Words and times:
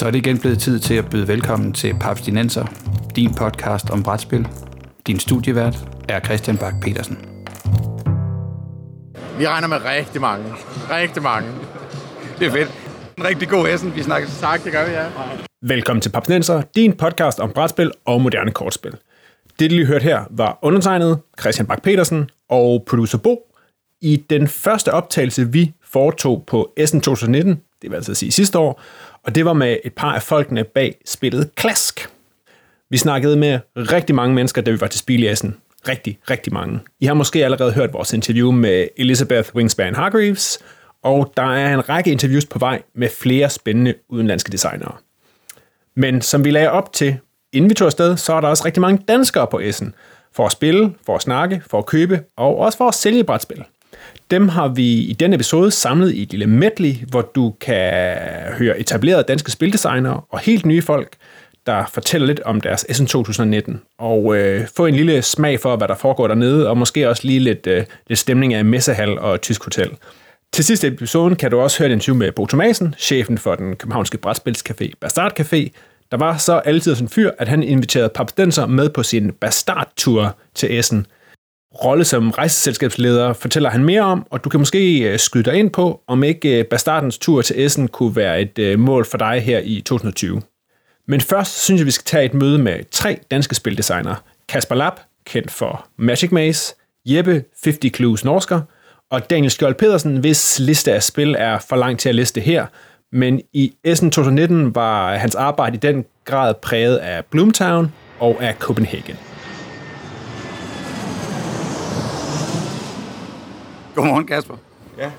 Så 0.00 0.06
er 0.06 0.10
det 0.10 0.18
igen 0.18 0.38
blevet 0.38 0.58
tid 0.58 0.78
til 0.78 0.94
at 0.94 1.10
byde 1.10 1.28
velkommen 1.28 1.72
til 1.72 1.94
Paps 2.00 2.20
Dinenser, 2.20 2.66
din 3.16 3.34
podcast 3.34 3.90
om 3.90 4.02
brætspil. 4.02 4.48
Din 5.06 5.18
studievært 5.18 5.76
er 6.08 6.20
Christian 6.20 6.58
Bak 6.58 6.74
petersen 6.82 7.18
Vi 9.38 9.46
regner 9.46 9.68
med 9.68 9.76
rigtig 9.84 10.20
mange. 10.20 10.44
Rigtig 10.90 11.22
mange. 11.22 11.48
Det 12.38 12.46
er 12.46 12.50
fedt. 12.52 12.70
En 13.18 13.24
rigtig 13.24 13.48
god 13.48 13.68
Essen. 13.68 13.96
Vi 13.96 14.02
snakker 14.02 14.28
sagt, 14.28 14.64
det 14.64 14.72
gør 14.72 14.86
vi, 14.86 14.92
ja. 14.92 15.06
Velkommen 15.62 16.00
til 16.00 16.10
Papsnenser, 16.10 16.62
din 16.74 16.92
podcast 16.92 17.40
om 17.40 17.50
brætspil 17.50 17.92
og 18.04 18.20
moderne 18.20 18.50
kortspil. 18.50 18.92
Det, 19.58 19.70
du 19.70 19.74
lige 19.74 19.86
hørte 19.86 20.02
her, 20.02 20.24
var 20.30 20.58
undertegnet 20.62 21.18
Christian 21.40 21.66
Bak 21.66 21.82
petersen 21.82 22.30
og 22.48 22.84
producer 22.86 23.18
Bo. 23.18 23.54
I 24.00 24.16
den 24.30 24.48
første 24.48 24.92
optagelse, 24.92 25.52
vi 25.52 25.72
foretog 25.84 26.44
på 26.46 26.72
Essen 26.76 27.00
2019, 27.00 27.60
det 27.82 27.90
vil 27.90 27.96
altså 27.96 28.14
sige 28.14 28.32
sidste 28.32 28.58
år, 28.58 28.82
og 29.24 29.34
det 29.34 29.44
var 29.44 29.52
med 29.52 29.76
et 29.84 29.92
par 29.92 30.14
af 30.14 30.22
folkene 30.22 30.64
bag 30.64 30.94
spillet 31.04 31.54
Klask. 31.54 32.08
Vi 32.90 32.96
snakkede 32.96 33.36
med 33.36 33.58
rigtig 33.76 34.14
mange 34.14 34.34
mennesker, 34.34 34.62
da 34.62 34.70
vi 34.70 34.80
var 34.80 34.86
til 34.86 35.00
Spiliassen. 35.00 35.56
Rigtig, 35.88 36.18
rigtig 36.30 36.52
mange. 36.52 36.80
I 37.00 37.06
har 37.06 37.14
måske 37.14 37.44
allerede 37.44 37.72
hørt 37.72 37.92
vores 37.92 38.12
interview 38.12 38.50
med 38.50 38.88
Elizabeth 38.96 39.54
Wingspan 39.54 39.94
Hargreaves, 39.94 40.58
og 41.02 41.32
der 41.36 41.42
er 41.42 41.74
en 41.74 41.88
række 41.88 42.10
interviews 42.10 42.46
på 42.46 42.58
vej 42.58 42.82
med 42.94 43.08
flere 43.08 43.50
spændende 43.50 43.94
udenlandske 44.08 44.52
designere. 44.52 44.92
Men 45.94 46.22
som 46.22 46.44
vi 46.44 46.50
lagde 46.50 46.70
op 46.70 46.92
til, 46.92 47.16
inden 47.52 47.70
vi 47.70 47.74
tog 47.74 47.86
afsted, 47.86 48.16
så 48.16 48.32
er 48.32 48.40
der 48.40 48.48
også 48.48 48.64
rigtig 48.64 48.80
mange 48.80 49.04
danskere 49.08 49.46
på 49.46 49.58
Essen. 49.58 49.94
For 50.32 50.46
at 50.46 50.52
spille, 50.52 50.94
for 51.06 51.16
at 51.16 51.22
snakke, 51.22 51.62
for 51.70 51.78
at 51.78 51.86
købe 51.86 52.20
og 52.36 52.56
også 52.58 52.78
for 52.78 52.88
at 52.88 52.94
sælge 52.94 53.24
brætspil. 53.24 53.64
Dem 54.30 54.48
har 54.48 54.68
vi 54.68 54.84
i 54.84 55.12
denne 55.12 55.34
episode 55.34 55.70
samlet 55.70 56.12
i 56.12 56.22
et 56.22 56.30
lille 56.30 56.46
medley, 56.46 56.94
hvor 57.08 57.22
du 57.22 57.54
kan 57.60 58.16
høre 58.58 58.80
etablerede 58.80 59.24
danske 59.28 59.50
spildesignere 59.50 60.20
og 60.30 60.38
helt 60.38 60.66
nye 60.66 60.82
folk, 60.82 61.16
der 61.66 61.84
fortæller 61.92 62.26
lidt 62.26 62.40
om 62.40 62.60
deres 62.60 62.86
SN 62.92 63.04
2019, 63.04 63.80
og 63.98 64.36
øh, 64.36 64.66
få 64.76 64.86
en 64.86 64.94
lille 64.94 65.22
smag 65.22 65.60
for, 65.60 65.76
hvad 65.76 65.88
der 65.88 65.94
foregår 65.94 66.26
dernede, 66.26 66.68
og 66.68 66.78
måske 66.78 67.08
også 67.08 67.26
lige 67.26 67.40
lidt, 67.40 67.66
øh, 67.66 67.84
lidt 68.06 68.18
stemning 68.18 68.54
af 68.54 68.64
messehal 68.64 69.18
og 69.18 69.40
tysk 69.40 69.64
hotel. 69.64 69.90
Til 70.52 70.64
sidste 70.64 70.86
episoden 70.86 71.36
kan 71.36 71.50
du 71.50 71.60
også 71.60 71.78
høre 71.78 71.88
et 71.88 71.92
interview 71.92 72.18
med 72.18 72.32
Bo 72.32 72.46
Thomasen, 72.46 72.94
chefen 72.98 73.38
for 73.38 73.54
den 73.54 73.76
københavnske 73.76 74.18
brætspilscafé 74.26 74.92
Bastard 75.00 75.40
Café, 75.40 75.68
der 76.10 76.16
var 76.16 76.36
så 76.36 76.52
altid 76.52 76.94
sådan 76.94 77.04
en 77.04 77.08
fyr, 77.08 77.30
at 77.38 77.48
han 77.48 77.62
inviterede 77.62 78.08
papstenser 78.14 78.66
med 78.66 78.88
på 78.88 79.02
sin 79.02 79.32
Bastard-tur 79.32 80.36
til 80.54 80.78
Essen– 80.78 81.06
rolle 81.74 82.04
som 82.04 82.30
rejseselskabsleder 82.30 83.32
fortæller 83.32 83.70
han 83.70 83.84
mere 83.84 84.02
om, 84.02 84.26
og 84.30 84.44
du 84.44 84.48
kan 84.48 84.60
måske 84.60 85.12
øh, 85.12 85.18
skyde 85.18 85.42
dig 85.42 85.54
ind 85.54 85.70
på, 85.70 86.00
om 86.06 86.24
ikke 86.24 86.58
øh, 86.58 86.64
Bastardens 86.64 87.18
tur 87.18 87.42
til 87.42 87.64
Essen 87.64 87.88
kunne 87.88 88.16
være 88.16 88.40
et 88.40 88.58
øh, 88.58 88.78
mål 88.78 89.04
for 89.04 89.18
dig 89.18 89.40
her 89.40 89.60
i 89.64 89.80
2020. 89.80 90.42
Men 91.08 91.20
først 91.20 91.64
synes 91.64 91.78
jeg, 91.78 91.86
vi 91.86 91.90
skal 91.90 92.04
tage 92.04 92.24
et 92.24 92.34
møde 92.34 92.58
med 92.58 92.90
tre 92.90 93.18
danske 93.30 93.54
spildesignere. 93.54 94.16
Kasper 94.48 94.74
Lapp, 94.74 95.00
kendt 95.26 95.50
for 95.50 95.86
Magic 95.96 96.32
Maze, 96.32 96.74
Jeppe 97.06 97.44
50 97.64 97.96
Clues 97.96 98.24
Norsker, 98.24 98.60
og 99.10 99.30
Daniel 99.30 99.50
Skjold 99.50 99.74
Pedersen, 99.74 100.16
hvis 100.16 100.58
liste 100.58 100.92
af 100.92 101.02
spil 101.02 101.36
er 101.38 101.58
for 101.68 101.76
langt 101.76 102.00
til 102.00 102.08
at 102.08 102.14
liste 102.14 102.40
her, 102.40 102.66
men 103.12 103.40
i 103.52 103.72
Essen 103.84 104.10
2019 104.10 104.74
var 104.74 105.16
hans 105.16 105.34
arbejde 105.34 105.76
i 105.76 105.78
den 105.78 106.04
grad 106.24 106.54
præget 106.54 106.96
af 106.96 107.24
Bloomtown 107.24 107.92
og 108.20 108.42
af 108.42 108.54
Copenhagen. 108.54 109.29
Godmorgen, 114.00 114.26
Kasper. 114.26 114.54
Ja. 114.98 115.10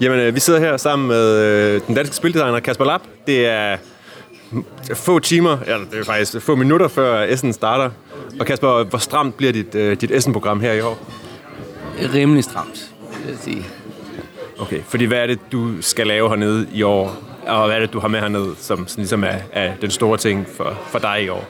Jamen, 0.00 0.20
øh, 0.20 0.34
vi 0.34 0.40
sidder 0.40 0.60
her 0.60 0.76
sammen 0.76 1.08
med 1.08 1.38
øh, 1.38 1.80
den 1.86 1.94
danske 1.94 2.16
spildesigner 2.16 2.60
Kasper 2.60 2.84
Lapp. 2.84 3.04
Det 3.26 3.46
er 3.46 3.76
få 4.94 5.18
timer, 5.18 5.58
eller 5.66 5.86
det 5.90 6.00
er 6.00 6.04
faktisk 6.04 6.40
få 6.40 6.54
minutter 6.54 6.88
før 6.88 7.22
Essen 7.22 7.52
starter. 7.52 7.90
Og 8.40 8.46
Kasper, 8.46 8.84
hvor 8.84 8.98
stramt 8.98 9.36
bliver 9.36 9.52
dit, 9.52 9.74
øh, 9.74 10.00
dit 10.00 10.10
Essen-program 10.10 10.60
her 10.60 10.72
i 10.72 10.80
år? 10.80 10.98
Rimelig 12.14 12.44
stramt, 12.44 12.90
vil 13.24 13.28
jeg 13.28 13.38
sige. 13.40 13.64
Okay, 14.58 14.80
fordi 14.88 15.04
hvad 15.04 15.18
er 15.18 15.26
det, 15.26 15.38
du 15.52 15.82
skal 15.82 16.06
lave 16.06 16.28
hernede 16.28 16.66
i 16.72 16.82
år? 16.82 17.16
Og 17.46 17.66
hvad 17.66 17.76
er 17.76 17.80
det, 17.80 17.92
du 17.92 17.98
har 18.00 18.08
med 18.08 18.20
hernede, 18.20 18.54
som 18.58 18.88
sådan 18.88 19.02
ligesom 19.02 19.24
er, 19.24 19.38
er 19.52 19.72
den 19.80 19.90
store 19.90 20.18
ting 20.18 20.46
for, 20.56 20.78
for 20.86 20.98
dig 20.98 21.22
i 21.24 21.28
år? 21.28 21.44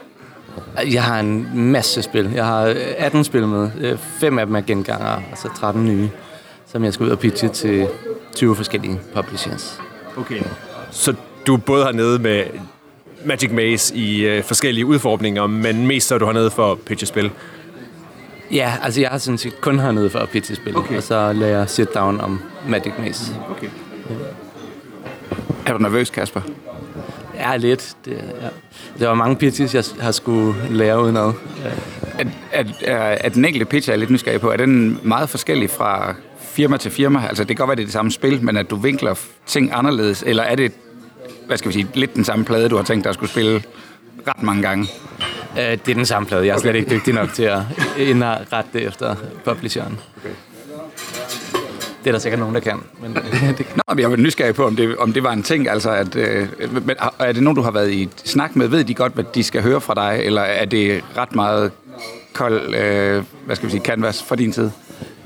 Jeg 0.91 1.03
har 1.03 1.19
en 1.19 1.49
masse 1.53 2.01
spil. 2.01 2.31
Jeg 2.35 2.45
har 2.45 2.75
18 2.97 3.23
spil 3.23 3.47
med. 3.47 3.97
Fem 3.97 4.39
af 4.39 4.45
dem 4.45 4.55
er 4.55 4.61
genganger, 4.61 5.21
og 5.31 5.37
så 5.37 5.49
13 5.59 5.85
nye 5.85 6.09
som 6.71 6.83
jeg 6.83 6.93
skal 6.93 7.05
ud 7.05 7.11
og 7.11 7.19
pitche 7.19 7.49
til 7.49 7.87
20 8.35 8.55
forskellige 8.55 8.99
publishers. 9.15 9.79
Okay. 10.17 10.41
Så 10.91 11.15
du 11.47 11.53
er 11.53 11.57
både 11.57 11.83
hernede 11.83 12.19
med 12.19 12.43
Magic 13.25 13.51
Maze 13.51 13.95
i 13.95 14.25
øh, 14.25 14.43
forskellige 14.43 14.85
udfordringer, 14.85 15.47
men 15.47 15.87
mest 15.87 16.07
så 16.07 16.15
er 16.15 16.19
du 16.19 16.25
hernede 16.25 16.51
for 16.51 16.71
at 16.71 16.79
pitche 16.79 17.07
spil? 17.07 17.31
Ja, 18.51 18.73
altså 18.83 19.01
jeg 19.01 19.09
har 19.09 19.17
sådan 19.17 19.37
set 19.37 19.61
kun 19.61 19.79
hernede 19.79 20.09
for 20.09 20.19
at 20.19 20.29
pitche 20.29 20.55
spil, 20.55 20.77
okay. 20.77 20.97
og 20.97 21.03
så 21.03 21.33
lader 21.33 21.57
jeg 21.57 21.69
sit 21.69 21.93
down 21.95 22.21
om 22.21 22.41
Magic 22.67 22.93
Maze. 22.99 23.35
Okay. 23.49 23.67
Ja. 24.09 24.15
Er 25.65 25.73
du 25.73 25.79
nervøs, 25.79 26.09
Kasper? 26.09 26.41
Ja, 27.35 27.57
lidt. 27.57 27.95
Det, 28.05 28.11
ja. 28.41 28.47
Der 28.99 29.07
var 29.07 29.15
mange 29.15 29.35
pitches, 29.35 29.75
jeg 29.75 29.83
har 29.99 30.11
skulle 30.11 30.55
lære 30.69 31.01
uden 31.01 31.13
noget. 31.13 31.35
Ja. 31.63 31.69
Er, 32.19 32.25
er, 32.51 32.63
er, 32.81 33.17
er 33.21 33.29
den 33.29 33.45
enkelte 33.45 33.65
pitch, 33.65 33.89
jeg 33.89 33.93
er 33.93 33.99
lidt 33.99 34.09
nysgerrig 34.09 34.41
på, 34.41 34.51
er 34.51 34.57
den 34.57 34.99
meget 35.03 35.29
forskellig 35.29 35.69
fra 35.69 36.15
firma 36.51 36.77
til 36.77 36.91
firma? 36.91 37.27
Altså, 37.27 37.43
det 37.43 37.47
kan 37.47 37.55
godt 37.55 37.67
være, 37.67 37.75
det 37.75 37.81
er 37.81 37.85
det 37.85 37.93
samme 37.93 38.11
spil, 38.11 38.43
men 38.43 38.57
at 38.57 38.69
du 38.69 38.75
vinkler 38.75 39.15
ting 39.45 39.71
anderledes, 39.73 40.23
eller 40.27 40.43
er 40.43 40.55
det, 40.55 40.71
hvad 41.47 41.57
skal 41.57 41.69
vi 41.69 41.73
sige, 41.73 41.87
lidt 41.93 42.15
den 42.15 42.23
samme 42.23 42.45
plade, 42.45 42.69
du 42.69 42.75
har 42.75 42.83
tænkt 42.83 43.03
dig 43.03 43.09
at 43.09 43.15
skulle 43.15 43.29
spille 43.29 43.63
ret 44.27 44.43
mange 44.43 44.61
gange? 44.61 44.87
Uh, 45.51 45.57
det 45.57 45.89
er 45.89 45.93
den 45.93 46.05
samme 46.05 46.27
plade. 46.27 46.45
Jeg 46.45 46.51
er 46.51 46.55
okay. 46.55 46.61
slet 46.61 46.75
ikke 46.75 46.89
dygtig 46.89 47.13
nok 47.13 47.33
til 47.33 47.43
at 47.43 47.61
indrette 47.97 48.69
det 48.73 48.87
efter 48.87 49.15
publisheren. 49.45 49.99
Okay. 50.17 50.35
Det 52.03 52.09
er 52.09 52.11
der 52.11 52.19
sikkert 52.19 52.39
nogen, 52.39 52.55
der 52.55 52.61
kan. 52.61 52.79
Men, 53.01 53.15
det... 53.57 53.65
Nå, 53.75 53.95
jeg 53.97 54.09
var 54.09 54.15
nysgerrig 54.15 54.55
på, 54.55 54.65
om 54.65 54.75
det, 54.75 54.97
om 54.97 55.13
det 55.13 55.23
var 55.23 55.31
en 55.33 55.43
ting. 55.43 55.69
Altså, 55.69 55.91
at, 55.91 56.15
øh, 56.15 56.47
men, 56.71 56.95
er 57.19 57.31
det 57.31 57.43
nogen, 57.43 57.55
du 57.55 57.61
har 57.61 57.71
været 57.71 57.91
i 57.91 58.09
snak 58.25 58.55
med? 58.55 58.67
Ved 58.67 58.83
de 58.83 58.93
godt, 58.93 59.13
hvad 59.13 59.23
de 59.35 59.43
skal 59.43 59.61
høre 59.61 59.81
fra 59.81 59.93
dig? 59.93 60.21
Eller 60.25 60.41
er 60.41 60.65
det 60.65 61.03
ret 61.17 61.35
meget 61.35 61.71
kold, 62.33 62.75
øh, 62.75 63.23
hvad 63.45 63.55
skal 63.55 63.65
vi 63.65 63.71
sige, 63.71 63.83
canvas 63.83 64.23
fra 64.23 64.35
din 64.35 64.53
side? 64.53 64.71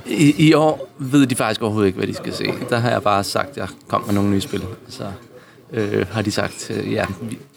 I, 0.05 0.47
I 0.47 0.53
år 0.53 0.89
ved 0.97 1.27
de 1.27 1.35
faktisk 1.35 1.61
overhovedet 1.61 1.87
ikke, 1.87 1.97
hvad 1.97 2.07
de 2.07 2.13
skal 2.13 2.33
se. 2.33 2.45
Der 2.69 2.77
har 2.77 2.89
jeg 2.89 3.03
bare 3.03 3.23
sagt, 3.23 3.49
at 3.49 3.57
jeg 3.57 3.67
kom 3.87 4.03
med 4.05 4.13
nogle 4.13 4.29
nye 4.29 4.41
spil. 4.41 4.63
Så 4.89 5.03
øh, 5.73 6.05
har 6.11 6.21
de 6.21 6.31
sagt, 6.31 6.71
øh, 6.71 6.93
ja, 6.93 7.05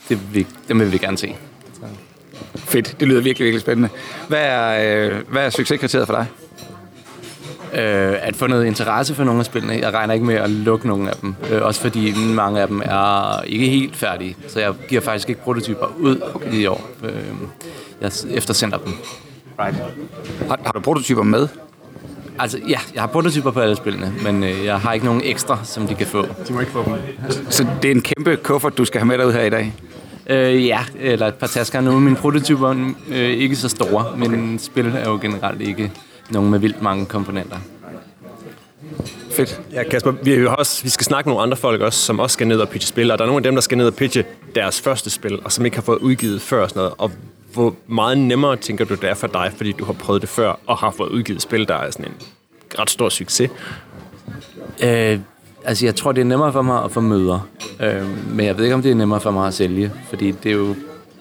det 0.08 0.34
vil, 0.34 0.46
dem 0.68 0.80
vil 0.80 0.92
vi 0.92 0.98
gerne 0.98 1.18
se. 1.18 1.36
Så. 1.74 1.80
Fedt, 2.54 2.96
det 3.00 3.08
lyder 3.08 3.20
virkelig, 3.20 3.44
virkelig 3.44 3.60
spændende. 3.60 3.88
Hvad 4.28 4.42
er, 4.42 5.06
øh, 5.06 5.22
hvad 5.30 5.46
er 5.46 5.50
succeskriteriet 5.50 6.06
for 6.06 6.14
dig? 6.14 6.26
Øh, 7.72 8.16
at 8.20 8.36
få 8.36 8.46
noget 8.46 8.66
interesse 8.66 9.14
for 9.14 9.24
nogle 9.24 9.40
af 9.40 9.46
spillene. 9.46 9.74
Jeg 9.74 9.94
regner 9.94 10.14
ikke 10.14 10.26
med 10.26 10.34
at 10.34 10.50
lukke 10.50 10.86
nogle 10.86 11.10
af 11.10 11.16
dem. 11.16 11.34
Øh, 11.50 11.62
også 11.62 11.80
fordi 11.80 12.14
mange 12.34 12.60
af 12.60 12.68
dem 12.68 12.82
er 12.84 13.42
ikke 13.42 13.68
helt 13.68 13.96
færdige. 13.96 14.36
Så 14.48 14.60
jeg 14.60 14.74
giver 14.88 15.00
faktisk 15.00 15.28
ikke 15.28 15.40
prototyper 15.40 15.86
ud 15.98 16.20
okay. 16.34 16.52
i 16.52 16.66
år. 16.66 16.88
Øh, 17.04 17.12
jeg 18.00 18.12
eftersender 18.30 18.78
dem. 18.78 18.92
Right. 19.58 19.76
Har, 20.48 20.60
har 20.64 20.72
du 20.72 20.80
prototyper 20.80 21.22
med? 21.22 21.48
Altså, 22.38 22.58
ja, 22.68 22.78
jeg 22.94 23.02
har 23.02 23.06
prototyper 23.06 23.50
på 23.50 23.60
alle 23.60 23.76
spillene, 23.76 24.14
men 24.22 24.44
øh, 24.44 24.64
jeg 24.64 24.80
har 24.80 24.92
ikke 24.92 25.06
nogen 25.06 25.22
ekstra, 25.24 25.58
som 25.64 25.86
de 25.86 25.94
kan 25.94 26.06
få. 26.06 26.26
De 26.48 26.52
må 26.52 26.60
ikke 26.60 26.72
få 26.72 26.84
dem. 26.84 26.94
Så 27.50 27.66
det 27.82 27.90
er 27.90 27.94
en 27.94 28.02
kæmpe 28.02 28.36
kuffert, 28.36 28.78
du 28.78 28.84
skal 28.84 29.00
have 29.00 29.06
med 29.06 29.18
dig 29.18 29.26
ud 29.26 29.32
her 29.32 29.42
i 29.42 29.50
dag? 29.50 29.74
Øh, 30.30 30.66
ja, 30.66 30.80
eller 31.00 31.26
et 31.26 31.34
par 31.34 31.46
tasker. 31.46 31.80
Nu 31.80 31.98
mine 31.98 32.16
prototyper 32.16 32.92
øh, 33.08 33.16
ikke 33.16 33.56
så 33.56 33.68
store, 33.68 34.16
men 34.16 34.32
okay. 34.32 34.58
spil 34.58 34.86
er 34.86 35.10
jo 35.10 35.18
generelt 35.22 35.60
ikke 35.60 35.92
nogen 36.30 36.50
med 36.50 36.58
vildt 36.58 36.82
mange 36.82 37.06
komponenter. 37.06 37.56
Fedt. 39.30 39.60
Ja, 39.72 39.82
Kasper, 39.82 40.10
vi, 40.10 40.34
er 40.34 40.50
også, 40.50 40.82
vi 40.82 40.88
skal 40.88 41.04
snakke 41.04 41.28
med 41.28 41.32
nogle 41.32 41.42
andre 41.42 41.56
folk 41.56 41.80
også, 41.80 41.98
som 41.98 42.20
også 42.20 42.34
skal 42.34 42.46
ned 42.46 42.60
og 42.60 42.68
pitche 42.68 42.88
spil, 42.88 43.10
og 43.10 43.18
der 43.18 43.24
er 43.24 43.26
nogle 43.26 43.38
af 43.38 43.42
dem, 43.42 43.54
der 43.54 43.60
skal 43.60 43.78
ned 43.78 43.86
og 43.86 43.94
pitche 43.94 44.24
deres 44.54 44.80
første 44.80 45.10
spil, 45.10 45.38
og 45.44 45.52
som 45.52 45.64
ikke 45.64 45.76
har 45.76 45.82
fået 45.82 45.98
udgivet 45.98 46.42
før 46.42 46.62
og 46.62 46.68
sådan 46.68 46.80
noget. 46.80 46.94
Og 46.98 47.10
hvor 47.52 47.74
meget 47.86 48.18
nemmere 48.18 48.56
tænker 48.56 48.84
du, 48.84 48.94
det 48.94 49.04
er 49.04 49.14
for 49.14 49.26
dig, 49.26 49.52
fordi 49.56 49.72
du 49.72 49.84
har 49.84 49.92
prøvet 49.92 50.22
det 50.22 50.28
før, 50.28 50.60
og 50.66 50.78
har 50.78 50.90
fået 50.90 51.08
udgivet 51.08 51.42
spil, 51.42 51.68
der 51.68 51.74
er 51.74 51.90
sådan 51.90 52.06
en 52.06 52.12
ret 52.78 52.90
stor 52.90 53.08
succes? 53.08 53.50
Øh, 54.82 55.18
altså, 55.64 55.86
jeg 55.86 55.96
tror, 55.96 56.12
det 56.12 56.20
er 56.20 56.24
nemmere 56.24 56.52
for 56.52 56.62
mig 56.62 56.84
at 56.84 56.92
få 56.92 57.00
møder. 57.00 57.48
Øh, 57.80 58.28
men 58.34 58.46
jeg 58.46 58.56
ved 58.56 58.64
ikke, 58.64 58.74
om 58.74 58.82
det 58.82 58.90
er 58.90 58.94
nemmere 58.94 59.20
for 59.20 59.30
mig 59.30 59.46
at 59.46 59.54
sælge, 59.54 59.92
fordi 60.08 60.30
det 60.30 60.52
er 60.52 60.56
jo 60.56 60.74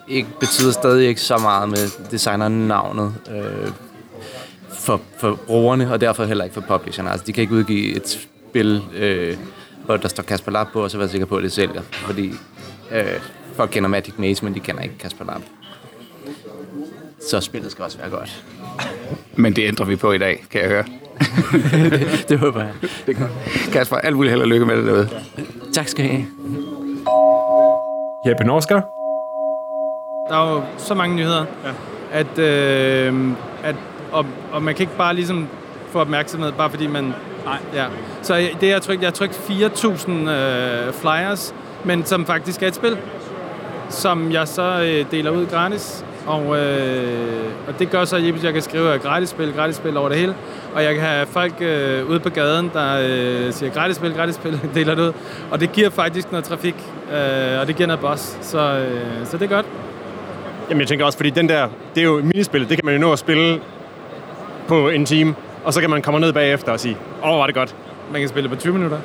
ikke, 0.08 0.28
betyder 0.40 0.72
stadig 0.72 1.08
ikke 1.08 1.20
så 1.20 1.38
meget 1.38 1.68
med 1.68 2.10
designernavnet 2.10 3.14
øh, 3.30 3.70
for, 4.70 5.00
for 5.18 5.38
brugerne, 5.46 5.92
og 5.92 6.00
derfor 6.00 6.24
heller 6.24 6.44
ikke 6.44 6.54
for 6.54 6.64
publisherne. 6.68 7.10
Altså, 7.10 7.26
de 7.26 7.32
kan 7.32 7.42
ikke 7.42 7.54
udgive 7.54 7.96
et 7.96 8.08
spil, 8.50 8.82
øh, 8.94 9.36
hvor 9.84 9.96
der 9.96 10.08
står 10.08 10.22
Kasper 10.22 10.52
Lab 10.52 10.66
på, 10.72 10.82
og 10.82 10.90
så 10.90 10.98
være 10.98 11.08
sikker 11.08 11.26
på, 11.26 11.36
at 11.36 11.42
det 11.42 11.52
sælger. 11.52 11.82
Fordi 11.82 12.32
øh, 12.92 13.04
folk 13.54 13.70
kender 13.70 13.88
Magic 13.88 14.14
Maze, 14.18 14.44
men 14.44 14.54
de 14.54 14.60
kender 14.60 14.82
ikke 14.82 14.98
Kasper 14.98 15.24
Lab 15.24 15.40
så 17.28 17.40
spillet 17.40 17.72
skal 17.72 17.84
også 17.84 17.98
være 17.98 18.10
godt. 18.10 18.44
Men 19.36 19.56
det 19.56 19.68
ændrer 19.68 19.86
vi 19.86 19.96
på 19.96 20.12
i 20.12 20.18
dag, 20.18 20.44
kan 20.50 20.60
jeg 20.60 20.68
høre. 20.68 20.84
Det, 21.90 22.26
det 22.28 22.38
håber 22.38 22.60
jeg. 22.60 22.72
Det 23.06 23.16
kan. 23.16 23.26
Kasper, 23.72 23.96
alt 23.96 24.16
muligt 24.16 24.32
held 24.32 24.42
og 24.42 24.48
lykke 24.48 24.66
med 24.66 24.76
det 24.76 24.86
derude. 24.86 25.08
Tak 25.72 25.88
skal 25.88 26.04
I 26.04 26.08
have. 26.08 26.26
Jeppe 28.26 28.44
Norsker. 28.44 28.80
Der 30.28 30.36
er 30.36 30.54
jo 30.54 30.62
så 30.78 30.94
mange 30.94 31.16
nyheder, 31.16 31.44
ja. 31.64 31.70
at, 32.12 32.38
øh, 32.38 33.30
at 33.64 33.74
og, 34.12 34.26
og 34.52 34.62
man 34.62 34.74
kan 34.74 34.82
ikke 34.82 34.96
bare 34.96 35.14
ligesom 35.14 35.48
få 35.90 35.98
opmærksomhed, 35.98 36.52
bare 36.52 36.70
fordi 36.70 36.86
man... 36.86 37.14
Nej. 37.44 37.58
Ja. 37.74 37.86
Så 38.22 38.34
det, 38.60 38.66
jeg 38.66 38.74
har 38.74 38.80
trykt, 38.80 39.00
jeg 39.02 39.06
har 39.06 39.12
trykt 39.12 39.34
4.000 39.50 40.10
øh, 40.10 40.92
flyers, 40.92 41.54
men 41.84 42.04
som 42.04 42.26
faktisk 42.26 42.62
er 42.62 42.66
et 42.66 42.74
spil, 42.74 42.96
som 43.88 44.32
jeg 44.32 44.48
så 44.48 44.82
øh, 44.82 45.10
deler 45.10 45.30
ud 45.30 45.46
gratis. 45.46 46.04
Og, 46.26 46.58
øh, 46.58 47.44
og 47.68 47.78
det 47.78 47.90
gør 47.90 48.04
så, 48.04 48.16
at 48.16 48.44
jeg 48.44 48.52
kan 48.52 48.62
skrive 48.62 48.98
gratis 48.98 49.28
spil, 49.28 49.52
gratis 49.52 49.76
spil 49.76 49.96
over 49.96 50.08
det 50.08 50.18
hele. 50.18 50.34
Og 50.74 50.84
jeg 50.84 50.94
kan 50.94 51.02
have 51.02 51.26
folk 51.26 51.54
øh, 51.60 52.10
ude 52.10 52.20
på 52.20 52.28
gaden, 52.28 52.70
der 52.74 52.98
øh, 53.00 53.52
siger 53.52 53.72
gratis 53.72 53.96
spil, 53.96 54.14
gratis 54.14 54.34
spil, 54.34 54.60
deler 54.74 54.94
det 54.94 55.02
ud. 55.02 55.12
Og 55.50 55.60
det 55.60 55.72
giver 55.72 55.90
faktisk 55.90 56.32
noget 56.32 56.44
trafik, 56.44 56.74
øh, 57.12 57.60
og 57.60 57.66
det 57.66 57.76
giver 57.76 57.86
noget 57.86 58.00
boss. 58.00 58.38
Så, 58.40 58.58
øh, 58.58 59.26
så 59.26 59.38
det 59.38 59.44
er 59.44 59.54
godt. 59.54 59.66
Jamen 60.68 60.80
jeg 60.80 60.88
tænker 60.88 61.04
også, 61.04 61.18
fordi 61.18 61.30
den 61.30 61.48
der, 61.48 61.68
det 61.94 62.00
er 62.00 62.04
jo 62.04 62.20
minispil, 62.22 62.68
det 62.68 62.76
kan 62.76 62.84
man 62.84 62.94
jo 62.94 63.00
nå 63.00 63.12
at 63.12 63.18
spille 63.18 63.60
på 64.68 64.88
en 64.88 65.06
time, 65.06 65.34
og 65.64 65.74
så 65.74 65.80
kan 65.80 65.90
man 65.90 66.02
komme 66.02 66.20
ned 66.20 66.32
bagefter 66.32 66.72
og 66.72 66.80
sige, 66.80 66.96
åh, 67.22 67.30
oh, 67.30 67.38
var 67.38 67.46
det 67.46 67.54
godt. 67.54 67.74
Man 68.12 68.20
kan 68.20 68.28
spille 68.28 68.48
på 68.48 68.56
20 68.56 68.72
minutter. 68.72 68.98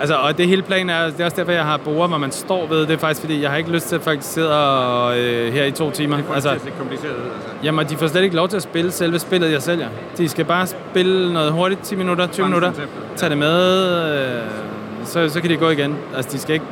Altså, 0.00 0.14
og 0.14 0.38
det 0.38 0.48
hele 0.48 0.62
planen 0.62 0.90
er, 0.90 1.06
det 1.06 1.20
er 1.20 1.24
også 1.24 1.36
derfor, 1.36 1.52
jeg 1.52 1.64
har 1.64 1.76
borer, 1.76 2.08
hvor 2.08 2.18
man 2.18 2.32
står 2.32 2.66
ved. 2.66 2.80
Det 2.80 2.90
er 2.90 2.98
faktisk, 2.98 3.20
fordi 3.20 3.42
jeg 3.42 3.50
har 3.50 3.56
ikke 3.56 3.70
lyst 3.70 3.88
til, 3.88 3.96
at 3.96 4.02
folk 4.02 4.18
sidder 4.22 5.04
øh, 5.06 5.52
her 5.52 5.64
i 5.64 5.70
to 5.70 5.90
timer. 5.90 6.16
Det 6.16 6.24
er 6.30 6.34
altså, 6.34 6.50
det 6.64 6.72
kompliceret 6.78 7.14
altså. 7.14 7.48
Jamen, 7.62 7.86
de 7.86 7.96
får 7.96 8.06
slet 8.06 8.22
ikke 8.22 8.36
lov 8.36 8.48
til 8.48 8.56
at 8.56 8.62
spille 8.62 8.90
selve 8.90 9.18
spillet, 9.18 9.52
jeg 9.52 9.62
sælger. 9.62 9.88
De 10.18 10.28
skal 10.28 10.44
bare 10.44 10.66
spille 10.66 11.32
noget 11.32 11.52
hurtigt, 11.52 11.80
10 11.82 11.96
minutter, 11.96 12.26
20 12.26 12.46
minutter, 12.46 12.72
tage 13.16 13.30
det 13.30 13.38
med, 13.38 13.82
øh, 14.36 14.42
så, 15.04 15.28
så 15.28 15.40
kan 15.40 15.50
de 15.50 15.56
gå 15.56 15.70
igen. 15.70 15.96
Altså, 16.16 16.30
de 16.32 16.38
skal 16.38 16.54
ikke... 16.54 16.66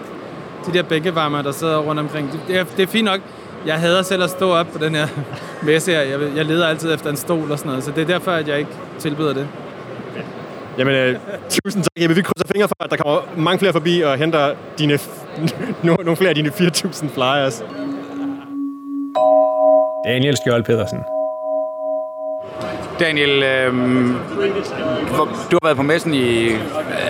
De 0.67 0.73
der 0.73 0.83
bænkevarmer, 0.83 1.43
der 1.43 1.53
sidder 1.53 1.79
rundt 1.79 2.01
omkring, 2.01 2.41
det 2.49 2.57
er, 2.57 2.65
det 2.65 2.83
er 2.83 2.87
fint 2.87 3.05
nok. 3.05 3.21
Jeg 3.67 3.75
hader 3.75 4.03
selv 4.03 4.23
at 4.23 4.31
stå 4.31 4.51
op 4.51 4.67
på 4.73 4.79
den 4.79 4.95
her 4.95 5.07
messe 5.67 5.93
her. 5.93 6.01
Jeg, 6.01 6.19
jeg 6.37 6.45
leder 6.45 6.67
altid 6.67 6.95
efter 6.95 7.11
en 7.11 7.17
stol 7.17 7.53
og 7.53 7.59
sådan 7.59 7.69
noget, 7.69 7.85
så 7.85 7.91
det 7.91 8.03
er 8.03 8.07
derfor, 8.07 8.31
at 8.31 8.49
jeg 8.49 8.59
ikke 8.59 8.71
tilbyder 8.99 9.33
det. 9.33 9.49
Jamen, 10.79 10.95
øh, 10.95 11.19
tusind 11.49 11.83
tak. 11.83 11.91
Jamen, 11.97 12.17
vi 12.17 12.23
krydser 12.23 12.47
fingre 12.53 12.69
for, 12.69 12.85
at 12.85 12.91
der 12.91 12.97
kommer 12.97 13.21
mange 13.37 13.59
flere 13.59 13.73
forbi 13.73 14.01
og 14.01 14.17
henter 14.17 14.55
dine, 14.79 14.99
nogle 15.83 16.17
flere 16.17 16.29
af 16.29 16.35
dine 16.35 16.49
4.000 16.49 17.09
flyers. 17.15 17.65
Daniel 20.07 20.37
Skjold 20.37 20.65
Pedersen. 20.65 20.99
Daniel, 23.01 23.43
øh, 23.43 23.73
du 25.51 25.59
har 25.63 25.65
været 25.65 25.77
på 25.77 25.83
messen 25.83 26.15
i 26.15 26.49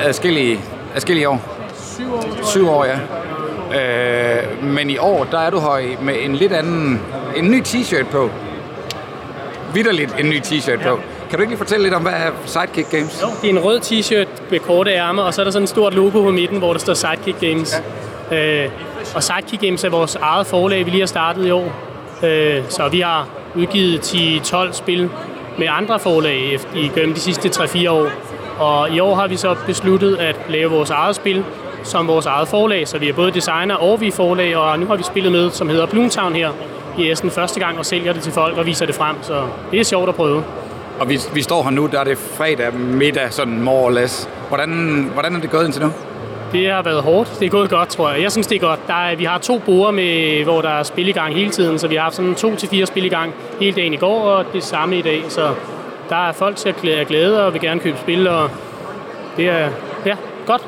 adskillige, 0.00 0.60
adskillige 0.94 1.28
år. 1.28 1.42
Syv 1.96 2.14
år. 2.14 2.44
Syv 2.44 2.68
år, 2.68 2.84
ja. 2.84 2.98
Øh, 3.74 4.64
men 4.64 4.90
i 4.90 4.98
år, 4.98 5.24
der 5.24 5.38
er 5.38 5.50
du 5.50 5.58
høj 5.58 5.84
med 6.02 6.14
en 6.20 6.34
lidt 6.34 6.52
anden, 6.52 7.00
en 7.36 7.50
ny 7.50 7.62
t-shirt 7.62 8.06
på. 8.10 8.30
Vitterligt 9.74 10.14
en 10.18 10.30
ny 10.30 10.40
t-shirt 10.40 10.80
ja. 10.80 10.88
på. 10.88 11.00
Kan 11.30 11.38
du 11.38 11.42
ikke 11.42 11.50
lige 11.50 11.58
fortælle 11.58 11.82
lidt 11.82 11.94
om, 11.94 12.02
hvad 12.02 12.12
er 12.12 12.30
Sidekick 12.46 12.90
Games? 12.90 13.22
Jo, 13.22 13.28
det 13.42 13.50
er 13.50 13.52
en 13.52 13.64
rød 13.64 13.80
t-shirt 13.80 14.28
med 14.50 14.58
korte 14.58 14.90
ærmer, 14.90 15.22
og 15.22 15.34
så 15.34 15.42
er 15.42 15.44
der 15.44 15.50
sådan 15.50 15.64
et 15.64 15.68
stort 15.68 15.94
logo 15.94 16.22
på 16.22 16.30
midten, 16.30 16.58
hvor 16.58 16.72
der 16.72 16.80
står 16.80 16.94
Sidekick 16.94 17.40
Games. 17.40 17.82
Ja. 18.30 18.64
Øh, 18.64 18.70
og 19.14 19.22
Sidekick 19.22 19.62
Games 19.62 19.84
er 19.84 19.90
vores 19.90 20.14
eget 20.14 20.46
forlag, 20.46 20.86
vi 20.86 20.90
lige 20.90 21.00
har 21.00 21.06
startet 21.06 21.46
i 21.46 21.50
år. 21.50 21.72
Øh, 22.22 22.62
så 22.68 22.88
vi 22.88 23.00
har 23.00 23.28
udgivet 23.54 24.00
10-12 24.00 24.72
spil 24.72 25.10
med 25.58 25.66
andre 25.70 25.98
forlag 26.00 26.58
gennem 26.94 27.14
de 27.14 27.20
sidste 27.20 27.48
3-4 27.48 27.90
år. 27.90 28.08
Og 28.58 28.90
i 28.90 29.00
år 29.00 29.14
har 29.14 29.26
vi 29.26 29.36
så 29.36 29.56
besluttet 29.66 30.16
at 30.16 30.36
lave 30.48 30.70
vores 30.70 30.90
eget 30.90 31.16
spil 31.16 31.44
som 31.82 32.08
vores 32.08 32.26
eget 32.26 32.48
forlag, 32.48 32.88
så 32.88 32.98
vi 32.98 33.08
er 33.08 33.12
både 33.12 33.30
designer 33.30 33.74
og 33.74 34.00
vi 34.00 34.08
er 34.08 34.12
forlag, 34.12 34.56
og 34.56 34.78
nu 34.78 34.86
har 34.86 34.96
vi 34.96 35.02
spillet 35.02 35.32
med, 35.32 35.50
som 35.50 35.68
hedder 35.68 35.86
Bloomtown 35.86 36.34
her 36.34 36.50
i 36.98 37.10
Essen 37.10 37.30
første 37.30 37.60
gang 37.60 37.78
og 37.78 37.86
sælger 37.86 38.12
det 38.12 38.22
til 38.22 38.32
folk 38.32 38.58
og 38.58 38.66
viser 38.66 38.86
det 38.86 38.94
frem, 38.94 39.16
så 39.22 39.42
det 39.70 39.80
er 39.80 39.84
sjovt 39.84 40.08
at 40.08 40.14
prøve. 40.14 40.44
Og 41.00 41.08
vi, 41.08 41.20
vi 41.34 41.42
står 41.42 41.62
her 41.62 41.70
nu, 41.70 41.86
der 41.86 42.00
er 42.00 42.04
det 42.04 42.18
fredag 42.18 42.74
middag, 42.74 43.32
sådan 43.32 43.60
more 43.60 43.84
or 43.84 43.90
less. 43.90 44.28
Hvordan, 44.48 44.70
hvordan 45.12 45.36
er 45.36 45.40
det 45.40 45.50
gået 45.50 45.64
indtil 45.64 45.82
nu? 45.82 45.92
Det 46.52 46.70
har 46.70 46.82
været 46.82 47.02
hårdt. 47.02 47.36
Det 47.40 47.46
er 47.46 47.50
gået 47.50 47.70
godt, 47.70 47.88
tror 47.88 48.10
jeg. 48.10 48.22
Jeg 48.22 48.32
synes, 48.32 48.46
det 48.46 48.56
er 48.56 48.60
godt. 48.60 48.80
Der 48.86 48.94
er, 48.94 49.16
vi 49.16 49.24
har 49.24 49.38
to 49.38 49.58
borer, 49.58 49.90
med, 49.90 50.44
hvor 50.44 50.62
der 50.62 50.68
er 50.68 50.82
spil 50.82 51.08
i 51.08 51.12
gang 51.12 51.34
hele 51.34 51.50
tiden, 51.50 51.78
så 51.78 51.88
vi 51.88 51.94
har 51.94 52.02
haft 52.02 52.14
sådan 52.14 52.34
to 52.34 52.56
til 52.56 52.68
fire 52.68 52.86
spil 52.86 53.04
i 53.04 53.08
gang 53.08 53.34
hele 53.60 53.76
dagen 53.76 53.94
i 53.94 53.96
går, 53.96 54.20
og 54.20 54.44
det 54.52 54.64
samme 54.64 54.98
i 54.98 55.02
dag. 55.02 55.22
Så 55.28 55.54
der 56.08 56.28
er 56.28 56.32
folk, 56.32 56.64
der 56.64 56.96
er 56.96 57.04
glade 57.04 57.46
og 57.46 57.52
vil 57.52 57.60
gerne 57.60 57.80
købe 57.80 57.98
spil, 57.98 58.28
og 58.28 58.50
det 59.36 59.48
er 59.48 59.68
ja, 60.06 60.16
godt. 60.46 60.62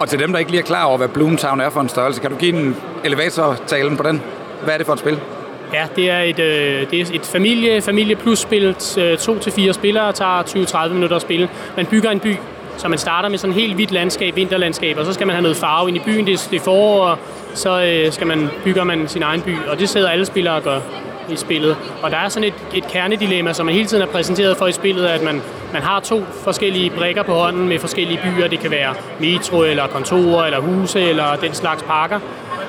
Og 0.00 0.08
til 0.08 0.18
dem, 0.18 0.32
der 0.32 0.38
ikke 0.38 0.50
lige 0.50 0.60
er 0.60 0.66
klar 0.66 0.84
over, 0.84 0.98
hvad 0.98 1.08
Bloomtown 1.08 1.60
er 1.60 1.70
for 1.70 1.80
en 1.80 1.88
størrelse, 1.88 2.20
kan 2.20 2.30
du 2.30 2.36
give 2.36 2.56
en 2.56 2.76
elevator-talen 3.04 3.96
på 3.96 4.02
den? 4.02 4.22
Hvad 4.64 4.74
er 4.74 4.78
det 4.78 4.86
for 4.86 4.92
et 4.92 4.98
spil? 4.98 5.20
Ja, 5.72 5.86
det 5.96 6.10
er 6.10 6.20
et, 6.20 6.38
øh, 6.38 6.90
det 6.90 7.00
er 7.00 7.04
et 7.14 7.26
familie, 7.26 7.82
familie 7.82 8.16
plus 8.16 8.38
spil. 8.38 8.76
Øh, 8.98 9.18
to 9.18 9.38
til 9.38 9.52
fire 9.52 9.72
spillere 9.72 10.12
tager 10.12 10.42
20-30 10.42 10.92
minutter 10.92 11.16
at 11.16 11.22
spille. 11.22 11.48
Man 11.76 11.86
bygger 11.86 12.10
en 12.10 12.20
by, 12.20 12.36
så 12.76 12.88
man 12.88 12.98
starter 12.98 13.28
med 13.28 13.38
sådan 13.38 13.56
et 13.56 13.60
helt 13.60 13.74
hvidt 13.74 13.90
landskab, 13.90 14.36
vinterlandskab, 14.36 14.98
og 14.98 15.06
så 15.06 15.12
skal 15.12 15.26
man 15.26 15.34
have 15.34 15.42
noget 15.42 15.56
farve 15.56 15.88
ind 15.88 15.96
i 15.96 16.00
byen. 16.00 16.26
Det, 16.26 16.48
det 16.50 16.56
er 16.56 16.64
forår, 16.64 17.04
og 17.04 17.18
så 17.54 17.82
øh, 17.82 18.12
skal 18.12 18.26
man, 18.26 18.50
bygger 18.64 18.84
man 18.84 19.08
sin 19.08 19.22
egen 19.22 19.40
by, 19.40 19.54
og 19.68 19.78
det 19.78 19.88
sidder 19.88 20.08
alle 20.08 20.26
spillere 20.26 20.54
og 20.54 20.62
gør 20.62 20.80
i 21.32 21.36
spillet. 21.36 21.76
Og 22.02 22.10
der 22.10 22.16
er 22.16 22.28
sådan 22.28 22.48
et, 22.48 22.54
et 22.74 22.86
kernedilemma, 22.88 23.52
som 23.52 23.66
man 23.66 23.74
hele 23.74 23.86
tiden 23.86 24.02
er 24.02 24.06
præsenteret 24.06 24.56
for 24.56 24.66
i 24.66 24.72
spillet, 24.72 25.06
at 25.06 25.22
man, 25.22 25.42
man 25.72 25.82
har 25.82 26.00
to 26.00 26.22
forskellige 26.44 26.90
brikker 26.90 27.22
på 27.22 27.32
hånden 27.32 27.68
med 27.68 27.78
forskellige 27.78 28.20
byer. 28.24 28.48
Det 28.48 28.60
kan 28.60 28.70
være 28.70 28.94
metro, 29.20 29.62
eller 29.62 29.86
kontorer, 29.86 30.44
eller 30.44 30.60
huse, 30.60 31.00
eller 31.00 31.36
den 31.36 31.54
slags 31.54 31.82
parker. 31.82 32.20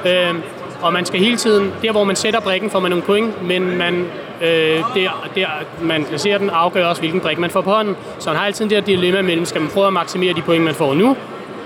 Øh, 0.06 0.36
og 0.82 0.94
man 0.94 1.06
skal 1.06 1.20
hele 1.20 1.38
tiden, 1.38 1.74
der 1.82 1.92
hvor 1.92 2.04
man 2.04 2.16
sætter 2.16 2.40
brikken, 2.40 2.70
får 2.70 2.80
man 2.80 2.92
nogle 2.92 3.04
point, 3.04 3.48
men 3.48 3.78
man, 3.78 4.06
øh, 4.42 4.50
der, 4.96 5.30
der, 5.36 5.48
man 5.82 6.06
placerer 6.06 6.38
den, 6.38 6.50
afgør 6.50 6.86
også, 6.86 7.02
hvilken 7.02 7.22
brik 7.22 7.38
man 7.38 7.50
får 7.50 7.62
på 7.62 7.72
hånden. 7.72 7.96
Så 8.20 8.30
man 8.30 8.38
har 8.38 8.46
altid 8.46 8.70
det 8.70 8.78
her 8.78 8.82
dilemma 8.82 9.22
mellem, 9.22 9.46
skal 9.46 9.62
man 9.62 9.70
prøve 9.70 9.88
at 9.88 9.94
maksimere 9.94 10.34
de 10.34 10.42
point, 10.42 10.64
man 10.64 10.74
får 10.74 10.94
nu, 10.94 11.18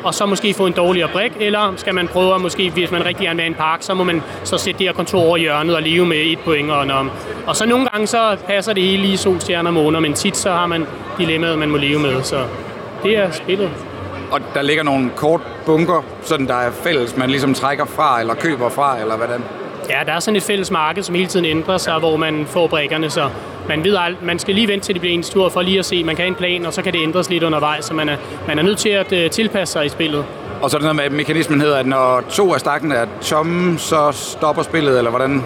og 0.04 0.14
så 0.14 0.26
måske 0.26 0.54
få 0.54 0.66
en 0.66 0.74
dårligere 0.74 1.10
brik, 1.10 1.32
eller 1.40 1.74
skal 1.76 1.96
man 1.96 2.08
prøve 2.08 2.36
at 2.36 2.42
måske, 2.42 2.70
hvis 2.70 2.92
man 2.92 3.06
rigtig 3.06 3.26
gerne 3.26 3.38
vil 3.38 3.48
en 3.48 3.54
park, 3.54 3.78
så 3.82 3.94
må 3.94 4.04
man 4.04 4.24
så 4.44 4.58
sætte 4.58 4.80
det 4.80 4.88
her 4.88 4.94
kontor 4.94 5.20
over 5.20 5.38
hjørnet 5.38 5.76
og 5.76 5.82
leve 5.82 6.06
med 6.06 6.18
et 6.18 6.40
point. 6.40 6.72
Og, 6.72 6.78
og, 6.78 7.08
og 7.48 7.56
så 7.56 7.66
nogle 7.66 7.88
gange 7.88 8.08
så 8.08 8.38
passer 8.48 8.74
det 8.74 8.84
hele 8.84 9.02
lige 9.02 9.18
solstjerner 9.18 9.70
og 9.70 9.74
måner, 9.74 10.00
men 10.00 10.14
tit 10.14 10.38
så 10.38 10.52
har 10.52 10.68
man 10.68 10.86
dilemmaet, 11.18 11.60
man 11.60 11.70
må 11.70 11.78
leve 11.78 12.00
med, 12.00 12.24
så 12.24 12.44
det 13.04 13.18
er 13.18 13.32
spillet 13.32 13.70
og 14.32 14.42
der 14.54 14.62
ligger 14.62 14.84
nogle 14.84 15.10
kort 15.16 15.42
bunker, 15.66 16.04
sådan 16.24 16.48
der 16.48 16.56
er 16.56 16.72
fælles, 16.72 17.18
man 17.18 17.30
ligesom 17.30 17.54
trækker 17.54 17.86
fra, 17.86 18.20
eller 18.20 18.34
køber 18.34 18.70
fra, 18.70 19.00
eller 19.00 19.18
hvordan? 19.18 19.44
Ja, 19.90 20.00
der 20.06 20.14
er 20.14 20.20
sådan 20.20 20.36
et 20.36 20.44
fælles 20.44 20.72
marked, 20.72 21.04
som 21.04 21.16
hele 21.16 21.28
tiden 21.28 21.46
ændrer 21.46 21.78
sig, 21.78 22.00
hvor 22.00 22.18
man 22.18 22.46
får 22.46 22.68
brikkerne, 22.68 23.10
så 23.10 23.30
man 23.68 23.84
ved 23.84 23.98
alt, 24.00 24.24
man 24.24 24.40
skal 24.40 24.56
lige 24.56 24.68
vente 24.68 24.86
til 24.86 24.96
det 24.96 25.02
bliver 25.02 25.14
ens 25.14 25.30
tur 25.30 25.50
for 25.50 25.62
lige 25.62 25.80
at 25.80 25.86
se, 25.86 26.04
man 26.04 26.16
kan 26.16 26.24
have 26.24 26.30
en 26.30 26.36
plan, 26.36 26.66
og 26.66 26.74
så 26.74 26.82
kan 26.82 26.94
det 26.94 27.02
ændres 27.04 27.30
lidt 27.30 27.44
undervejs, 27.44 27.86
så 27.86 27.94
man 27.94 28.10
er, 28.10 28.18
man 28.48 28.60
er 28.60 28.64
nødt 28.64 28.78
til 28.78 28.90
at 28.90 29.12
uh, 29.12 29.32
tilpasse 29.32 29.72
sig 29.72 29.86
i 29.86 29.90
spillet. 29.90 30.26
Og 30.62 30.70
så 30.70 30.78
er 30.78 30.80
det 30.80 30.84
noget 30.84 30.96
med, 30.96 31.04
at 31.04 31.12
mekanismen 31.12 31.62
hedder, 31.62 31.78
at 31.78 31.86
når 31.86 32.22
to 32.30 32.54
af 32.54 32.60
stakken 32.60 32.92
er 32.92 33.06
tomme, 33.22 33.80
så 33.80 34.12
stopper 34.12 34.64
spillet, 34.64 34.98
eller 34.98 35.10
hvordan? 35.10 35.44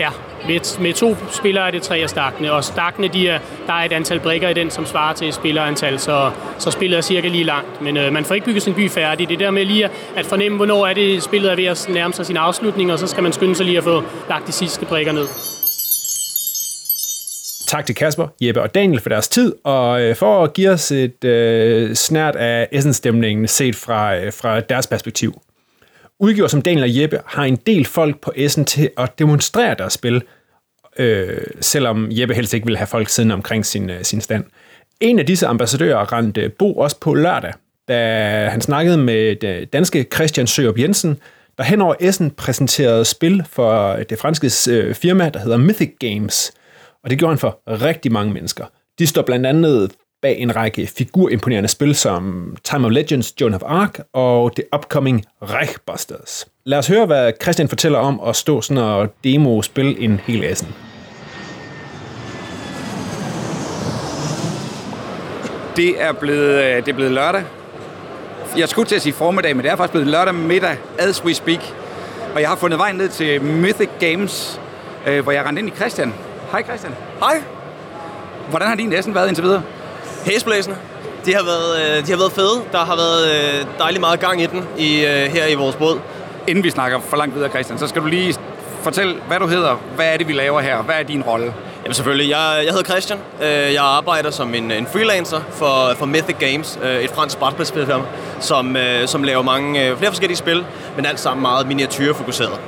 Ja, 0.00 0.08
med, 0.46 0.80
med 0.80 0.92
to 0.92 1.16
spillere 1.32 1.66
er 1.66 1.70
det 1.70 1.82
tre 1.82 1.96
af 1.96 2.10
stakkene, 2.10 2.52
og 2.52 2.64
stakkene, 2.64 3.08
de 3.08 3.28
er, 3.28 3.38
der 3.66 3.72
er 3.72 3.84
et 3.84 3.92
antal 3.92 4.20
brikker 4.20 4.48
i 4.48 4.54
den, 4.54 4.70
som 4.70 4.86
svarer 4.86 5.14
til 5.14 5.32
spillerantal, 5.32 5.98
så, 5.98 6.30
så 6.58 6.70
spillet 6.70 6.96
er 6.96 7.00
cirka 7.00 7.28
lige 7.28 7.44
langt. 7.44 7.82
Men 7.82 7.96
øh, 7.96 8.12
man 8.12 8.24
får 8.24 8.34
ikke 8.34 8.44
bygget 8.44 8.62
sin 8.62 8.74
by 8.74 8.90
færdig. 8.90 9.28
Det 9.28 9.38
der 9.38 9.50
med 9.50 9.64
lige 9.64 9.90
at 10.16 10.26
fornemme, 10.26 10.56
hvornår 10.56 10.86
er 10.86 10.94
det, 10.94 11.22
spillet 11.22 11.52
er 11.52 11.56
ved 11.56 11.64
at 11.64 11.86
nærme 11.88 12.14
sig 12.14 12.26
sin 12.26 12.36
afslutning, 12.36 12.92
og 12.92 12.98
så 12.98 13.06
skal 13.06 13.22
man 13.22 13.32
skynde 13.32 13.54
sig 13.54 13.66
lige 13.66 13.78
at 13.78 13.84
få 13.84 14.02
lagt 14.28 14.46
de 14.46 14.52
sidste 14.52 14.86
brikker 14.86 15.12
ned. 15.12 15.26
Tak 17.66 17.86
til 17.86 17.94
Kasper, 17.94 18.28
Jeppe 18.40 18.62
og 18.62 18.74
Daniel 18.74 19.00
for 19.00 19.08
deres 19.08 19.28
tid, 19.28 19.54
og 19.64 20.02
øh, 20.02 20.16
for 20.16 20.44
at 20.44 20.52
give 20.52 20.70
os 20.70 20.90
et 20.92 21.24
øh, 21.24 21.94
snært 21.94 22.36
af 22.36 22.68
essensstemningen 22.72 23.48
set 23.48 23.76
fra, 23.76 24.16
øh, 24.16 24.32
fra 24.32 24.60
deres 24.60 24.86
perspektiv. 24.86 25.40
Udgiver 26.20 26.48
som 26.48 26.62
Daniel 26.62 26.82
og 26.82 27.00
Jeppe 27.00 27.20
har 27.26 27.44
en 27.44 27.56
del 27.56 27.84
folk 27.84 28.20
på 28.20 28.32
Essen 28.36 28.64
til 28.64 28.90
at 28.96 29.18
demonstrere 29.18 29.74
deres 29.78 29.92
spil, 29.92 30.22
øh, 30.98 31.38
selvom 31.60 32.08
Jeppe 32.10 32.34
helst 32.34 32.54
ikke 32.54 32.66
vil 32.66 32.76
have 32.76 32.86
folk 32.86 33.08
siddende 33.08 33.34
omkring 33.34 33.66
sin, 33.66 33.90
øh, 33.90 34.02
sin 34.02 34.20
stand. 34.20 34.44
En 35.00 35.18
af 35.18 35.26
disse 35.26 35.46
ambassadører 35.46 36.12
rendte 36.12 36.48
Bo 36.48 36.72
også 36.72 37.00
på 37.00 37.14
lørdag, 37.14 37.52
da 37.88 38.48
han 38.48 38.60
snakkede 38.60 38.98
med 38.98 39.36
det 39.36 39.72
danske 39.72 40.06
Christian 40.14 40.46
Sørup 40.46 40.78
Jensen, 40.78 41.18
der 41.58 41.64
hen 41.64 41.82
over 41.82 41.94
Essen 42.00 42.30
præsenterede 42.30 43.04
spil 43.04 43.44
for 43.50 43.92
øh, 43.92 44.04
det 44.10 44.18
franske 44.18 44.50
øh, 44.70 44.94
firma, 44.94 45.28
der 45.28 45.40
hedder 45.40 45.56
Mythic 45.56 45.92
Games. 46.00 46.52
Og 47.04 47.10
det 47.10 47.18
gjorde 47.18 47.32
han 47.32 47.38
for 47.38 47.60
rigtig 47.66 48.12
mange 48.12 48.32
mennesker. 48.32 48.64
De 48.98 49.06
står 49.06 49.22
blandt 49.22 49.46
andet 49.46 49.92
bag 50.22 50.38
en 50.38 50.56
række 50.56 50.86
figurimponerende 50.86 51.68
spil 51.68 51.94
som 51.94 52.56
Time 52.64 52.86
of 52.86 52.92
Legends, 52.92 53.40
Joan 53.40 53.54
of 53.54 53.62
Arc 53.66 53.98
og 54.12 54.56
det 54.56 54.64
upcoming 54.76 55.24
Reichbusters. 55.42 56.46
Lad 56.64 56.78
os 56.78 56.86
høre, 56.86 57.06
hvad 57.06 57.32
Christian 57.42 57.68
fortæller 57.68 57.98
om 57.98 58.20
at 58.26 58.36
stå 58.36 58.60
sådan 58.60 58.82
og 58.82 59.08
demo-spil 59.24 59.96
en 59.98 60.20
hel 60.26 60.44
Essen. 60.44 60.74
Det 65.76 66.02
er 66.02 66.12
blevet, 66.12 66.64
øh, 66.64 66.76
det 66.76 66.88
er 66.88 66.94
blevet 66.94 67.12
lørdag. 67.12 67.44
Jeg 68.58 68.68
skulle 68.68 68.88
til 68.88 68.96
at 68.96 69.02
sige 69.02 69.12
formiddag, 69.12 69.56
men 69.56 69.64
det 69.64 69.72
er 69.72 69.76
faktisk 69.76 69.92
blevet 69.92 70.08
lørdag 70.08 70.34
middag, 70.34 70.76
as 70.98 71.24
we 71.24 71.34
speak. 71.34 71.60
Og 72.34 72.40
jeg 72.40 72.48
har 72.48 72.56
fundet 72.56 72.78
vejen 72.78 72.96
ned 72.96 73.08
til 73.08 73.42
Mythic 73.42 73.88
Games, 74.00 74.60
øh, 75.06 75.22
hvor 75.22 75.32
jeg 75.32 75.44
rendte 75.44 75.60
ind 75.60 75.68
i 75.68 75.72
Christian. 75.72 76.14
Hej 76.50 76.62
Christian. 76.62 76.94
Hej. 77.18 77.42
Hvordan 78.50 78.68
har 78.68 78.74
din 78.74 78.88
næsten 78.88 79.14
været 79.14 79.28
indtil 79.28 79.44
videre? 79.44 79.62
Hæsblæsende. 80.26 80.76
De 81.26 81.34
har 81.34 81.44
været, 81.44 81.98
øh, 81.98 82.06
de 82.06 82.10
har 82.10 82.18
været 82.18 82.32
fede. 82.32 82.62
Der 82.72 82.78
har 82.78 82.96
været 82.96 83.34
øh, 83.34 83.66
dejligt 83.78 84.00
meget 84.00 84.20
gang 84.20 84.42
i 84.42 84.46
den 84.46 84.64
i, 84.78 85.04
øh, 85.04 85.32
her 85.32 85.46
i 85.46 85.54
vores 85.54 85.76
båd. 85.76 85.98
Inden 86.46 86.64
vi 86.64 86.70
snakker 86.70 87.00
for 87.00 87.16
langt 87.16 87.34
videre, 87.34 87.50
Christian, 87.50 87.78
så 87.78 87.86
skal 87.86 88.02
du 88.02 88.06
lige 88.06 88.34
fortælle, 88.82 89.16
hvad 89.28 89.38
du 89.38 89.46
hedder. 89.46 89.74
Hvad 89.94 90.06
er 90.12 90.16
det, 90.16 90.28
vi 90.28 90.32
laver 90.32 90.60
her? 90.60 90.82
Hvad 90.82 90.94
er 90.94 91.02
din 91.02 91.22
rolle? 91.22 91.54
Jamen 91.82 91.94
selvfølgelig. 91.94 92.30
Jeg, 92.30 92.62
jeg 92.64 92.72
hedder 92.72 92.84
Christian. 92.84 93.18
Jeg 93.40 93.82
arbejder 93.84 94.30
som 94.30 94.54
en, 94.54 94.70
en 94.70 94.86
freelancer 94.86 95.40
for, 95.50 95.94
for 95.98 96.06
Mythic 96.06 96.36
Games, 96.38 96.78
et 97.00 97.10
fransk 97.10 97.38
brætspilsfirma, 97.38 98.04
som, 98.40 98.76
som 99.06 99.22
laver 99.22 99.42
mange 99.42 99.96
flere 99.96 100.10
forskellige 100.10 100.36
spil, 100.36 100.64
men 100.96 101.06
alt 101.06 101.20
sammen 101.20 101.42
meget 101.42 101.66
miniatyrfokuseret. 101.66 102.60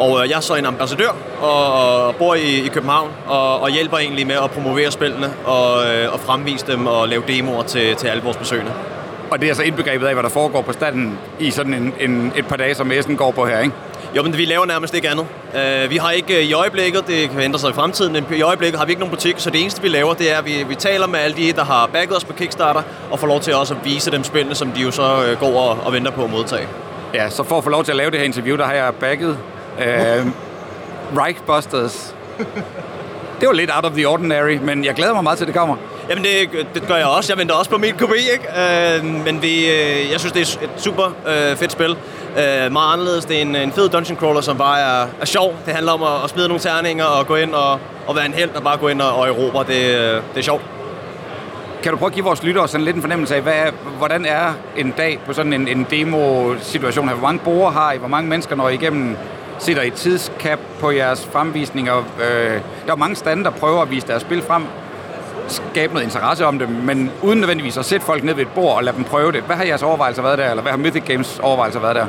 Og 0.00 0.22
øh, 0.22 0.30
jeg 0.30 0.36
er 0.36 0.40
så 0.40 0.54
en 0.54 0.66
ambassadør 0.66 1.10
og, 1.40 2.14
bor 2.14 2.34
i, 2.34 2.64
i 2.64 2.68
København 2.68 3.10
og, 3.26 3.60
og 3.60 3.70
hjælper 3.70 3.98
egentlig 3.98 4.26
med 4.26 4.36
at 4.44 4.50
promovere 4.50 4.90
spillene 4.90 5.32
og, 5.44 5.86
øh, 5.86 6.12
og 6.12 6.20
fremvise 6.20 6.66
dem 6.66 6.86
og 6.86 7.08
lave 7.08 7.22
demoer 7.28 7.62
til, 7.62 7.96
til 7.96 8.06
alle 8.08 8.22
vores 8.22 8.36
besøgende. 8.36 8.72
Og 9.30 9.38
det 9.38 9.46
er 9.46 9.50
altså 9.50 9.62
indbegrebet 9.62 10.06
af, 10.06 10.14
hvad 10.14 10.22
der 10.22 10.28
foregår 10.28 10.62
på 10.62 10.72
standen 10.72 11.18
i 11.38 11.50
sådan 11.50 11.74
en, 11.74 11.94
en, 12.00 12.32
et 12.36 12.46
par 12.46 12.56
dage, 12.56 12.74
som 12.74 12.92
Essen 12.92 13.16
går 13.16 13.30
på 13.30 13.46
her, 13.46 13.58
ikke? 13.58 13.74
Jo, 14.16 14.22
men 14.22 14.36
vi 14.36 14.44
laver 14.44 14.66
nærmest 14.66 14.94
ikke 14.94 15.08
andet. 15.08 15.26
Uh, 15.54 15.90
vi 15.90 15.96
har 15.96 16.10
ikke 16.10 16.42
i 16.42 16.52
øjeblikket, 16.52 17.06
det 17.06 17.30
kan 17.30 17.40
ændre 17.40 17.58
sig 17.58 17.70
i 17.70 17.72
fremtiden, 17.72 18.12
men 18.12 18.24
i 18.36 18.42
øjeblikket 18.42 18.78
har 18.78 18.86
vi 18.86 18.92
ikke 18.92 19.00
nogen 19.00 19.14
butik, 19.14 19.34
så 19.38 19.50
det 19.50 19.60
eneste 19.60 19.82
vi 19.82 19.88
laver, 19.88 20.14
det 20.14 20.32
er, 20.32 20.38
at 20.38 20.44
vi, 20.44 20.64
vi 20.68 20.74
taler 20.74 21.06
med 21.06 21.18
alle 21.18 21.36
de, 21.36 21.52
der 21.52 21.64
har 21.64 21.86
backet 21.92 22.16
os 22.16 22.24
på 22.24 22.32
Kickstarter, 22.32 22.82
og 23.10 23.18
får 23.18 23.26
lov 23.26 23.40
til 23.40 23.54
også 23.54 23.74
at 23.74 23.80
vise 23.84 24.10
dem 24.10 24.24
spillene, 24.24 24.54
som 24.54 24.72
de 24.72 24.80
jo 24.80 24.90
så 24.90 25.36
går 25.40 25.60
og, 25.60 25.78
og 25.84 25.92
venter 25.92 26.10
på 26.10 26.24
at 26.24 26.30
modtage. 26.30 26.68
Ja, 27.14 27.30
så 27.30 27.42
for 27.42 27.58
at 27.58 27.64
få 27.64 27.70
lov 27.70 27.84
til 27.84 27.92
at 27.92 27.96
lave 27.96 28.10
det 28.10 28.18
her 28.18 28.26
interview, 28.26 28.56
der 28.56 28.64
har 28.64 28.72
jeg 28.72 28.94
bagget 28.94 29.38
øh, 29.80 30.26
Reichbusters. 31.16 32.14
Det 33.40 33.48
var 33.48 33.52
lidt 33.54 33.70
out 33.74 33.84
of 33.84 33.92
the 33.92 34.08
ordinary, 34.08 34.58
men 34.62 34.84
jeg 34.84 34.94
glæder 34.94 35.14
mig 35.14 35.22
meget 35.22 35.38
til, 35.38 35.44
at 35.44 35.46
det 35.46 35.56
kommer. 35.56 35.76
Jamen 36.08 36.24
det, 36.24 36.66
det 36.74 36.86
gør 36.88 36.96
jeg 36.96 37.06
også. 37.06 37.32
Jeg 37.32 37.38
venter 37.38 37.54
også 37.54 37.70
på 37.70 37.78
mit 37.78 37.98
kopi, 37.98 38.18
ikke? 38.32 38.44
Uh, 38.48 39.24
men 39.24 39.42
vi, 39.42 39.58
uh, 39.58 40.10
jeg 40.12 40.20
synes, 40.20 40.32
det 40.32 40.40
er 40.40 40.64
et 40.64 40.70
super 40.76 41.06
uh, 41.06 41.58
fedt 41.58 41.72
spil. 41.72 41.90
Uh, 41.90 42.72
meget 42.72 42.92
anderledes. 42.92 43.24
Det 43.24 43.36
er 43.36 43.42
en, 43.42 43.56
en 43.56 43.72
fed 43.72 43.88
dungeon 43.88 44.18
crawler, 44.18 44.40
som 44.40 44.58
bare 44.58 44.80
er, 44.80 45.06
er 45.20 45.24
sjov. 45.24 45.56
Det 45.66 45.74
handler 45.74 45.92
om 45.92 46.02
at, 46.02 46.24
at 46.24 46.30
smide 46.30 46.48
nogle 46.48 46.60
terninger 46.60 47.04
og 47.04 47.26
gå 47.26 47.36
ind 47.36 47.54
og, 47.54 47.78
og 48.06 48.16
være 48.16 48.26
en 48.26 48.34
held 48.34 48.50
og 48.50 48.62
bare 48.62 48.76
gå 48.76 48.88
ind 48.88 49.02
og, 49.02 49.16
og 49.16 49.28
erobre. 49.28 49.64
Det, 49.68 49.68
uh, 49.68 50.24
det 50.34 50.36
er 50.36 50.42
sjovt. 50.42 50.62
Kan 51.82 51.92
du 51.92 51.98
prøve 51.98 52.08
at 52.08 52.14
give 52.14 52.24
vores 52.24 52.42
lyttere 52.42 52.68
sådan 52.68 52.84
lidt 52.84 52.96
en 52.96 53.02
fornemmelse 53.02 53.36
af, 53.36 53.42
hvad 53.42 53.72
hvordan 53.98 54.26
er 54.26 54.52
en 54.76 54.94
dag 54.96 55.18
på 55.26 55.32
sådan 55.32 55.52
en, 55.52 55.68
en 55.68 55.86
demo-situation 55.90 57.08
her? 57.08 57.14
Hvor 57.14 57.28
mange 57.28 57.40
borgere 57.44 57.72
har 57.72 57.92
I? 57.92 57.98
Hvor 57.98 58.08
mange 58.08 58.28
mennesker 58.30 58.56
når 58.56 58.68
I 58.68 58.74
igennem? 58.74 59.16
Sitter 59.60 59.82
I 59.82 59.90
tidskap 59.90 60.58
på 60.80 60.90
jeres 60.90 61.26
fremvisninger? 61.32 61.96
Øh, 61.98 62.60
der 62.86 62.92
er 62.92 62.96
mange 62.96 63.16
stande, 63.16 63.44
der 63.44 63.50
prøver 63.50 63.82
at 63.82 63.90
vise 63.90 64.06
deres 64.06 64.22
spil 64.22 64.42
frem. 64.42 64.64
Skabe 65.48 65.92
noget 65.92 66.04
interesse 66.04 66.46
om 66.46 66.58
det, 66.58 66.68
men 66.68 67.10
uden 67.22 67.38
nødvendigvis 67.38 67.76
at 67.76 67.84
sætte 67.84 68.06
folk 68.06 68.24
ned 68.24 68.34
ved 68.34 68.42
et 68.42 68.50
bord 68.54 68.76
og 68.76 68.84
lade 68.84 68.96
dem 68.96 69.04
prøve 69.04 69.32
det. 69.32 69.42
Hvad 69.42 69.56
har 69.56 69.64
jeres 69.64 69.82
overvejelser 69.82 70.22
været 70.22 70.38
der? 70.38 70.50
Eller 70.50 70.62
hvad 70.62 70.72
har 70.72 70.78
Mythic 70.78 71.04
Games 71.06 71.38
overvejelser 71.42 71.80
været 71.80 71.96
der? 71.96 72.06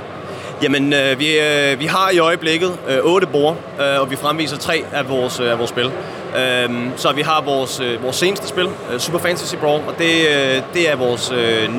Jamen, 0.63 0.93
øh, 0.93 1.19
vi, 1.19 1.39
øh, 1.39 1.79
vi 1.79 1.85
har 1.85 2.09
i 2.09 2.19
øjeblikket 2.19 2.79
øh, 2.89 2.97
otte 3.03 3.27
bord, 3.27 3.57
øh, 3.79 4.01
og 4.01 4.11
vi 4.11 4.15
fremviser 4.15 4.57
tre 4.57 4.83
af 4.93 5.09
vores, 5.09 5.39
øh, 5.39 5.51
af 5.51 5.57
vores 5.57 5.69
spil. 5.69 5.91
Øh, 6.37 6.69
så 6.95 7.11
vi 7.11 7.21
har 7.21 7.41
vores, 7.41 7.79
øh, 7.79 8.03
vores 8.03 8.15
seneste 8.15 8.47
spil, 8.47 8.69
øh, 8.93 8.99
Super 8.99 9.19
Fantasy 9.19 9.55
Brawl, 9.55 9.81
og 9.87 9.93
det, 9.97 10.27
øh, 10.27 10.61
det 10.73 10.91
er 10.91 10.95
vores 10.95 11.31
øh, 11.31 11.69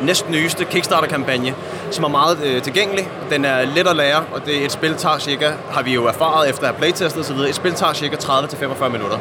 næsten 0.00 0.32
nyeste 0.32 0.64
Kickstarter-kampagne, 0.64 1.54
som 1.90 2.04
er 2.04 2.08
meget 2.08 2.38
øh, 2.44 2.62
tilgængelig. 2.62 3.08
Den 3.30 3.44
er 3.44 3.64
let 3.64 3.88
at 3.88 3.96
lære, 3.96 4.24
og 4.32 4.46
det 4.46 4.60
er 4.60 4.64
et 4.64 4.72
spil 4.72 4.94
tager 4.94 5.18
cirka, 5.18 5.50
har 5.70 5.82
vi 5.82 5.94
jo 5.94 6.06
erfaret 6.06 6.50
efter 6.50 6.62
at 6.62 6.68
have 6.68 6.78
playtestet 6.78 7.20
osv., 7.20 7.36
et 7.36 7.54
spil 7.54 7.72
tager 7.72 7.92
cirka 7.92 8.16
30-45 8.16 8.88
minutter. 8.88 9.18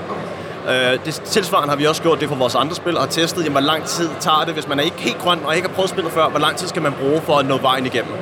Øh, 0.69 0.99
det 1.05 1.13
tilsvarende 1.13 1.69
har 1.69 1.75
vi 1.75 1.85
også 1.85 2.01
gjort 2.01 2.19
det 2.19 2.29
for 2.29 2.35
vores 2.35 2.55
andre 2.55 2.75
spil 2.75 2.95
og 2.95 3.03
har 3.03 3.09
testet, 3.09 3.43
jamen, 3.43 3.51
hvor 3.51 3.61
lang 3.61 3.85
tid 3.85 4.09
tager 4.19 4.43
det, 4.45 4.53
hvis 4.53 4.67
man 4.67 4.79
er 4.79 4.83
ikke 4.83 4.97
helt 4.99 5.17
grøn 5.17 5.39
og 5.45 5.55
ikke 5.55 5.67
har 5.67 5.75
prøvet 5.75 5.89
spillet 5.89 6.13
før, 6.13 6.29
hvor 6.29 6.39
lang 6.39 6.57
tid 6.57 6.67
skal 6.67 6.81
man 6.81 6.93
bruge 7.01 7.21
for 7.21 7.37
at 7.37 7.45
nå 7.45 7.57
vejen 7.57 7.85
igennem. 7.85 8.13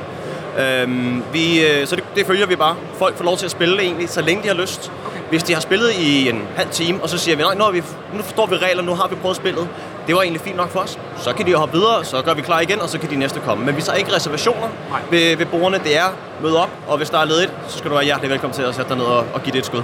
Øhm, 0.58 1.22
vi, 1.32 1.66
øh, 1.66 1.86
så 1.86 1.96
det, 1.96 2.04
det 2.16 2.26
følger 2.26 2.46
vi 2.46 2.56
bare. 2.56 2.76
Folk 2.98 3.16
får 3.16 3.24
lov 3.24 3.36
til 3.36 3.44
at 3.44 3.50
spille 3.50 3.82
egentlig, 3.82 4.08
så 4.08 4.22
længe 4.22 4.42
de 4.42 4.48
har 4.48 4.54
lyst. 4.54 4.92
Hvis 5.30 5.42
de 5.42 5.54
har 5.54 5.60
spillet 5.60 5.92
i 5.92 6.28
en 6.28 6.42
halv 6.56 6.68
time, 6.70 7.02
og 7.02 7.08
så 7.08 7.18
siger 7.18 7.36
vi, 7.36 7.42
nej, 7.42 7.54
nu, 7.54 7.64
har 7.64 7.70
vi, 7.70 7.82
nu 8.14 8.22
forstår 8.22 8.46
vi 8.46 8.56
regler, 8.56 8.82
nu 8.82 8.94
har 8.94 9.08
vi 9.08 9.14
prøvet 9.14 9.36
spillet. 9.36 9.68
Det 10.06 10.14
var 10.14 10.22
egentlig 10.22 10.40
fint 10.40 10.56
nok 10.56 10.70
for 10.70 10.80
os. 10.80 10.98
Så 11.16 11.32
kan 11.32 11.46
de 11.46 11.54
hoppe 11.54 11.78
videre, 11.78 12.04
så 12.04 12.22
gør 12.22 12.34
vi 12.34 12.42
klar 12.42 12.60
igen, 12.60 12.80
og 12.80 12.88
så 12.88 12.98
kan 12.98 13.10
de 13.10 13.16
næste 13.16 13.40
komme. 13.40 13.64
Men 13.64 13.76
vi 13.76 13.82
tager 13.82 13.96
ikke 13.96 14.14
reservationer 14.14 14.68
ved, 15.10 15.36
ved 15.36 15.46
bordene. 15.46 15.78
Det 15.84 15.96
er 15.96 16.16
møde 16.42 16.62
op, 16.62 16.70
og 16.88 16.96
hvis 16.96 17.10
der 17.10 17.18
er 17.18 17.24
ledigt, 17.24 17.52
så 17.68 17.78
skal 17.78 17.90
du 17.90 17.94
være 17.94 18.04
hjertelig 18.04 18.30
velkommen 18.30 18.54
til 18.54 18.62
at 18.62 18.74
sætte 18.74 18.88
dig 18.88 18.98
ned 18.98 19.06
og, 19.06 19.24
og 19.34 19.42
give 19.42 19.52
det 19.52 19.58
et 19.58 19.66
skud. 19.66 19.82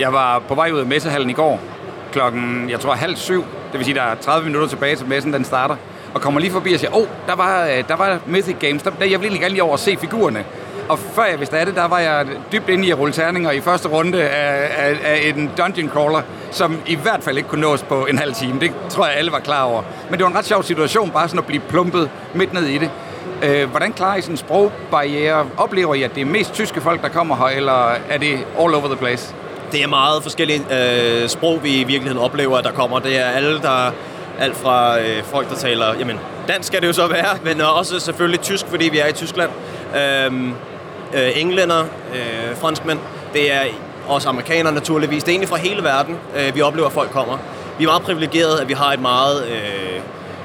Jeg 0.00 0.12
var 0.12 0.38
på 0.38 0.54
vej 0.54 0.70
ud 0.70 0.78
af 0.78 0.86
messehallen 0.86 1.30
i 1.30 1.32
går, 1.32 1.60
klokken, 2.12 2.70
jeg 2.70 2.80
tror 2.80 2.92
halv 2.92 3.16
syv. 3.16 3.44
Det 3.72 3.78
vil 3.78 3.84
sige, 3.84 3.94
der 3.94 4.02
er 4.02 4.14
30 4.14 4.46
minutter 4.46 4.68
tilbage 4.68 4.96
til 4.96 5.06
messen, 5.06 5.32
den 5.32 5.44
starter. 5.44 5.76
Og 6.14 6.20
kommer 6.20 6.40
lige 6.40 6.52
forbi 6.52 6.72
og 6.72 6.80
siger, 6.80 6.96
åh, 6.96 7.02
oh, 7.02 7.08
der 7.26 7.34
var, 7.34 7.66
øh, 7.66 7.84
der 7.88 7.96
var 7.96 8.18
Mythic 8.26 8.56
Games. 8.60 8.82
Der, 8.82 8.90
der, 8.90 9.04
jeg 9.04 9.20
vil 9.20 9.26
egentlig 9.26 9.40
gerne 9.40 9.54
lige 9.54 9.62
over 9.62 9.72
og 9.72 9.78
se 9.78 9.96
figurerne. 9.96 10.44
Og 10.88 10.98
før 10.98 11.24
jeg 11.24 11.38
vidste 11.38 11.58
af 11.58 11.66
det, 11.66 11.74
der 11.74 11.88
var 11.88 11.98
jeg 11.98 12.26
dybt 12.52 12.68
inde 12.68 12.86
i 12.86 12.90
at 12.90 12.98
rulle 12.98 13.12
terninger 13.12 13.50
i 13.50 13.60
første 13.60 13.88
runde 13.88 14.22
af, 14.22 14.70
af, 14.86 14.98
af 15.04 15.32
en 15.36 15.50
dungeon 15.58 15.88
crawler, 15.88 16.22
som 16.50 16.80
i 16.86 16.94
hvert 16.94 17.22
fald 17.22 17.36
ikke 17.36 17.48
kunne 17.48 17.60
nås 17.60 17.82
på 17.82 18.06
en 18.06 18.18
halv 18.18 18.34
time. 18.34 18.60
Det 18.60 18.72
tror 18.88 19.06
jeg, 19.06 19.16
alle 19.16 19.32
var 19.32 19.38
klar 19.38 19.64
over. 19.64 19.82
Men 20.10 20.18
det 20.18 20.24
var 20.24 20.30
en 20.30 20.36
ret 20.36 20.44
sjov 20.44 20.62
situation, 20.62 21.10
bare 21.10 21.28
sådan 21.28 21.38
at 21.38 21.46
blive 21.46 21.62
plumpet 21.68 22.10
midt 22.34 22.52
ned 22.52 22.62
i 22.62 22.78
det. 22.78 22.90
Øh, 23.42 23.70
hvordan 23.70 23.92
klarer 23.92 24.16
I 24.16 24.20
sådan 24.20 24.32
en 24.32 24.36
sprogbarriere? 24.36 25.46
Oplever 25.56 25.94
I, 25.94 26.02
at 26.02 26.14
det 26.14 26.20
er 26.20 26.24
mest 26.24 26.52
tyske 26.52 26.80
folk, 26.80 27.02
der 27.02 27.08
kommer 27.08 27.36
her, 27.36 27.56
eller 27.56 27.92
er 28.10 28.18
det 28.18 28.32
all 28.58 28.74
over 28.74 28.86
the 28.86 28.96
place? 28.96 29.34
Det 29.72 29.82
er 29.82 29.88
meget 29.88 30.22
forskellige 30.22 30.60
øh, 30.70 31.28
sprog, 31.28 31.64
vi 31.64 31.80
i 31.80 31.84
virkeligheden 31.84 32.18
oplever, 32.18 32.58
at 32.58 32.64
der 32.64 32.72
kommer. 32.72 32.98
Det 32.98 33.18
er 33.18 33.24
alle, 33.24 33.62
der 33.62 33.92
alt 34.42 34.56
fra 34.56 35.00
øh, 35.00 35.24
folk, 35.24 35.50
der 35.50 35.56
taler, 35.56 35.94
jamen 35.98 36.20
dansk 36.48 36.66
skal 36.66 36.80
det 36.80 36.86
jo 36.86 36.92
så 36.92 37.06
være, 37.06 37.38
men 37.44 37.60
også 37.60 38.00
selvfølgelig 38.00 38.40
tysk, 38.40 38.66
fordi 38.66 38.88
vi 38.88 38.98
er 38.98 39.06
i 39.06 39.12
Tyskland. 39.12 39.50
Øhm, 39.96 40.54
øh, 41.14 41.40
englænder, 41.40 41.80
øh, 42.14 42.56
franskmænd, 42.56 42.98
det 43.32 43.52
er 43.52 43.62
også 44.08 44.28
amerikanere 44.28 44.72
naturligvis. 44.72 45.22
Det 45.22 45.28
er 45.28 45.32
egentlig 45.32 45.48
fra 45.48 45.56
hele 45.56 45.84
verden, 45.84 46.16
øh, 46.36 46.54
vi 46.54 46.62
oplever, 46.62 46.86
at 46.86 46.92
folk 46.92 47.10
kommer. 47.10 47.38
Vi 47.78 47.84
er 47.84 47.88
meget 47.88 48.02
privilegerede, 48.02 48.60
at 48.60 48.68
vi 48.68 48.72
har 48.72 48.92
et 48.92 49.00
meget, 49.00 49.46
øh, 49.46 49.94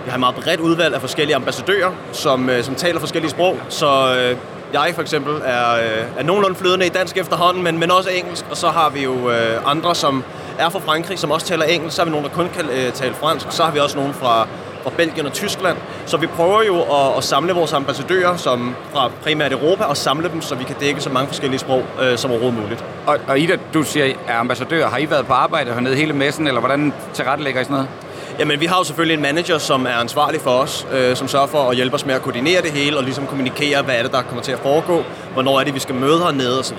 vi 0.05 0.09
har 0.09 0.13
et 0.13 0.19
meget 0.19 0.35
bredt 0.35 0.59
udvalg 0.59 0.95
af 0.95 1.01
forskellige 1.01 1.35
ambassadører, 1.35 1.91
som, 2.11 2.49
øh, 2.49 2.63
som 2.63 2.75
taler 2.75 2.99
forskellige 2.99 3.31
sprog. 3.31 3.57
Så 3.69 4.15
øh, 4.15 4.37
jeg 4.73 4.91
for 4.95 5.01
eksempel 5.01 5.33
er, 5.45 5.73
øh, 5.73 6.05
er 6.17 6.23
nogenlunde 6.23 6.55
flydende 6.55 6.85
i 6.85 6.89
dansk 6.89 7.17
efterhånden, 7.17 7.63
men, 7.63 7.79
men 7.79 7.91
også 7.91 8.09
engelsk. 8.09 8.45
Og 8.49 8.57
så 8.57 8.69
har 8.69 8.89
vi 8.89 9.03
jo 9.03 9.29
øh, 9.31 9.71
andre, 9.71 9.95
som 9.95 10.23
er 10.59 10.69
fra 10.69 10.79
Frankrig, 10.79 11.19
som 11.19 11.31
også 11.31 11.47
taler 11.47 11.65
engelsk. 11.65 11.95
Så 11.95 12.01
har 12.01 12.05
vi 12.05 12.11
nogen, 12.11 12.25
der 12.25 12.31
kun 12.31 12.49
kan 12.55 12.65
øh, 12.65 12.91
tale 12.93 13.13
fransk. 13.13 13.47
Så 13.49 13.63
har 13.63 13.71
vi 13.71 13.79
også 13.79 13.97
nogen 13.97 14.13
fra, 14.13 14.47
fra 14.83 14.89
Belgien 14.97 15.25
og 15.25 15.33
Tyskland. 15.33 15.77
Så 16.05 16.17
vi 16.17 16.27
prøver 16.27 16.63
jo 16.63 16.81
at, 16.81 17.17
at 17.17 17.23
samle 17.23 17.53
vores 17.53 17.73
ambassadører 17.73 18.37
som 18.37 18.75
fra 18.93 19.11
primært 19.23 19.51
Europa 19.51 19.83
og 19.83 19.97
samle 19.97 20.29
dem, 20.29 20.41
så 20.41 20.55
vi 20.55 20.63
kan 20.63 20.75
dække 20.79 21.01
så 21.01 21.09
mange 21.09 21.27
forskellige 21.27 21.59
sprog 21.59 21.83
øh, 22.01 22.17
som 22.17 22.31
overhovedet 22.31 22.59
muligt. 22.61 22.83
Og, 23.07 23.17
og 23.27 23.39
Ida, 23.39 23.57
du 23.73 23.83
siger, 23.83 24.13
er 24.27 24.37
ambassadør. 24.37 24.87
Har 24.87 24.97
I 24.97 25.09
været 25.09 25.27
på 25.27 25.33
arbejde 25.33 25.73
hernede 25.73 25.95
hele 25.95 26.13
messen, 26.13 26.47
eller 26.47 26.59
hvordan 26.59 26.93
tilrettelægger 27.13 27.61
I 27.61 27.63
sådan 27.63 27.73
noget? 27.73 27.89
Jamen, 28.39 28.59
vi 28.59 28.65
har 28.65 28.77
jo 28.77 28.83
selvfølgelig 28.83 29.13
en 29.13 29.21
manager, 29.21 29.57
som 29.57 29.85
er 29.85 29.91
ansvarlig 29.93 30.41
for 30.41 30.51
os, 30.51 30.87
øh, 30.93 31.15
som 31.15 31.27
sørger 31.27 31.47
for 31.47 31.69
at 31.69 31.75
hjælpe 31.75 31.95
os 31.95 32.05
med 32.05 32.15
at 32.15 32.21
koordinere 32.21 32.61
det 32.61 32.71
hele, 32.71 32.97
og 32.97 33.03
ligesom 33.03 33.27
kommunikere, 33.27 33.81
hvad 33.81 33.95
er 33.95 34.03
det, 34.03 34.11
der 34.11 34.21
kommer 34.21 34.43
til 34.43 34.51
at 34.51 34.59
foregå, 34.59 35.03
hvornår 35.33 35.59
er 35.59 35.63
det, 35.63 35.73
vi 35.73 35.79
skal 35.79 35.95
møde 35.95 36.19
hernede 36.19 36.59
osv. 36.59 36.77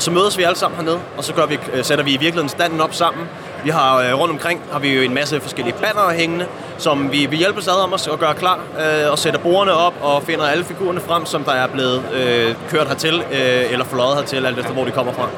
Og 0.00 0.04
så 0.04 0.10
mødes 0.10 0.38
vi 0.38 0.42
alle 0.42 0.58
sammen 0.58 0.76
hernede, 0.76 1.00
og 1.16 1.24
så 1.24 1.34
gør 1.34 1.46
vi, 1.46 1.58
øh, 1.72 1.84
sætter 1.84 2.04
vi 2.04 2.10
i 2.10 2.16
virkeligheden 2.16 2.48
standen 2.48 2.80
op 2.80 2.94
sammen. 2.94 3.28
Vi 3.64 3.70
har 3.70 3.98
øh, 3.98 4.18
rundt 4.18 4.32
omkring 4.32 4.62
har 4.72 4.78
vi 4.78 4.94
jo 4.94 5.02
en 5.02 5.14
masse 5.14 5.40
forskellige 5.40 5.74
banner 5.80 6.10
hængende, 6.10 6.46
som 6.78 7.12
vi, 7.12 7.26
vi 7.26 7.36
hjælpe 7.36 7.60
ad 7.60 7.82
om 7.84 7.92
os 7.92 8.06
at 8.06 8.18
gøre 8.18 8.34
klar, 8.34 8.58
øh, 8.78 9.10
og 9.12 9.18
sætter 9.18 9.40
bordene 9.40 9.72
op 9.72 9.94
og 10.02 10.22
finder 10.22 10.46
alle 10.46 10.64
figurerne 10.64 11.00
frem, 11.00 11.26
som 11.26 11.44
der 11.44 11.52
er 11.52 11.66
blevet 11.66 12.02
øh, 12.14 12.54
kørt 12.70 12.86
hertil, 12.88 13.22
øh, 13.32 13.72
eller 13.72 13.84
fløjet 13.84 14.16
hertil, 14.16 14.46
alt 14.46 14.58
efter 14.58 14.72
hvor 14.72 14.84
de 14.84 14.90
kommer 14.90 15.12
fra. 15.12 15.28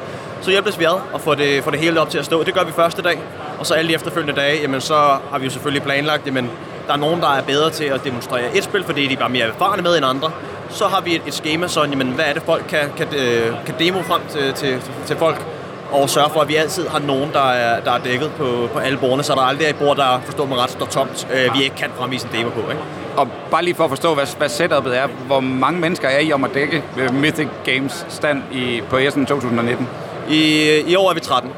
Så 0.41 0.51
hjælpes 0.51 0.79
vi 0.79 0.85
ad 0.85 0.99
og 1.13 1.21
får 1.21 1.35
det, 1.35 1.63
får 1.63 1.71
det 1.71 1.79
hele 1.79 2.01
op 2.01 2.09
til 2.09 2.17
at 2.17 2.25
stå. 2.25 2.43
Det 2.43 2.53
gør 2.53 2.63
vi 2.63 2.71
første 2.71 3.01
dag, 3.01 3.19
og 3.59 3.65
så 3.65 3.73
alle 3.73 3.89
de 3.89 3.95
efterfølgende 3.95 4.41
dage, 4.41 4.61
jamen 4.61 4.81
så 4.81 4.95
har 5.31 5.37
vi 5.39 5.45
jo 5.45 5.51
selvfølgelig 5.51 5.83
planlagt, 5.83 6.25
jamen 6.25 6.49
der 6.87 6.93
er 6.93 6.97
nogen, 6.97 7.21
der 7.21 7.27
er 7.27 7.41
bedre 7.41 7.69
til 7.69 7.83
at 7.83 8.03
demonstrere 8.03 8.55
et 8.55 8.63
spil, 8.63 8.83
fordi 8.83 9.07
de 9.07 9.13
er 9.13 9.17
bare 9.17 9.29
mere 9.29 9.47
erfarne 9.47 9.81
med 9.81 9.97
end 9.97 10.05
andre. 10.05 10.31
Så 10.73 10.87
har 10.87 11.01
vi 11.01 11.15
et, 11.15 11.21
et 11.27 11.33
schema 11.33 11.67
sådan, 11.67 11.89
jamen 11.89 12.07
hvad 12.07 12.25
er 12.25 12.33
det 12.33 12.43
folk 12.43 12.65
kan, 12.69 12.79
kan, 12.97 13.07
øh, 13.17 13.65
kan 13.65 13.75
demo 13.79 14.01
frem 14.01 14.21
til, 14.29 14.53
til, 14.53 14.81
til 15.05 15.17
folk, 15.17 15.45
og 15.91 16.09
sørge 16.09 16.29
for, 16.29 16.39
at 16.41 16.47
vi 16.47 16.55
altid 16.55 16.87
har 16.87 16.99
nogen, 16.99 17.29
der 17.33 17.49
er, 17.49 17.79
der 17.79 17.91
er 17.91 17.97
dækket 17.97 18.31
på, 18.37 18.69
på 18.73 18.79
alle 18.79 18.97
bordene, 18.97 19.23
så 19.23 19.33
der 19.33 19.41
aldrig 19.41 19.65
er 19.65 19.69
et 19.69 19.75
bord, 19.75 19.97
der 19.97 20.21
forstår 20.25 20.45
mig 20.45 20.57
ret, 20.57 20.71
står 20.71 20.85
tomt, 20.85 21.27
øh, 21.33 21.57
vi 21.57 21.63
ikke 21.63 21.75
kan 21.75 21.89
fremvise 21.97 22.27
en 22.27 22.39
demo 22.39 22.49
på. 22.49 22.59
Ikke? 22.59 22.81
Og 23.17 23.27
bare 23.51 23.63
lige 23.63 23.75
for 23.75 23.83
at 23.83 23.89
forstå, 23.89 24.13
hvad, 24.13 24.37
hvad 24.37 24.49
setupet 24.49 24.97
er, 24.97 25.07
hvor 25.07 25.39
mange 25.39 25.79
mennesker 25.79 26.07
er 26.07 26.19
I 26.19 26.33
om 26.33 26.43
at 26.43 26.53
dække 26.53 26.83
øh, 26.97 27.13
Mythic 27.13 27.47
Games 27.65 28.05
stand 28.09 28.43
i, 28.51 28.81
på 28.89 28.97
Essen 28.97 29.25
2019? 29.25 29.87
I, 30.29 30.69
I 30.87 30.95
år 30.95 31.09
er 31.09 31.13
vi 31.13 31.19
13. 31.19 31.51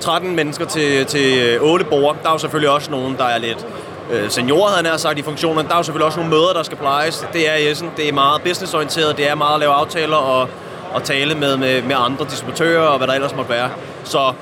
13 0.00 0.36
mennesker 0.36 0.64
til, 0.64 1.06
til 1.06 1.58
8 1.60 1.84
borde. 1.84 2.18
Der 2.22 2.28
er 2.28 2.32
jo 2.32 2.38
selvfølgelig 2.38 2.70
også 2.70 2.90
nogen, 2.90 3.16
der 3.16 3.24
er 3.24 3.38
lidt 3.38 3.66
øh, 4.10 4.30
seniorer, 4.30 4.68
havde 4.68 4.88
han 4.88 4.98
sagt, 4.98 5.18
i 5.18 5.22
funktionen. 5.22 5.66
Der 5.66 5.72
er 5.72 5.76
jo 5.76 5.82
selvfølgelig 5.82 6.06
også 6.06 6.18
nogle 6.18 6.30
møder, 6.30 6.52
der 6.52 6.62
skal 6.62 6.78
plejes. 6.78 7.26
Det 7.32 7.50
er 7.50 7.54
i 7.54 7.70
Essen. 7.70 7.90
Det 7.96 8.08
er 8.08 8.12
meget 8.12 8.42
businessorienteret. 8.42 9.16
Det 9.16 9.30
er 9.30 9.34
meget 9.34 9.54
at 9.54 9.60
lave 9.60 9.72
aftaler 9.72 10.16
og 10.16 10.48
og 10.94 11.02
tale 11.02 11.34
med, 11.34 11.56
med, 11.56 11.82
med 11.82 11.96
andre 11.98 12.24
distributører 12.24 12.86
og 12.86 12.98
hvad 12.98 13.06
der 13.06 13.14
ellers 13.14 13.36
måtte 13.36 13.50
være. 13.50 13.70
Så 14.04 14.32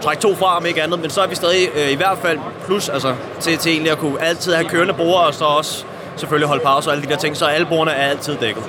træk 0.00 0.20
to 0.20 0.34
fra, 0.34 0.56
om 0.56 0.66
ikke 0.66 0.82
andet, 0.82 1.00
men 1.00 1.10
så 1.10 1.20
er 1.20 1.26
vi 1.26 1.34
stadig 1.34 1.68
øh, 1.76 1.90
i 1.92 1.94
hvert 1.94 2.18
fald 2.18 2.38
plus 2.66 2.88
altså, 2.88 3.14
til, 3.40 3.58
til 3.58 3.72
egentlig 3.72 3.92
at 3.92 3.98
kunne 3.98 4.22
altid 4.22 4.52
have 4.52 4.68
kørende 4.68 4.94
bord, 4.94 5.26
og 5.26 5.34
så 5.34 5.44
også 5.44 5.84
selvfølgelig 6.16 6.48
holde 6.48 6.62
pause 6.62 6.90
og 6.90 6.94
alle 6.94 7.06
de 7.06 7.10
der 7.10 7.16
ting, 7.16 7.36
så 7.36 7.44
alle 7.44 7.66
bordene 7.66 7.90
er 7.90 8.10
altid 8.10 8.36
dækket. 8.36 8.62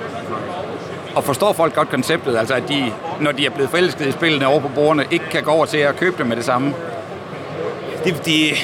Og 1.14 1.24
forstår 1.24 1.52
folk 1.52 1.74
godt 1.74 1.90
konceptet, 1.90 2.36
altså 2.36 2.54
at 2.54 2.68
de, 2.68 2.92
når 3.20 3.32
de 3.32 3.46
er 3.46 3.50
blevet 3.50 3.70
forelsket 3.70 4.06
i 4.06 4.12
spillene 4.12 4.46
over 4.46 4.60
på 4.60 4.68
bordene, 4.74 5.04
ikke 5.10 5.24
kan 5.30 5.42
gå 5.42 5.50
over 5.50 5.66
til 5.66 5.78
at 5.78 5.96
købe 5.96 6.18
dem 6.18 6.26
med 6.26 6.36
det 6.36 6.44
samme? 6.44 6.74
De, 8.06 8.14
de, 8.26 8.56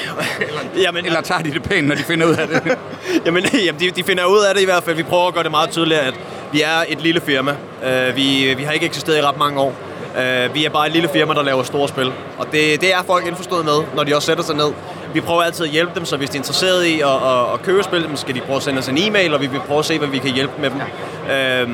jamen, 0.77 1.05
Eller 1.05 1.21
tager 1.21 1.41
de 1.41 1.53
det 1.53 1.63
pænt, 1.63 1.87
når 1.87 1.95
de 1.95 2.03
finder 2.03 2.27
ud 2.27 2.35
af 2.35 2.47
det? 2.47 2.61
jamen, 3.25 3.43
jamen 3.65 3.79
de, 3.81 3.91
de 3.91 4.03
finder 4.03 4.25
ud 4.25 4.39
af 4.39 4.55
det 4.55 4.61
i 4.61 4.65
hvert 4.65 4.83
fald. 4.83 4.95
Vi 4.95 5.03
prøver 5.03 5.27
at 5.27 5.33
gøre 5.33 5.43
det 5.43 5.51
meget 5.51 5.69
tydeligt, 5.69 5.99
at 5.99 6.13
vi 6.51 6.61
er 6.61 6.83
et 6.87 7.01
lille 7.01 7.21
firma. 7.21 7.51
Uh, 7.51 8.15
vi, 8.15 8.53
vi 8.57 8.63
har 8.63 8.71
ikke 8.71 8.85
eksisteret 8.85 9.17
i 9.17 9.21
ret 9.21 9.37
mange 9.37 9.59
år. 9.59 9.75
Uh, 10.15 10.55
vi 10.55 10.65
er 10.65 10.69
bare 10.69 10.87
et 10.87 10.93
lille 10.93 11.09
firma, 11.13 11.33
der 11.33 11.43
laver 11.43 11.63
store 11.63 11.87
spil. 11.87 12.11
Og 12.37 12.45
det, 12.51 12.81
det 12.81 12.93
er 12.93 13.03
folk 13.07 13.27
indforstået 13.27 13.65
med, 13.65 13.83
når 13.95 14.03
de 14.03 14.15
også 14.15 14.25
sætter 14.25 14.43
sig 14.43 14.55
ned. 14.55 14.71
Vi 15.13 15.21
prøver 15.21 15.41
altid 15.41 15.65
at 15.65 15.71
hjælpe 15.71 15.91
dem, 15.95 16.05
så 16.05 16.17
hvis 16.17 16.29
de 16.29 16.37
er 16.37 16.39
interesseret 16.39 16.85
i 16.85 17.01
at, 17.01 17.07
at, 17.09 17.53
at 17.53 17.61
købe 17.63 17.83
spil, 17.83 18.09
så 18.15 18.21
skal 18.21 18.35
de 18.35 18.41
prøve 18.41 18.57
at 18.57 18.63
sende 18.63 18.79
os 18.79 18.87
en 18.87 18.97
e-mail, 18.97 19.33
og 19.33 19.41
vi 19.41 19.47
vil 19.47 19.59
prøve 19.59 19.79
at 19.79 19.85
se, 19.85 19.97
hvad 19.97 20.07
vi 20.07 20.17
kan 20.17 20.33
hjælpe 20.33 20.53
med 20.61 20.69
dem. 20.69 20.79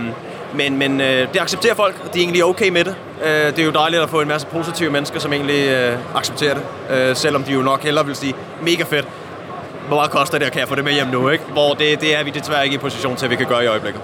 Uh, 0.05 0.28
men, 0.55 0.77
men 0.77 1.01
øh, 1.01 1.33
det 1.33 1.39
accepterer 1.39 1.75
folk, 1.75 1.95
og 2.05 2.13
de 2.13 2.19
er 2.19 2.23
egentlig 2.23 2.43
okay 2.45 2.69
med 2.69 2.83
det. 2.83 2.95
Øh, 3.23 3.29
det 3.29 3.59
er 3.59 3.65
jo 3.65 3.71
dejligt 3.71 4.01
at 4.01 4.09
få 4.09 4.21
en 4.21 4.27
masse 4.27 4.47
positive 4.47 4.89
mennesker, 4.91 5.19
som 5.19 5.33
egentlig 5.33 5.67
øh, 5.67 5.97
accepterer 6.15 6.53
det. 6.53 6.63
Øh, 6.89 7.15
selvom 7.15 7.43
de 7.43 7.53
jo 7.53 7.61
nok 7.61 7.83
hellere 7.83 8.05
vil 8.05 8.15
sige, 8.15 8.35
mega 8.61 8.83
fedt. 8.83 9.07
Hvor 9.87 9.95
meget 9.95 10.11
koster 10.11 10.37
det, 10.37 10.47
og 10.47 10.51
kan 10.51 10.59
jeg 10.59 10.67
få 10.67 10.75
det 10.75 10.83
med 10.83 10.93
hjem 10.93 11.07
nu? 11.07 11.29
Ikke? 11.29 11.43
Hvor 11.43 11.73
det, 11.73 12.01
det 12.01 12.15
er 12.15 12.23
vi 12.23 12.29
desværre 12.29 12.63
ikke 12.63 12.75
i 12.75 12.77
position 12.77 13.15
til, 13.15 13.25
at 13.25 13.31
vi 13.31 13.35
kan 13.35 13.45
gøre 13.45 13.63
i 13.63 13.67
øjeblikket. 13.67 14.01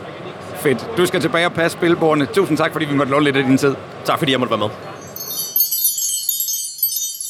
Fedt. 0.56 0.88
Du 0.98 1.06
skal 1.06 1.22
tilbage 1.22 1.46
og 1.46 1.54
passe 1.54 1.78
spilbordene. 1.78 2.26
Tusind 2.26 2.58
tak, 2.58 2.72
fordi 2.72 2.86
vi 2.86 2.96
måtte 2.96 3.12
låne 3.12 3.26
lidt 3.26 3.38
af 3.38 3.44
din 3.44 3.58
tid. 3.58 3.76
Tak, 4.06 4.20
fordi 4.20 4.32
jeg 4.32 4.40
måtte 4.40 4.52
være 4.52 4.60
med. 4.60 4.70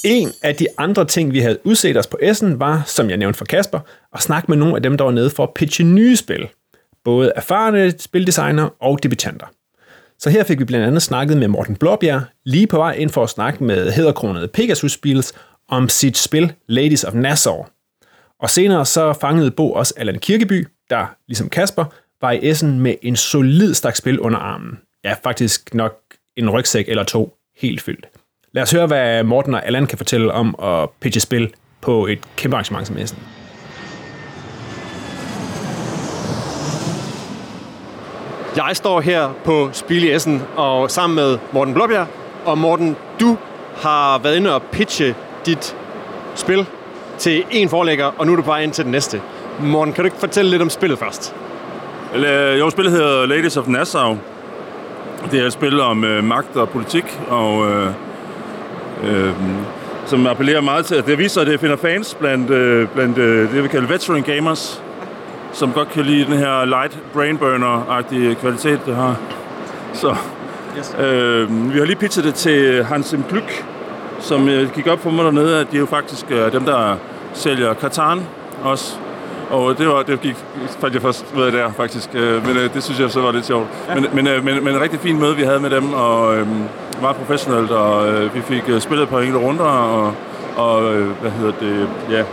En 0.04 0.32
af 0.42 0.56
de 0.56 0.68
andre 0.78 1.06
ting, 1.06 1.34
vi 1.34 1.40
havde 1.40 1.58
udset 1.64 1.98
os 1.98 2.08
på 2.08 2.18
Essen, 2.22 2.60
var, 2.60 2.84
som 2.86 3.10
jeg 3.10 3.18
nævnte 3.18 3.38
for 3.38 3.46
Kasper, 3.46 3.80
at 4.14 4.22
snakke 4.22 4.46
med 4.48 4.58
nogle 4.58 4.76
af 4.76 4.84
dem, 4.84 4.98
der 4.98 5.04
var 5.06 5.12
nede 5.12 5.30
for 5.30 5.44
at 5.44 5.54
pitche 5.54 5.84
nye 5.84 6.16
spil 6.16 6.48
både 7.06 7.32
erfarne 7.36 7.94
spildesigner 8.00 8.70
og 8.80 9.04
debutanter. 9.04 9.48
Så 10.20 10.30
her 10.30 10.44
fik 10.44 10.60
vi 10.60 10.66
blandt 10.66 10.88
andet 10.88 11.02
snakket 11.02 11.38
med 11.38 11.48
Morten 11.48 11.76
Blåbjerg, 11.76 12.22
lige 12.46 12.68
på 12.68 12.78
vej 12.78 12.94
ind 12.94 13.10
for 13.10 13.24
at 13.24 13.30
snakke 13.30 13.64
med 13.64 13.92
hedderkronede 13.92 14.48
Pegasus 14.48 14.92
Spils 14.92 15.34
om 15.70 15.90
sit 15.90 16.18
spil 16.18 16.54
Ladies 16.68 17.04
of 17.04 17.14
Nassau. 17.14 17.66
Og 18.40 18.50
senere 18.50 18.86
så 18.86 19.14
fangede 19.14 19.52
Bo 19.52 19.72
også 19.72 19.94
Allan 19.98 20.20
Kirkeby, 20.20 20.68
der 20.90 21.16
ligesom 21.28 21.50
Kasper 21.50 21.86
var 22.22 22.32
i 22.32 22.50
Essen 22.50 22.80
med 22.80 22.96
en 23.02 23.16
solid 23.16 23.74
stak 23.74 23.96
spil 23.96 24.20
under 24.20 24.40
armen. 24.40 24.80
Ja, 25.04 25.16
faktisk 25.24 25.74
nok 25.74 25.94
en 26.38 26.50
rygsæk 26.50 26.90
eller 26.90 27.04
to 27.04 27.38
helt 27.62 27.82
fyldt. 27.82 28.08
Lad 28.52 28.64
os 28.64 28.72
høre, 28.72 28.88
hvad 28.88 29.24
Morten 29.24 29.54
og 29.54 29.66
Allan 29.66 29.88
kan 29.88 29.98
fortælle 29.98 30.32
om 30.32 30.56
at 30.64 30.90
pitche 31.02 31.22
spil 31.22 31.54
på 31.82 32.08
et 32.08 32.20
kæmpe 32.36 32.56
arrangement 32.56 32.88
som 32.88 32.98
Essen. 32.98 33.20
Jeg 38.56 38.72
står 38.74 39.02
her 39.02 39.30
på 39.46 39.70
Spil 39.72 40.04
i 40.04 40.14
Essen 40.14 40.44
og 40.56 40.92
sammen 40.92 41.16
med 41.16 41.38
Morten 41.52 41.74
Blåbjerg. 41.74 42.08
Og 42.46 42.58
Morten, 42.58 42.96
du 43.20 43.38
har 43.82 44.18
været 44.18 44.36
inde 44.36 44.56
og 44.56 44.62
pitche 44.62 45.16
dit 45.46 45.76
spil 46.36 46.66
til 47.18 47.44
en 47.52 47.70
forlægger, 47.70 48.06
og 48.18 48.26
nu 48.26 48.32
er 48.32 48.36
du 48.36 48.42
bare 48.42 48.64
ind 48.64 48.72
til 48.72 48.84
den 48.84 48.92
næste. 48.92 49.22
Morten, 49.60 49.94
kan 49.94 50.04
du 50.04 50.06
ikke 50.06 50.18
fortælle 50.18 50.52
lidt 50.52 50.62
om 50.62 50.70
spillet 50.70 51.00
først? 51.00 51.36
Øh, 52.16 52.60
jo, 52.60 52.70
spillet 52.70 52.94
hedder 52.94 53.26
Ladies 53.26 53.58
of 53.58 53.68
Nassau. 53.68 54.18
Det 55.32 55.42
er 55.42 55.46
et 55.46 55.54
spil 55.54 55.82
om 55.82 56.04
øh, 56.04 56.24
magt 56.24 56.56
og 56.56 56.70
politik, 56.70 57.20
og 57.30 57.72
øh, 57.72 57.88
øh, 59.04 59.32
som 60.06 60.28
appellerer 60.28 60.62
meget 60.62 60.86
til, 60.86 60.96
at 60.96 61.06
det 61.06 61.18
viser, 61.18 61.42
at 61.42 61.48
det 61.48 61.60
finder 61.60 61.76
fans 61.76 62.16
blandt, 62.20 62.50
øh, 62.50 62.88
blandt 62.88 63.18
øh, 63.18 63.54
det, 63.54 63.64
vi 63.64 63.68
kalder 63.68 63.88
veteran 63.88 64.22
gamers, 64.22 64.84
som 65.56 65.72
godt 65.72 65.90
kan 65.90 66.06
lide 66.06 66.26
den 66.26 66.34
her 66.34 66.66
light 66.66 67.00
brain 67.14 67.38
burner-agtige 67.38 68.36
kvalitet, 68.36 68.80
det 68.86 68.96
har. 68.96 69.16
Så 69.94 70.16
yes. 70.78 70.96
øh, 71.00 71.74
vi 71.74 71.80
har 71.80 71.86
lige 71.86 71.96
pitchet 71.96 72.24
det 72.24 72.34
til 72.34 72.84
Hans 72.84 73.14
M. 73.14 73.22
Glück, 73.32 73.64
som 74.20 74.50
øh, 74.50 74.72
gik 74.72 74.88
op 74.88 75.00
for 75.00 75.10
mig 75.10 75.26
dernede, 75.26 75.60
at 75.60 75.72
de 75.72 75.76
er 75.76 75.80
jo 75.80 75.86
faktisk 75.86 76.26
øh, 76.32 76.52
dem, 76.52 76.64
der 76.64 76.96
sælger 77.34 77.74
Katan 77.74 78.22
også. 78.64 78.98
Og 79.50 79.78
det 79.78 79.88
var 79.88 80.04
det 80.04 80.22
gik, 80.22 80.36
fandt 80.80 80.94
jeg 80.94 81.02
først 81.02 81.26
ved 81.36 81.52
der, 81.52 81.72
faktisk. 81.72 82.10
Øh, 82.14 82.48
men 82.48 82.58
øh, 82.58 82.74
det 82.74 82.84
synes 82.84 83.00
jeg 83.00 83.12
så 83.12 83.22
var 83.22 83.32
lidt 83.32 83.46
sjovt. 83.46 83.68
Ja. 83.90 83.96
Men, 83.96 84.06
men, 84.14 84.28
øh, 84.28 84.46
men, 84.46 84.64
men 84.64 84.76
en 84.76 84.82
rigtig 84.82 85.00
fin 85.00 85.20
møde, 85.20 85.36
vi 85.36 85.44
havde 85.44 85.60
med 85.60 85.70
dem, 85.70 85.94
og 85.94 86.38
øh, 86.38 86.48
meget 87.02 87.16
professionelt, 87.16 87.72
og 87.72 88.08
øh, 88.10 88.36
vi 88.36 88.42
fik 88.42 88.64
øh, 88.68 88.82
spillet 88.82 89.10
på 89.10 89.20
enkelte 89.20 89.40
runder, 89.40 89.66
og, 89.66 90.14
og 90.56 90.96
øh, 90.96 91.10
hvad 91.22 91.32
hedder 91.32 91.54
det, 91.60 91.88
ja, 92.12 92.24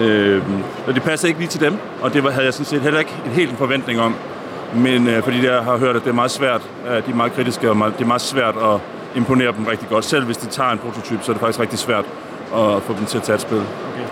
Øh, 0.00 0.42
og 0.86 0.94
det 0.94 1.02
passer 1.02 1.28
ikke 1.28 1.40
lige 1.40 1.48
til 1.48 1.60
dem, 1.60 1.78
og 2.02 2.14
det 2.14 2.32
havde 2.32 2.44
jeg 2.44 2.54
sådan 2.54 2.66
set 2.66 2.80
heller 2.80 3.00
ikke 3.00 3.14
en 3.26 3.30
helt 3.30 3.50
en 3.50 3.56
forventning 3.56 4.00
om. 4.00 4.14
Men 4.74 5.08
øh, 5.08 5.22
fordi 5.22 5.46
jeg 5.46 5.62
har 5.62 5.76
hørt, 5.76 5.96
at 5.96 6.02
det 6.02 6.10
er 6.10 6.14
meget 6.14 6.30
svært, 6.30 6.60
at 6.86 7.06
de 7.06 7.10
er 7.10 7.14
meget 7.14 7.32
kritiske, 7.32 7.70
og 7.70 7.76
meget, 7.76 7.94
det 7.98 8.02
er 8.02 8.08
meget 8.08 8.20
svært 8.20 8.54
at 8.56 8.80
imponere 9.16 9.52
dem 9.52 9.66
rigtig 9.66 9.88
godt. 9.88 10.04
Selv 10.04 10.24
hvis 10.24 10.36
de 10.36 10.46
tager 10.46 10.70
en 10.70 10.78
prototype, 10.78 11.18
så 11.22 11.32
er 11.32 11.34
det 11.34 11.40
faktisk 11.40 11.60
rigtig 11.60 11.78
svært 11.78 12.04
at 12.54 12.82
få 12.82 12.94
dem 12.98 13.06
til 13.06 13.18
at 13.18 13.22
tage 13.22 13.34
et 13.34 13.40
spil. 13.40 13.58
Okay. 13.58 14.06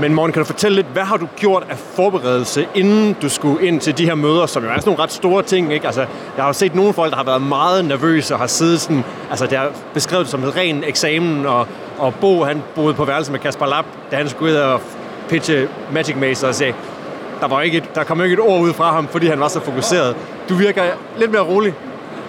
Men 0.00 0.14
Morten, 0.14 0.32
kan 0.32 0.40
du 0.40 0.46
fortælle 0.46 0.76
lidt, 0.76 0.86
hvad 0.92 1.02
har 1.02 1.16
du 1.16 1.28
gjort 1.36 1.62
af 1.70 1.78
forberedelse, 1.78 2.68
inden 2.74 3.16
du 3.22 3.28
skulle 3.28 3.66
ind 3.66 3.80
til 3.80 3.98
de 3.98 4.04
her 4.04 4.14
møder, 4.14 4.46
som 4.46 4.64
jo 4.64 4.70
er 4.70 4.74
sådan 4.74 4.88
nogle 4.88 5.02
ret 5.02 5.12
store 5.12 5.42
ting, 5.42 5.72
ikke? 5.72 5.86
Altså, 5.86 6.06
jeg 6.36 6.44
har 6.44 6.52
set 6.52 6.74
nogle 6.74 6.92
folk, 6.92 7.10
der 7.10 7.16
har 7.16 7.24
været 7.24 7.42
meget 7.42 7.84
nervøse 7.84 8.34
og 8.34 8.40
har 8.40 8.46
siddet 8.46 8.80
sådan, 8.80 9.04
altså 9.30 9.46
det 9.46 9.58
er 9.58 9.66
beskrevet 9.94 10.28
som 10.28 10.44
et 10.44 10.56
ren 10.56 10.84
eksamen, 10.84 11.46
og, 11.46 11.66
og 11.98 12.14
Bo, 12.14 12.44
han 12.44 12.62
boede 12.74 12.94
på 12.94 13.04
værelse 13.04 13.32
med 13.32 13.40
Kasper 13.40 13.66
Lapp, 13.66 13.86
da 14.10 14.16
han 14.16 14.28
skulle 14.28 14.52
ud 14.52 14.56
og 14.56 14.80
pitche 15.28 15.68
Magic 15.92 16.16
Maze 16.16 16.48
og 16.48 16.54
sagde, 16.54 16.74
der, 17.40 17.48
var 17.48 17.60
ikke 17.60 17.78
et, 17.78 17.94
der 17.94 18.04
kom 18.04 18.22
ikke 18.22 18.34
et 18.34 18.40
ord 18.40 18.60
ud 18.60 18.72
fra 18.72 18.92
ham, 18.92 19.08
fordi 19.08 19.26
han 19.26 19.40
var 19.40 19.48
så 19.48 19.60
fokuseret. 19.60 20.16
Du 20.48 20.54
virker 20.54 20.82
lidt 21.18 21.30
mere 21.30 21.42
rolig. 21.42 21.74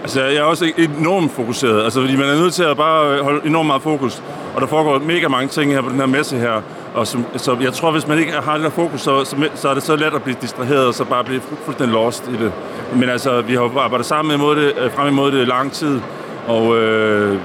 Altså, 0.01 0.23
jeg 0.23 0.35
er 0.35 0.43
også 0.43 0.71
enormt 0.77 1.31
fokuseret, 1.31 1.83
altså, 1.83 2.01
fordi 2.01 2.15
man 2.15 2.29
er 2.29 2.35
nødt 2.35 2.53
til 2.53 2.63
at 2.63 2.77
bare 2.77 3.15
øh, 3.15 3.23
holde 3.23 3.47
enormt 3.47 3.67
meget 3.67 3.81
fokus. 3.81 4.23
Og 4.55 4.61
der 4.61 4.67
foregår 4.67 4.99
mega 4.99 5.27
mange 5.27 5.47
ting 5.47 5.71
her 5.71 5.81
på 5.81 5.89
den 5.89 5.99
her 5.99 6.05
messe 6.05 6.37
her. 6.37 6.61
Og 6.95 7.07
som, 7.07 7.25
så 7.37 7.57
jeg 7.61 7.73
tror, 7.73 7.91
hvis 7.91 8.07
man 8.07 8.19
ikke 8.19 8.31
har 8.31 8.53
det 8.53 8.63
der 8.63 8.69
fokus, 8.69 9.01
så, 9.01 9.23
så, 9.23 9.35
så 9.55 9.69
er 9.69 9.73
det 9.73 9.83
så 9.83 9.95
let 9.95 10.13
at 10.13 10.23
blive 10.23 10.37
distraheret, 10.41 10.87
og 10.87 10.93
så 10.93 11.03
bare 11.03 11.23
blive 11.23 11.41
fuldstændig 11.41 11.93
lost 11.93 12.27
i 12.27 12.43
det. 12.43 12.51
Men 12.95 13.09
altså, 13.09 13.41
vi 13.41 13.55
har 13.55 13.79
arbejdet 13.79 14.05
sammen 14.05 14.35
imod 14.35 14.55
det, 14.55 14.73
øh, 14.79 14.91
frem 14.91 15.07
imod 15.07 15.31
det 15.31 15.41
i 15.41 15.45
lang 15.45 15.71
tid, 15.71 15.99
og 16.47 16.77
øh, 16.77 17.37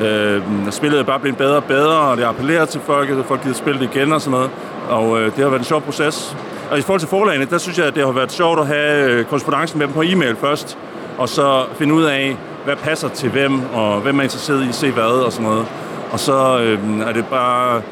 øh, 0.00 0.42
spillet 0.70 1.00
er 1.00 1.04
bare 1.04 1.20
blevet 1.20 1.38
bedre 1.38 1.56
og 1.56 1.64
bedre, 1.64 1.98
og 1.98 2.16
det 2.16 2.24
appellerer 2.24 2.64
til 2.64 2.80
folk, 2.80 3.10
og 3.10 3.24
folk 3.24 3.42
gider 3.42 3.54
spille 3.54 3.80
det 3.80 3.90
igen 3.94 4.12
og 4.12 4.20
sådan 4.20 4.30
noget. 4.30 4.50
Og 4.88 5.20
øh, 5.20 5.26
det 5.26 5.42
har 5.42 5.48
været 5.48 5.60
en 5.60 5.64
sjov 5.64 5.82
proces. 5.82 6.36
Og 6.70 6.78
i 6.78 6.82
forhold 6.82 7.00
til 7.00 7.08
forlagene, 7.08 7.44
der 7.44 7.58
synes 7.58 7.78
jeg, 7.78 7.86
at 7.86 7.94
det 7.94 8.04
har 8.04 8.12
været 8.12 8.32
sjovt 8.32 8.60
at 8.60 8.66
have 8.66 9.10
øh, 9.10 9.24
korrespondancen 9.24 9.78
med 9.78 9.86
dem 9.86 9.94
på 9.94 10.02
e-mail 10.02 10.36
først, 10.36 10.78
og 11.18 11.28
så 11.28 11.64
finde 11.78 11.94
ud 11.94 12.04
af, 12.04 12.36
hvad 12.64 12.76
passer 12.76 13.08
til 13.08 13.30
hvem, 13.30 13.60
og 13.74 14.00
hvem 14.00 14.18
er 14.18 14.22
interesseret 14.22 14.64
i 14.64 14.68
at 14.68 14.74
se 14.74 14.90
hvad 14.90 15.04
og 15.04 15.32
sådan 15.32 15.46
noget. 15.46 15.66
Og 16.12 16.20
så 16.20 16.58
øh, 16.58 17.00
er 17.00 17.12
det 17.12 17.26
bare... 17.26 17.82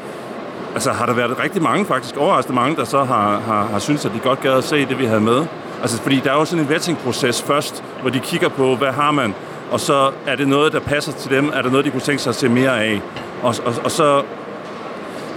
Altså 0.73 0.91
har 0.91 1.05
der 1.05 1.13
været 1.13 1.39
rigtig 1.39 1.61
mange, 1.61 1.85
faktisk 1.85 2.17
overraskende 2.17 2.55
mange, 2.55 2.75
der 2.75 2.83
så 2.83 3.03
har, 3.03 3.39
har, 3.39 3.67
har 3.71 3.79
syntes, 3.79 4.05
at 4.05 4.11
de 4.13 4.19
godt 4.19 4.41
gad 4.41 4.51
at 4.51 4.63
se 4.63 4.85
det, 4.85 4.99
vi 4.99 5.05
havde 5.05 5.21
med. 5.21 5.45
Altså 5.81 6.01
fordi 6.01 6.21
der 6.23 6.31
er 6.31 6.35
jo 6.35 6.45
sådan 6.45 6.63
en 6.63 6.69
vetting-proces 6.69 7.43
først, 7.43 7.83
hvor 8.01 8.09
de 8.09 8.19
kigger 8.19 8.49
på, 8.49 8.75
hvad 8.75 8.91
har 8.91 9.11
man, 9.11 9.35
og 9.71 9.79
så 9.79 10.11
er 10.27 10.35
det 10.35 10.47
noget, 10.47 10.73
der 10.73 10.79
passer 10.79 11.11
til 11.11 11.31
dem, 11.31 11.51
er 11.53 11.61
der 11.61 11.69
noget, 11.69 11.85
de 11.85 11.91
kunne 11.91 12.01
tænke 12.01 12.21
sig 12.21 12.29
at 12.29 12.35
se 12.35 12.49
mere 12.49 12.83
af. 12.83 13.01
Og, 13.43 13.55
og, 13.65 13.73
og 13.83 13.91
så, 13.91 14.23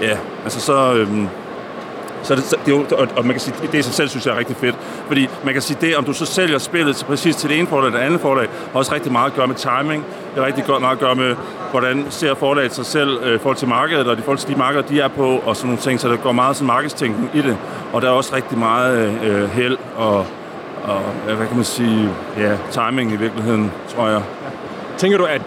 ja, 0.01 0.18
altså 0.44 0.61
så, 0.61 0.94
øhm, 0.94 1.29
så 2.22 2.35
det, 2.35 2.54
det 2.66 2.72
jo, 2.72 2.85
og, 2.98 3.09
og 3.16 3.26
man 3.26 3.35
kan 3.35 3.40
sige, 3.40 3.54
det 3.72 3.78
i 3.78 3.83
sig 3.83 3.94
selv 3.94 4.09
synes 4.09 4.26
jeg 4.26 4.35
er 4.35 4.38
rigtig 4.38 4.56
fedt. 4.56 4.76
Fordi 5.06 5.28
man 5.44 5.52
kan 5.52 5.62
sige, 5.62 5.78
det 5.80 5.96
om 5.96 6.04
du 6.04 6.12
så 6.12 6.26
sælger 6.26 6.59
spillet 6.59 6.96
til 6.96 7.04
præcis 7.04 7.37
til 7.37 7.50
det 7.50 7.59
ene 7.59 7.66
forlag 7.66 7.87
eller 7.87 7.98
det 7.98 8.06
andet 8.06 8.20
forlag, 8.20 8.48
har 8.72 8.78
også 8.78 8.94
rigtig 8.94 9.12
meget 9.12 9.30
at 9.30 9.37
gøre 9.37 9.46
med 9.46 9.54
timing. 9.54 10.04
Det 10.35 10.42
har 10.42 10.46
rigtig 10.46 10.64
godt 10.64 10.80
meget 10.80 10.92
at 10.92 11.00
gøre 11.00 11.14
med, 11.14 11.37
hvordan 11.70 12.06
ser 12.11 12.35
forlaget 12.35 12.74
sig 12.74 12.87
selv 12.87 13.18
øh, 13.22 13.40
forhold 13.40 13.56
til 13.56 13.68
markedet, 13.68 14.06
og 14.06 14.18
i 14.18 14.20
forhold 14.20 14.38
til 14.38 14.48
de 14.48 14.56
markeder, 14.56 14.83
de 14.83 15.00
er 15.00 15.09
på, 15.09 15.42
og 15.46 15.56
sådan 15.56 15.66
nogle 15.66 15.80
ting. 15.80 16.00
Så 16.00 16.09
der 16.09 16.16
går 16.16 16.33
meget 16.33 16.56
sådan 16.56 16.66
markedstænkning 16.66 17.30
i 17.35 17.42
det. 17.42 17.56
Og 17.92 18.02
der 18.02 18.09
er 18.09 18.12
også 18.12 18.37
rigtig 18.37 18.59
meget 18.59 19.20
øh, 19.24 19.50
held 19.50 19.76
og, 19.96 20.26
og, 20.85 21.00
hvad 21.24 21.46
kan 21.46 21.56
man 21.56 21.64
sige, 21.64 22.09
ja, 22.38 22.56
timing 22.70 23.12
i 23.12 23.16
virkeligheden, 23.16 23.72
tror 23.88 24.09
jeg. 24.09 24.22
Tænker 24.98 25.18
du, 25.18 25.24
at 25.24 25.42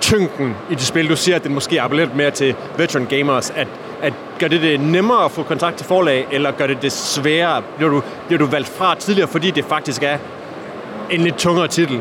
tyngden 0.00 0.56
i 0.70 0.74
det 0.74 0.82
spil, 0.82 1.08
du 1.08 1.16
siger, 1.16 1.36
at 1.36 1.44
den 1.44 1.54
måske 1.54 1.80
appellerer 1.80 2.08
mere 2.14 2.30
til 2.30 2.54
veteran 2.76 3.06
gamers, 3.06 3.50
at 3.50 3.68
at 4.02 4.12
gør 4.38 4.48
det 4.48 4.62
det 4.62 4.80
nemmere 4.80 5.24
at 5.24 5.30
få 5.30 5.42
kontakt 5.42 5.76
til 5.76 5.86
forlag, 5.86 6.26
eller 6.30 6.50
gør 6.50 6.66
det 6.66 6.82
det 6.82 6.92
sværere? 6.92 7.62
Bliver 7.76 7.90
du, 7.90 8.02
bliver 8.26 8.38
du 8.38 8.46
valgt 8.46 8.68
fra 8.68 8.94
tidligere, 8.94 9.28
fordi 9.28 9.50
det 9.50 9.64
faktisk 9.64 10.02
er 10.02 10.18
en 11.10 11.20
lidt 11.20 11.36
tungere 11.36 11.68
titel? 11.68 12.00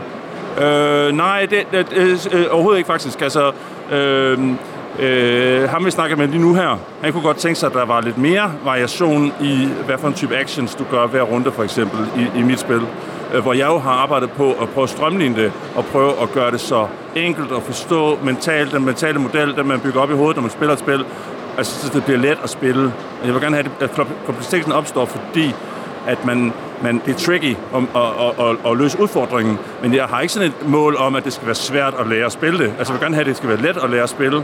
Øh, 0.61 1.11
nej, 1.11 1.45
det, 1.49 1.67
det, 1.71 1.89
det, 1.89 2.29
øh, 2.33 2.41
øh, 2.41 2.47
overhovedet 2.51 2.77
ikke 2.77 2.87
faktisk. 2.87 3.21
Altså, 3.21 3.51
øh, 3.91 4.39
øh, 4.99 5.69
ham 5.69 5.85
vi 5.85 5.91
snakker 5.91 6.17
med 6.17 6.27
lige 6.27 6.41
nu 6.41 6.53
her, 6.53 6.77
han 7.01 7.11
kunne 7.13 7.23
godt 7.23 7.37
tænke 7.37 7.59
sig, 7.59 7.67
at 7.67 7.73
der 7.73 7.85
var 7.85 8.01
lidt 8.01 8.17
mere 8.17 8.51
variation 8.63 9.33
i, 9.41 9.69
hvad 9.85 9.97
for 9.97 10.07
en 10.07 10.13
type 10.13 10.37
actions 10.37 10.75
du 10.75 10.83
gør 10.91 11.07
hver 11.07 11.21
runde, 11.21 11.51
for 11.51 11.63
eksempel, 11.63 11.99
i, 12.17 12.39
i 12.39 12.43
mit 12.43 12.59
spil. 12.59 12.81
Øh, 13.33 13.41
hvor 13.41 13.53
jeg 13.53 13.67
jo 13.67 13.77
har 13.77 13.91
arbejdet 13.91 14.31
på 14.31 14.51
at 14.51 14.69
prøve 14.69 14.83
at 14.83 14.89
strømligne 14.89 15.35
det, 15.43 15.51
og 15.75 15.85
prøve 15.85 16.11
at 16.21 16.31
gøre 16.31 16.51
det 16.51 16.59
så 16.59 16.87
enkelt 17.15 17.51
at 17.51 17.63
forstå 17.63 18.17
mentalt, 18.23 18.71
den 18.71 18.85
mentale 18.85 19.19
model, 19.19 19.55
den 19.55 19.67
man 19.67 19.79
bygger 19.79 20.01
op 20.01 20.11
i 20.11 20.13
hovedet, 20.13 20.35
når 20.35 20.41
man 20.41 20.51
spiller 20.51 20.73
et 20.73 20.79
spil, 20.79 21.05
altså 21.61 21.87
så 21.87 21.93
det 21.93 22.03
bliver 22.03 22.19
let 22.19 22.37
at 22.43 22.49
spille. 22.49 22.93
Jeg 23.25 23.33
vil 23.33 23.41
gerne 23.41 23.55
have, 23.55 23.69
at 23.79 23.91
kompleksiteten 24.25 24.71
opstår, 24.71 25.05
fordi 25.05 25.55
at 26.07 26.25
man, 26.25 26.53
man, 26.83 27.01
det 27.05 27.15
er 27.15 27.19
tricky 27.19 27.55
at, 27.75 27.83
at, 27.95 28.45
at, 28.45 28.71
at 28.71 28.77
løse 28.77 28.99
udfordringen, 28.99 29.59
men 29.81 29.93
jeg 29.93 30.05
har 30.05 30.21
ikke 30.21 30.33
sådan 30.33 30.47
et 30.47 30.67
mål 30.67 30.95
om, 30.97 31.15
at 31.15 31.25
det 31.25 31.33
skal 31.33 31.45
være 31.45 31.55
svært 31.55 31.93
at 31.99 32.07
lære 32.07 32.25
at 32.25 32.31
spille 32.31 32.59
det. 32.59 32.73
Altså 32.77 32.93
jeg 32.93 32.99
vil 32.99 33.05
gerne 33.05 33.15
have, 33.15 33.21
at 33.21 33.27
det 33.27 33.37
skal 33.37 33.49
være 33.49 33.61
let 33.61 33.77
at 33.83 33.89
lære 33.89 34.03
at 34.03 34.09
spille. 34.09 34.43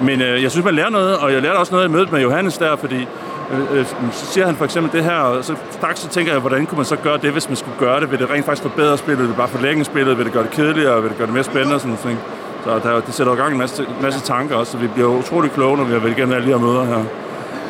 Men 0.00 0.20
øh, 0.20 0.42
jeg 0.42 0.50
synes, 0.50 0.64
man 0.64 0.74
lærer 0.74 0.90
noget, 0.90 1.16
og 1.16 1.32
jeg 1.32 1.42
lærte 1.42 1.56
også 1.56 1.74
noget 1.74 1.88
i 1.88 1.90
mødet 1.90 2.12
med 2.12 2.20
Johannes 2.20 2.58
der, 2.58 2.76
fordi 2.76 3.08
øh, 3.52 3.78
øh, 3.78 3.86
så 4.12 4.26
siger 4.26 4.46
han 4.46 4.56
for 4.56 4.64
eksempel 4.64 4.92
det 4.92 5.04
her, 5.04 5.16
og 5.16 5.44
så 5.44 5.54
straks 5.70 6.00
så 6.00 6.08
tænker 6.08 6.32
jeg, 6.32 6.40
hvordan 6.40 6.66
kunne 6.66 6.76
man 6.76 6.84
så 6.84 6.96
gøre 6.96 7.18
det, 7.18 7.32
hvis 7.32 7.48
man 7.48 7.56
skulle 7.56 7.78
gøre 7.78 8.00
det? 8.00 8.10
Vil 8.10 8.18
det 8.18 8.30
rent 8.30 8.44
faktisk 8.46 8.62
forbedre 8.62 8.98
spillet? 8.98 9.20
Vil 9.20 9.28
det 9.28 9.36
bare 9.36 9.48
forlænge 9.48 9.84
spillet? 9.84 10.18
Vil 10.18 10.24
det 10.24 10.32
gøre 10.32 10.42
det 10.42 10.50
kedeligere? 10.50 11.02
Vil 11.02 11.10
det 11.10 11.18
gøre 11.18 11.26
det 11.26 11.34
mere 11.34 11.44
spændende? 11.44 11.78
Sådan 11.78 11.98
noget. 12.04 12.18
Så 12.64 12.78
der, 12.82 13.00
det 13.00 13.14
sætter 13.14 13.32
jo 13.32 13.38
gang 13.38 13.52
en 13.52 13.58
masse, 13.58 13.86
masse 14.02 14.20
tanker 14.20 14.56
også, 14.56 14.72
så 14.72 14.78
vi 14.78 14.86
bliver 14.86 15.08
utrolig 15.08 15.50
kloge, 15.50 15.76
når 15.76 15.84
vi 15.84 15.92
har 15.92 15.98
været 15.98 16.18
igennem 16.18 16.34
alle 16.34 16.46
de 16.46 16.58
her 16.58 16.66
møder 16.66 16.84
her 16.84 17.04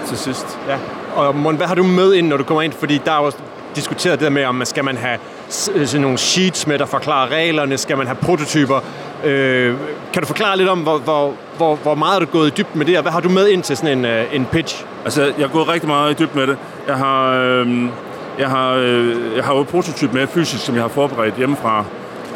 til 0.07 0.19
sidst. 0.19 0.59
Ja. 0.69 0.77
Og 1.17 1.37
Mon, 1.37 1.57
hvad 1.57 1.67
har 1.67 1.75
du 1.75 1.83
med 1.83 2.15
ind, 2.15 2.29
når 2.29 2.37
du 2.37 2.45
kommer 2.45 2.63
ind? 2.63 2.73
Fordi 2.73 3.01
der 3.05 3.13
er 3.13 3.25
jo 3.25 3.33
diskuteret 3.77 4.21
det 4.21 4.33
med, 4.33 4.45
om 4.45 4.55
man 4.55 4.67
skal 4.67 4.85
man 4.85 4.97
have 4.97 5.19
sådan 5.49 6.01
nogle 6.01 6.19
sheets 6.19 6.67
med, 6.67 6.79
der 6.79 6.87
forklarer 6.87 7.31
reglerne? 7.31 7.79
Skal 7.79 7.97
man 7.97 8.07
have 8.07 8.17
prototyper? 8.17 8.81
Øh, 9.25 9.75
kan 10.13 10.23
du 10.23 10.27
forklare 10.27 10.57
lidt 10.57 10.69
om, 10.69 10.81
hvor, 10.81 10.99
hvor, 10.99 11.33
hvor, 11.57 11.75
hvor 11.75 11.95
meget 11.95 12.17
er 12.17 12.25
du 12.25 12.27
gået 12.27 12.47
i 12.47 12.51
dybden 12.51 12.79
med 12.79 12.87
det, 12.87 12.97
og 12.97 13.03
hvad 13.03 13.13
har 13.13 13.21
du 13.21 13.29
med 13.29 13.49
ind 13.49 13.63
til 13.63 13.77
sådan 13.77 13.99
en, 13.99 14.05
uh, 14.05 14.35
en 14.35 14.47
pitch? 14.53 14.85
Altså, 15.05 15.23
jeg 15.23 15.33
har 15.47 15.49
gået 15.49 15.69
rigtig 15.69 15.89
meget 15.89 16.11
i 16.11 16.25
dybden 16.25 16.39
med 16.41 16.47
det. 16.47 16.57
Jeg 16.89 16.97
har, 16.97 17.33
øh, 17.33 17.83
jeg 18.39 18.49
har, 18.51 18.73
øh, 18.73 19.37
jeg 19.37 19.45
har 19.45 19.55
jo 19.55 19.61
et 19.61 19.69
prototyp 19.69 20.13
med 20.13 20.27
fysisk, 20.27 20.65
som 20.65 20.75
jeg 20.75 20.83
har 20.83 20.89
forberedt 20.89 21.35
hjemmefra. 21.35 21.85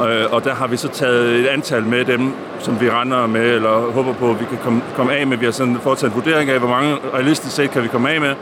Øh, 0.01 0.33
og 0.33 0.45
der 0.45 0.55
har 0.55 0.67
vi 0.67 0.77
så 0.77 0.89
taget 0.89 1.41
et 1.41 1.47
antal 1.47 1.83
med 1.83 2.05
dem, 2.05 2.33
som 2.59 2.81
vi 2.81 2.91
render 2.91 3.27
med, 3.27 3.55
eller 3.55 3.93
håber 3.93 4.13
på, 4.13 4.31
at 4.31 4.41
vi 4.41 4.45
kan 4.45 4.59
komme, 4.65 4.83
komme 4.97 5.15
af 5.15 5.27
med. 5.27 5.37
Vi 5.37 5.45
har 5.45 5.53
sådan 5.53 5.79
foretaget 5.83 6.13
en 6.13 6.17
vurdering 6.17 6.51
af, 6.51 6.59
hvor 6.59 6.69
mange 6.69 6.97
realistisk 7.15 7.57
set 7.57 7.71
kan 7.71 7.83
vi 7.83 7.89
komme 7.89 8.11
af 8.11 8.21
med. 8.21 8.35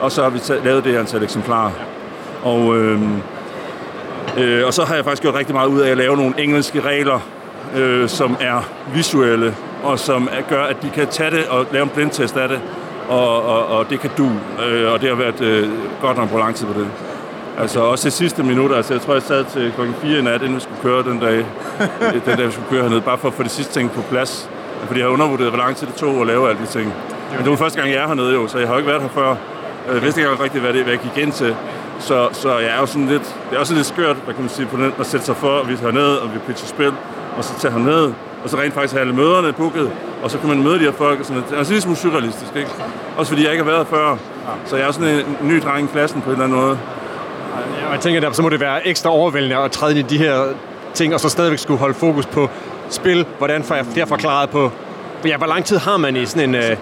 Og 0.00 0.12
så 0.12 0.22
har 0.22 0.30
vi 0.30 0.38
taget, 0.38 0.64
lavet 0.64 0.84
det 0.84 0.96
antal 0.96 1.22
eksemplarer. 1.22 1.70
Og, 2.42 2.76
øh, 2.76 3.00
øh, 4.38 4.66
og 4.66 4.74
så 4.74 4.84
har 4.84 4.94
jeg 4.94 5.04
faktisk 5.04 5.22
gjort 5.22 5.34
rigtig 5.34 5.54
meget 5.54 5.68
ud 5.68 5.80
af 5.80 5.90
at 5.90 5.96
lave 5.96 6.16
nogle 6.16 6.34
engelske 6.38 6.80
regler, 6.80 7.20
øh, 7.76 8.08
som 8.08 8.36
er 8.40 8.68
visuelle, 8.94 9.54
og 9.82 9.98
som 9.98 10.28
gør, 10.48 10.62
at 10.62 10.82
de 10.82 10.90
kan 10.90 11.06
tage 11.06 11.30
det 11.30 11.48
og 11.48 11.66
lave 11.72 11.82
en 11.82 11.88
blindtest 11.88 12.36
af 12.36 12.48
det, 12.48 12.60
og, 13.08 13.44
og, 13.44 13.66
og 13.66 13.90
det 13.90 14.00
kan 14.00 14.10
du. 14.18 14.30
Øh, 14.66 14.92
og 14.92 15.00
det 15.00 15.08
har 15.08 15.16
været 15.16 15.40
øh, 15.40 15.68
godt 16.00 16.16
nok 16.16 16.28
på 16.28 16.38
lang 16.38 16.54
tid 16.54 16.66
på 16.66 16.80
det. 16.80 16.86
Altså 17.58 17.80
også 17.80 18.04
det 18.04 18.12
sidste 18.12 18.42
minut, 18.42 18.72
altså 18.72 18.94
jeg 18.94 19.00
tror, 19.00 19.12
jeg 19.12 19.22
sad 19.22 19.44
til 19.44 19.72
klokken 19.74 19.96
4 20.02 20.18
i 20.18 20.22
nat, 20.22 20.42
inden 20.42 20.56
vi 20.56 20.60
skulle 20.60 20.82
køre 20.82 21.02
den 21.02 21.18
dag, 21.18 21.46
den 22.26 22.36
dag 22.36 22.46
vi 22.46 22.52
skulle 22.52 22.70
køre 22.70 22.82
hernede, 22.82 23.00
bare 23.00 23.18
for 23.18 23.28
at 23.28 23.34
få 23.34 23.42
det 23.42 23.50
sidste 23.50 23.72
ting 23.72 23.90
på 23.90 24.02
plads. 24.10 24.50
Fordi 24.86 25.00
jeg 25.00 25.06
har 25.06 25.12
undervurderet, 25.12 25.50
hvor 25.50 25.58
lang 25.58 25.76
tid 25.76 25.86
det 25.86 25.94
tog 25.94 26.20
at 26.20 26.26
lave 26.26 26.48
alle 26.48 26.60
de 26.62 26.66
ting. 26.66 26.94
Men 27.30 27.42
det 27.42 27.50
var 27.50 27.56
første 27.56 27.80
gang, 27.80 27.92
jeg 27.92 28.02
er 28.02 28.06
hernede 28.06 28.32
jo, 28.32 28.48
så 28.48 28.58
jeg 28.58 28.68
har 28.68 28.76
ikke 28.76 28.88
været 28.88 29.02
her 29.02 29.08
før. 29.08 29.36
Jeg 29.92 30.02
vidste 30.02 30.20
ikke 30.20 30.42
rigtig, 30.42 30.60
hvad 30.60 30.72
det 30.72 30.82
hvad 30.82 30.92
jeg 30.92 31.00
gik 31.02 31.22
ind 31.22 31.32
til. 31.32 31.56
Så, 31.98 32.28
så 32.32 32.58
jeg 32.58 32.68
er 32.68 32.80
jo 32.80 32.86
sådan 32.86 33.06
lidt, 33.06 33.36
det 33.50 33.56
er 33.56 33.60
også 33.60 33.74
lidt 33.74 33.86
skørt, 33.86 34.16
hvad 34.24 34.34
kan 34.34 34.42
man 34.42 34.50
sige, 34.50 34.66
på 34.66 34.76
den, 34.76 34.92
at 35.00 35.06
sætte 35.06 35.26
sig 35.26 35.36
for, 35.36 35.60
at 35.60 35.68
vi 35.68 35.76
tager 35.76 35.92
ned, 35.92 36.16
og 36.16 36.34
vi 36.34 36.38
pitcher 36.46 36.68
spil, 36.68 36.92
og 37.36 37.44
så 37.44 37.52
tager 37.58 37.78
ned, 37.78 38.12
og 38.44 38.50
så 38.50 38.56
rent 38.56 38.74
faktisk 38.74 38.94
have 38.94 39.00
alle 39.00 39.14
møderne 39.14 39.52
booket, 39.52 39.90
og 40.22 40.30
så 40.30 40.38
kan 40.38 40.48
man 40.48 40.62
møde 40.62 40.78
de 40.78 40.84
her 40.84 40.92
folk, 40.92 41.20
og 41.20 41.26
sådan, 41.26 41.42
det 41.42 41.52
er 41.54 41.58
altså 41.58 41.72
lidt 41.72 41.82
smule 41.82 41.96
surrealistisk, 41.98 42.56
ikke? 42.56 42.70
Også 43.16 43.32
fordi 43.32 43.44
jeg 43.44 43.52
ikke 43.52 43.64
har 43.64 43.70
været 43.70 43.86
før, 43.86 44.16
så 44.64 44.76
jeg 44.76 44.86
er 44.86 44.92
sådan 44.92 45.14
en 45.14 45.36
ny 45.42 45.62
dreng 45.64 45.88
i 45.88 45.92
klassen 45.92 46.20
på 46.22 46.30
en 46.30 46.32
eller 46.32 46.44
anden 46.44 46.60
måde. 46.60 46.78
Ja, 47.90 47.94
jeg 47.94 48.02
tænker, 48.02 48.20
der 48.20 48.32
så 48.32 48.42
må 48.42 48.48
det 48.48 48.60
være 48.60 48.86
ekstra 48.86 49.10
overvældende 49.10 49.56
at 49.56 49.70
træde 49.70 49.98
ind 49.98 50.12
i 50.12 50.16
de 50.16 50.18
her 50.18 50.44
ting, 50.94 51.14
og 51.14 51.20
så 51.20 51.28
stadigvæk 51.28 51.58
skulle 51.58 51.78
holde 51.80 51.94
fokus 51.94 52.26
på 52.26 52.48
spil. 52.90 53.26
Hvordan 53.38 53.62
får 53.62 53.74
jeg 53.74 53.86
flere 53.86 54.06
forklaret 54.06 54.50
på, 54.50 54.70
ja, 55.26 55.36
hvor 55.36 55.46
lang 55.46 55.64
tid 55.64 55.76
har 55.76 55.96
man 55.96 56.16
i 56.16 56.26
sådan 56.26 56.48
en... 56.48 56.54
Øh... 56.54 56.76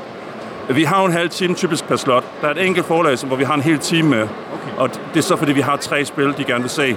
Vi 0.76 0.84
har 0.84 1.04
en 1.04 1.12
halv 1.12 1.28
time 1.28 1.54
typisk 1.54 1.84
per 1.84 1.96
slot. 1.96 2.24
Der 2.40 2.48
er 2.48 2.52
et 2.52 2.66
enkelt 2.66 2.86
forlag, 2.86 3.18
hvor 3.18 3.36
vi 3.36 3.44
har 3.44 3.54
en 3.54 3.60
hel 3.60 3.78
time 3.78 4.08
med. 4.08 4.22
Okay. 4.22 4.76
Og 4.76 4.90
det 4.90 5.18
er 5.18 5.22
så, 5.22 5.36
fordi 5.36 5.52
vi 5.52 5.60
har 5.60 5.76
tre 5.76 6.04
spil, 6.04 6.34
de 6.38 6.44
gerne 6.44 6.60
vil 6.60 6.70
se. 6.70 6.96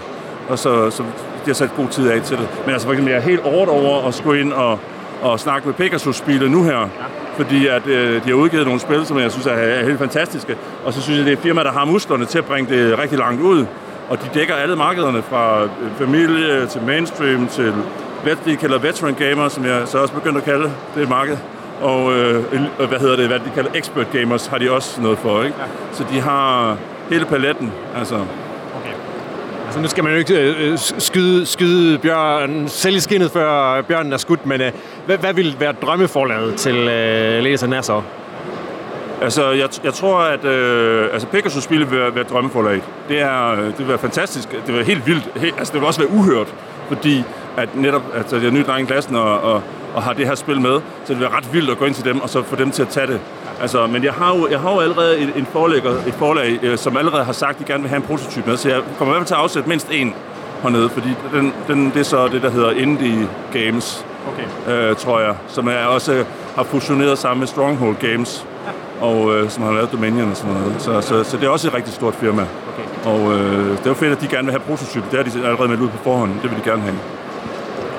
Og 0.49 0.59
så, 0.59 0.89
så 0.89 1.03
de 1.03 1.45
har 1.45 1.53
sat 1.53 1.69
god 1.75 1.87
tid 1.87 2.11
af 2.11 2.21
til 2.21 2.37
det. 2.37 2.47
Men 2.65 2.73
altså 2.73 2.87
for 2.87 2.93
eksempel, 2.93 3.11
jeg 3.11 3.19
er 3.19 3.23
helt 3.25 3.41
over 3.43 3.67
over 3.67 4.07
at 4.07 4.13
skulle 4.13 4.41
ind 4.41 4.53
og, 4.53 4.79
og 5.21 5.39
snakke 5.39 5.67
med 5.67 5.73
Pegasus-spillet 5.75 6.51
nu 6.51 6.63
her. 6.63 6.77
Ja. 6.77 6.87
Fordi 7.35 7.67
at, 7.67 7.87
øh, 7.87 8.23
de 8.23 8.29
har 8.29 8.33
udgivet 8.33 8.65
nogle 8.65 8.79
spil, 8.79 9.05
som 9.05 9.19
jeg 9.19 9.31
synes 9.31 9.45
er, 9.45 9.51
er 9.51 9.85
helt 9.85 9.99
fantastiske. 9.99 10.55
Og 10.85 10.93
så 10.93 11.01
synes 11.01 11.17
jeg, 11.17 11.25
det 11.25 11.33
er 11.33 11.37
et 11.37 11.43
firma, 11.43 11.63
der 11.63 11.71
har 11.71 11.85
musklerne 11.85 12.25
til 12.25 12.37
at 12.37 12.45
bringe 12.45 12.75
det 12.75 12.99
rigtig 12.99 13.17
langt 13.17 13.41
ud. 13.41 13.65
Og 14.11 14.17
de 14.21 14.29
dækker 14.39 14.55
alle 14.55 14.75
markederne 14.75 15.21
fra 15.21 15.63
øh, 15.63 15.69
familie 15.97 16.65
til 16.67 16.81
mainstream 16.81 17.47
til 17.47 17.73
hvad 18.23 18.35
de 18.45 18.55
kalder 18.55 18.77
veteran 18.79 19.13
gamer, 19.13 19.49
som 19.49 19.65
jeg 19.65 19.81
så 19.85 19.97
også 19.97 20.13
begyndt 20.13 20.37
at 20.37 20.43
kalde 20.43 20.71
det 20.95 21.09
marked. 21.09 21.37
Og 21.81 22.13
øh, 22.13 22.43
hvad 22.77 22.99
hedder 22.99 23.15
det, 23.15 23.27
hvad 23.27 23.39
de 23.39 23.51
kalder 23.55 23.71
expert 23.75 24.11
gamers, 24.11 24.47
har 24.47 24.57
de 24.57 24.71
også 24.71 25.01
noget 25.01 25.17
for, 25.19 25.43
ikke? 25.43 25.55
Ja. 25.59 25.65
Så 25.91 26.05
de 26.11 26.21
har 26.21 26.77
hele 27.09 27.25
paletten, 27.25 27.71
altså. 27.97 28.15
Okay. 28.15 28.93
Altså 29.65 29.79
nu 29.79 29.87
skal 29.87 30.03
man 30.03 30.13
jo 30.13 30.19
ikke 30.19 30.53
øh, 30.53 30.77
skyde, 30.77 31.45
skyde 31.45 31.97
bjørn, 31.97 32.67
selv 32.67 32.95
i 32.95 32.99
skinnet, 32.99 33.31
før 33.31 33.81
bjørnen 33.81 34.13
er 34.13 34.17
skudt, 34.17 34.45
men 34.45 34.61
øh, 34.61 34.71
hvad, 35.05 35.17
hvad 35.17 35.33
vil 35.33 35.55
være 35.59 35.71
drømmeforlaget 35.71 36.55
til 36.55 36.75
øh, 36.75 37.43
Læser 37.43 37.67
Nasser? 37.67 38.03
Altså, 39.21 39.51
jeg, 39.51 39.69
jeg 39.83 39.93
tror, 39.93 40.19
at 40.19 40.45
øh, 40.45 41.09
altså 41.13 41.27
Pegasus-spil 41.27 41.79
vil 41.79 41.99
være, 41.99 42.15
være 42.15 42.23
drømmeforlaget. 42.23 42.83
Det, 43.09 43.21
er, 43.21 43.55
det 43.55 43.79
vil 43.79 43.87
være 43.87 43.97
fantastisk. 43.97 44.51
Det 44.51 44.67
vil 44.67 44.75
være 44.75 44.85
helt 44.85 45.07
vildt. 45.07 45.29
Helt, 45.35 45.55
altså, 45.57 45.73
det 45.73 45.81
vil 45.81 45.87
også 45.87 45.99
være 45.99 46.11
uhørt, 46.11 46.53
fordi 46.87 47.23
at 47.57 47.75
netop 47.75 48.01
altså, 48.15 48.35
jeg 48.35 48.45
er 48.45 48.51
ny 48.51 48.63
dreng 48.65 48.83
i 48.83 48.85
klassen 48.85 49.15
og, 49.15 49.41
og, 49.41 49.61
og 49.93 50.03
har 50.03 50.13
det 50.13 50.27
her 50.27 50.35
spil 50.35 50.61
med, 50.61 50.75
så 51.03 51.07
det 51.07 51.19
vil 51.19 51.19
være 51.19 51.37
ret 51.37 51.53
vildt 51.53 51.69
at 51.69 51.77
gå 51.77 51.85
ind 51.85 51.95
til 51.95 52.05
dem 52.05 52.21
og 52.21 52.29
så 52.29 52.43
få 52.43 52.55
dem 52.55 52.71
til 52.71 52.81
at 52.81 52.87
tage 52.87 53.07
det. 53.07 53.19
Altså, 53.61 53.87
men 53.87 54.03
jeg 54.03 54.13
har 54.13 54.37
jo, 54.37 54.47
jeg 54.51 54.59
har 54.59 54.73
jo 54.73 54.79
allerede 54.79 55.19
et, 55.19 55.33
en 55.35 55.45
forlægger, 55.45 55.91
et 55.91 56.13
forlag, 56.13 56.59
øh, 56.61 56.77
som 56.77 56.97
allerede 56.97 57.23
har 57.23 57.33
sagt, 57.33 57.53
at 57.53 57.67
de 57.67 57.71
gerne 57.71 57.83
vil 57.83 57.89
have 57.89 57.97
en 57.97 58.07
prototyp 58.07 58.47
med, 58.47 58.57
så 58.57 58.69
jeg 58.69 58.81
kommer 58.97 59.13
i 59.13 59.17
hvert 59.17 59.19
fald 59.19 59.27
til 59.27 59.33
at 59.33 59.39
afsætte 59.39 59.69
mindst 59.69 59.87
en 59.91 60.13
hernede, 60.61 60.89
fordi 60.89 61.09
den, 61.33 61.53
den, 61.67 61.85
det 61.85 61.99
er 61.99 62.03
så 62.03 62.27
det, 62.27 62.41
der 62.41 62.49
hedder 62.49 62.71
Indie 62.71 63.27
Games, 63.53 64.05
okay. 64.27 64.73
øh, 64.73 64.95
tror 64.95 65.19
jeg, 65.19 65.35
som 65.47 65.67
jeg 65.67 65.85
også 65.87 66.25
har 66.55 66.63
fusioneret 66.63 67.17
sammen 67.17 67.39
med 67.39 67.47
Stronghold 67.47 67.95
Games, 67.95 68.45
og 69.01 69.35
øh, 69.35 69.49
som 69.49 69.63
har 69.63 69.71
lavet 69.71 69.91
Dominion 69.91 70.31
og 70.31 70.37
sådan 70.37 70.53
noget. 70.53 70.75
Så, 70.79 71.01
så, 71.01 71.23
så 71.23 71.37
det 71.37 71.45
er 71.45 71.49
også 71.49 71.67
et 71.67 71.73
rigtig 71.73 71.93
stort 71.93 72.15
firma. 72.15 72.41
Okay. 72.41 73.11
Og 73.11 73.33
øh, 73.33 73.69
det 73.69 73.85
er 73.85 73.89
jo 73.89 73.93
fedt, 73.93 74.11
at 74.11 74.21
de 74.21 74.27
gerne 74.27 74.43
vil 74.43 74.51
have 74.51 74.59
prototypen. 74.59 75.09
Det 75.11 75.17
har 75.17 75.23
de 75.23 75.47
allerede 75.47 75.67
meldt 75.67 75.81
ud 75.81 75.89
på 75.89 75.97
forhånd. 76.03 76.31
Det 76.41 76.51
vil 76.51 76.59
de 76.59 76.69
gerne 76.69 76.81
have. 76.81 76.95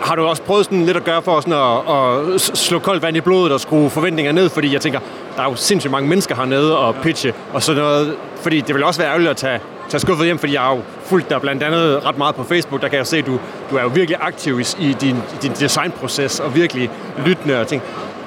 Har 0.02 0.14
du 0.14 0.24
også 0.24 0.42
prøvet 0.42 0.64
sådan 0.64 0.84
lidt 0.84 0.96
at 0.96 1.04
gøre 1.04 1.22
for 1.22 1.40
sådan 1.40 1.52
at, 1.52 2.34
at 2.34 2.40
slå 2.40 2.78
koldt 2.78 3.02
vand 3.02 3.16
i 3.16 3.20
blodet 3.20 3.52
og 3.52 3.60
skrue 3.60 3.90
forventninger 3.90 4.32
ned? 4.32 4.48
Fordi 4.48 4.72
jeg 4.72 4.80
tænker, 4.80 5.00
der 5.36 5.42
er 5.42 5.50
jo 5.50 5.54
sindssygt 5.54 5.90
mange 5.90 6.08
mennesker 6.08 6.34
hernede 6.34 6.78
og 6.78 6.94
pitche 6.94 7.32
og 7.52 7.62
sådan 7.62 7.82
noget. 7.82 8.16
Fordi 8.36 8.60
det 8.60 8.74
vil 8.74 8.84
også 8.84 9.00
være 9.00 9.08
ærgerligt 9.08 9.30
at 9.30 9.36
tage, 9.36 9.60
tage 9.88 10.00
skuffet 10.00 10.26
hjem, 10.26 10.38
fordi 10.38 10.52
jeg 10.52 10.60
har 10.60 10.74
jo 10.74 10.80
fulgt 11.04 11.30
dig 11.30 11.40
blandt 11.40 11.62
andet 11.62 12.04
ret 12.04 12.18
meget 12.18 12.34
på 12.34 12.42
Facebook. 12.42 12.82
Der 12.82 12.88
kan 12.88 12.98
jeg 12.98 13.06
se, 13.06 13.18
at 13.18 13.26
du, 13.26 13.38
du 13.70 13.76
er 13.76 13.82
jo 13.82 13.88
virkelig 13.88 14.18
aktiv 14.20 14.60
i, 14.60 14.66
i 14.78 14.96
din, 15.00 15.16
din 15.42 15.52
designproces 15.52 16.40
og 16.40 16.54
virkelig 16.54 16.90
lyttende 17.26 17.60
og 17.60 17.66
ting. 17.66 17.82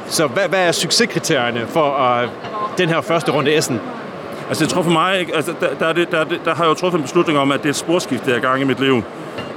Så 0.08 0.28
hvad, 0.28 0.50
hvad 0.50 0.68
er 0.68 0.72
succeskriterierne 0.72 1.68
for 1.68 2.22
uh, 2.24 2.30
den 2.78 2.90
her 2.90 3.02
første 3.02 3.32
runde 3.32 3.58
Essen? 3.58 3.82
Altså 4.48 4.64
jeg 4.64 4.70
tror 4.70 4.82
for 4.82 4.92
mig, 4.92 5.36
altså, 5.36 5.54
der, 5.60 5.68
der, 5.80 5.94
der, 5.94 6.06
der, 6.06 6.24
der 6.46 6.56
har 6.56 6.64
jeg 6.64 6.70
jo 6.70 6.74
truffet 6.74 6.98
en 6.98 7.04
beslutning 7.04 7.40
om, 7.40 7.52
at 7.52 7.60
det 7.60 7.66
er 7.66 7.70
et 7.70 7.76
sporskift, 7.76 8.26
der 8.26 8.34
er 8.34 8.38
i 8.38 8.40
gang 8.40 8.62
i 8.62 8.64
mit 8.64 8.80
liv. 8.80 9.04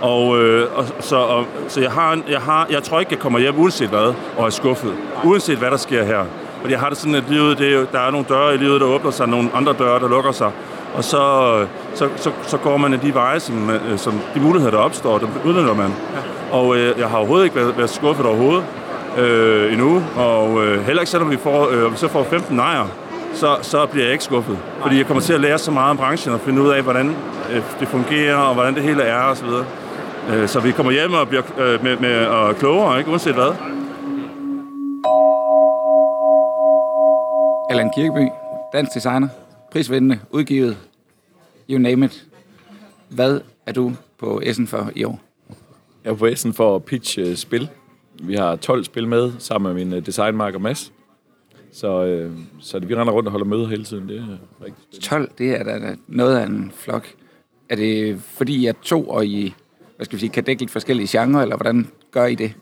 Og, 0.02 0.38
øh, 0.38 0.66
og, 0.74 0.84
så, 1.00 1.16
og, 1.16 1.44
så 1.68 1.80
jeg, 1.80 1.90
har, 1.90 2.18
jeg, 2.28 2.40
har, 2.40 2.66
jeg 2.70 2.82
tror 2.82 3.00
ikke, 3.00 3.12
jeg 3.12 3.18
kommer 3.18 3.38
hjem 3.38 3.58
uanset 3.58 3.88
hvad, 3.88 4.14
og 4.36 4.46
er 4.46 4.50
skuffet. 4.50 4.94
Uanset 5.24 5.58
hvad 5.58 5.70
der 5.70 5.76
sker 5.76 6.04
her. 6.04 6.24
Fordi 6.60 6.72
jeg 6.72 6.80
har 6.80 6.88
det 6.88 6.98
sådan, 6.98 7.14
at 7.14 7.24
livet, 7.28 7.58
det 7.58 7.74
er, 7.74 7.84
der 7.92 7.98
er 7.98 8.10
nogle 8.10 8.26
døre 8.28 8.54
i 8.54 8.58
livet, 8.58 8.80
der 8.80 8.86
åbner 8.86 9.10
sig, 9.10 9.28
nogle 9.28 9.50
andre 9.54 9.74
døre, 9.78 10.00
der 10.00 10.08
lukker 10.08 10.32
sig. 10.32 10.50
Og 10.94 11.04
så, 11.04 11.66
så, 11.94 12.08
så, 12.16 12.30
så 12.42 12.56
går 12.56 12.76
man 12.76 12.92
af 12.94 13.00
de 13.00 13.14
veje, 13.14 13.40
som, 13.40 13.70
øh, 13.70 13.98
som 13.98 14.20
de 14.34 14.40
muligheder, 14.40 14.70
der 14.70 14.78
opstår, 14.78 15.18
dem 15.18 15.28
udnytter 15.44 15.74
man. 15.74 15.92
Og 16.52 16.76
øh, 16.76 16.98
jeg 16.98 17.08
har 17.08 17.16
overhovedet 17.16 17.44
ikke 17.44 17.56
været, 17.56 17.78
været 17.78 17.90
skuffet 17.90 18.26
overhovedet 18.26 18.64
øh, 19.18 19.72
endnu. 19.72 20.02
Og 20.16 20.66
øh, 20.66 20.84
heller 20.84 21.02
ikke 21.02 21.10
selvom 21.10 21.30
vi, 21.30 21.36
får, 21.36 21.68
øh, 21.70 21.92
vi 21.92 21.96
så 21.96 22.08
får 22.08 22.24
15 22.24 22.56
nejer, 22.56 22.86
så, 23.34 23.56
så 23.62 23.86
bliver 23.86 24.04
jeg 24.04 24.12
ikke 24.12 24.24
skuffet. 24.24 24.58
Fordi 24.82 24.98
jeg 24.98 25.06
kommer 25.06 25.20
til 25.20 25.32
at 25.32 25.40
lære 25.40 25.58
så 25.58 25.70
meget 25.70 25.90
om 25.90 25.96
branchen 25.96 26.34
og 26.34 26.40
finde 26.40 26.62
ud 26.62 26.68
af, 26.68 26.82
hvordan 26.82 27.08
øh, 27.52 27.62
det 27.80 27.88
fungerer 27.88 28.36
og 28.36 28.54
hvordan 28.54 28.74
det 28.74 28.82
hele 28.82 29.02
er 29.02 29.22
osv. 29.22 29.48
Øh, 30.30 30.48
så 30.48 30.60
vi 30.60 30.72
kommer 30.72 30.92
hjem 30.92 31.12
og 31.12 31.28
bliver 31.28 31.42
øh, 31.58 31.84
med, 31.84 31.96
med 31.96 32.26
og 32.26 32.56
klogere, 32.56 32.98
ikke? 32.98 33.10
uanset 33.10 33.34
hvad. 33.34 33.52
Allan 37.70 37.90
Kirkeby, 37.96 38.28
dansk 38.72 38.94
designer, 38.94 39.28
prisvindende, 39.72 40.20
udgivet, 40.30 40.76
you 41.70 41.78
name 41.78 42.04
it. 42.06 42.24
Hvad 43.08 43.40
er 43.66 43.72
du 43.72 43.92
på 44.18 44.40
Essen 44.44 44.66
for 44.66 44.90
i 44.94 45.04
år? 45.04 45.20
Jeg 46.04 46.10
er 46.10 46.14
på 46.14 46.26
Essen 46.26 46.54
for 46.54 46.76
at 46.76 46.84
pitche 46.84 47.36
spil. 47.36 47.68
Vi 48.22 48.34
har 48.34 48.56
12 48.56 48.84
spil 48.84 49.08
med, 49.08 49.32
sammen 49.38 49.74
med 49.74 49.84
min 49.84 50.02
designmarker 50.04 50.58
Mads. 50.58 50.92
Så, 51.72 52.04
øh, 52.04 52.32
så 52.60 52.78
det, 52.78 52.88
vi 52.88 52.94
render 52.94 53.12
rundt 53.12 53.26
og 53.26 53.30
holder 53.30 53.46
møder 53.46 53.66
hele 53.66 53.84
tiden. 53.84 54.08
Det 54.08 54.16
er 54.16 54.22
rigtig 54.64 54.84
spændende. 55.02 55.06
12, 55.06 55.30
det 55.38 55.60
er 55.60 55.64
da 55.64 55.96
noget 56.06 56.36
af 56.36 56.46
en 56.46 56.72
flok. 56.74 57.08
er 57.68 57.76
det 57.76 58.20
fordi, 58.20 58.56
I 58.56 58.66
er 58.66 58.72
to, 58.82 59.08
og 59.08 59.26
I 59.26 59.54
hvad 59.98 60.04
skal 60.04 60.16
vi 60.16 60.20
sige, 60.20 60.30
kan 60.30 60.44
dække 60.44 60.62
lidt 60.62 60.70
forskellige 60.70 61.18
genrer, 61.18 61.42
eller 61.42 61.56
hvordan 61.56 61.88
gør 62.10 62.26
I 62.26 62.34
det? 62.34 62.52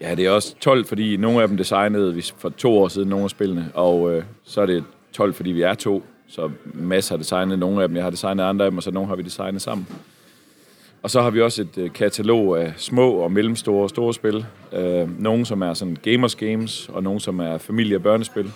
Ja, 0.00 0.14
det 0.14 0.26
er 0.26 0.30
også 0.30 0.56
12, 0.60 0.84
fordi 0.84 1.16
nogle 1.16 1.42
af 1.42 1.48
dem 1.48 1.56
designede 1.56 2.14
vi 2.14 2.24
for 2.38 2.48
to 2.48 2.78
år 2.78 2.88
siden, 2.88 3.08
nogle 3.08 3.24
af 3.24 3.30
spillene, 3.30 3.70
og 3.74 4.12
øh, 4.12 4.24
så 4.44 4.60
er 4.60 4.66
det 4.66 4.84
12, 5.12 5.34
fordi 5.34 5.50
vi 5.50 5.62
er 5.62 5.74
to. 5.74 6.02
Så 6.28 6.50
masser 6.64 7.14
har 7.14 7.18
designet 7.18 7.58
nogle 7.58 7.82
af 7.82 7.88
dem, 7.88 7.96
jeg 7.96 8.04
har 8.04 8.10
designet 8.10 8.44
andre 8.44 8.64
af 8.64 8.70
dem, 8.70 8.76
og 8.76 8.82
så 8.82 8.90
nogle 8.90 9.08
har 9.08 9.16
vi 9.16 9.22
designet 9.22 9.62
sammen. 9.62 9.86
Og 11.04 11.10
så 11.10 11.22
har 11.22 11.30
vi 11.30 11.40
også 11.40 11.62
et 11.62 11.78
øh, 11.78 11.92
katalog 11.92 12.58
af 12.58 12.72
små 12.76 13.10
og 13.10 13.32
mellemstore 13.32 13.82
og 13.82 13.90
store 13.90 14.14
spil. 14.14 14.46
Øh, 14.72 15.20
nogle, 15.22 15.46
som 15.46 15.62
er 15.62 15.74
sådan 15.74 15.96
gamers 16.02 16.36
games, 16.36 16.88
og 16.88 17.02
nogle, 17.02 17.20
som 17.20 17.40
er 17.40 17.58
familie- 17.58 17.96
og 17.96 18.02
børnespil. 18.02 18.50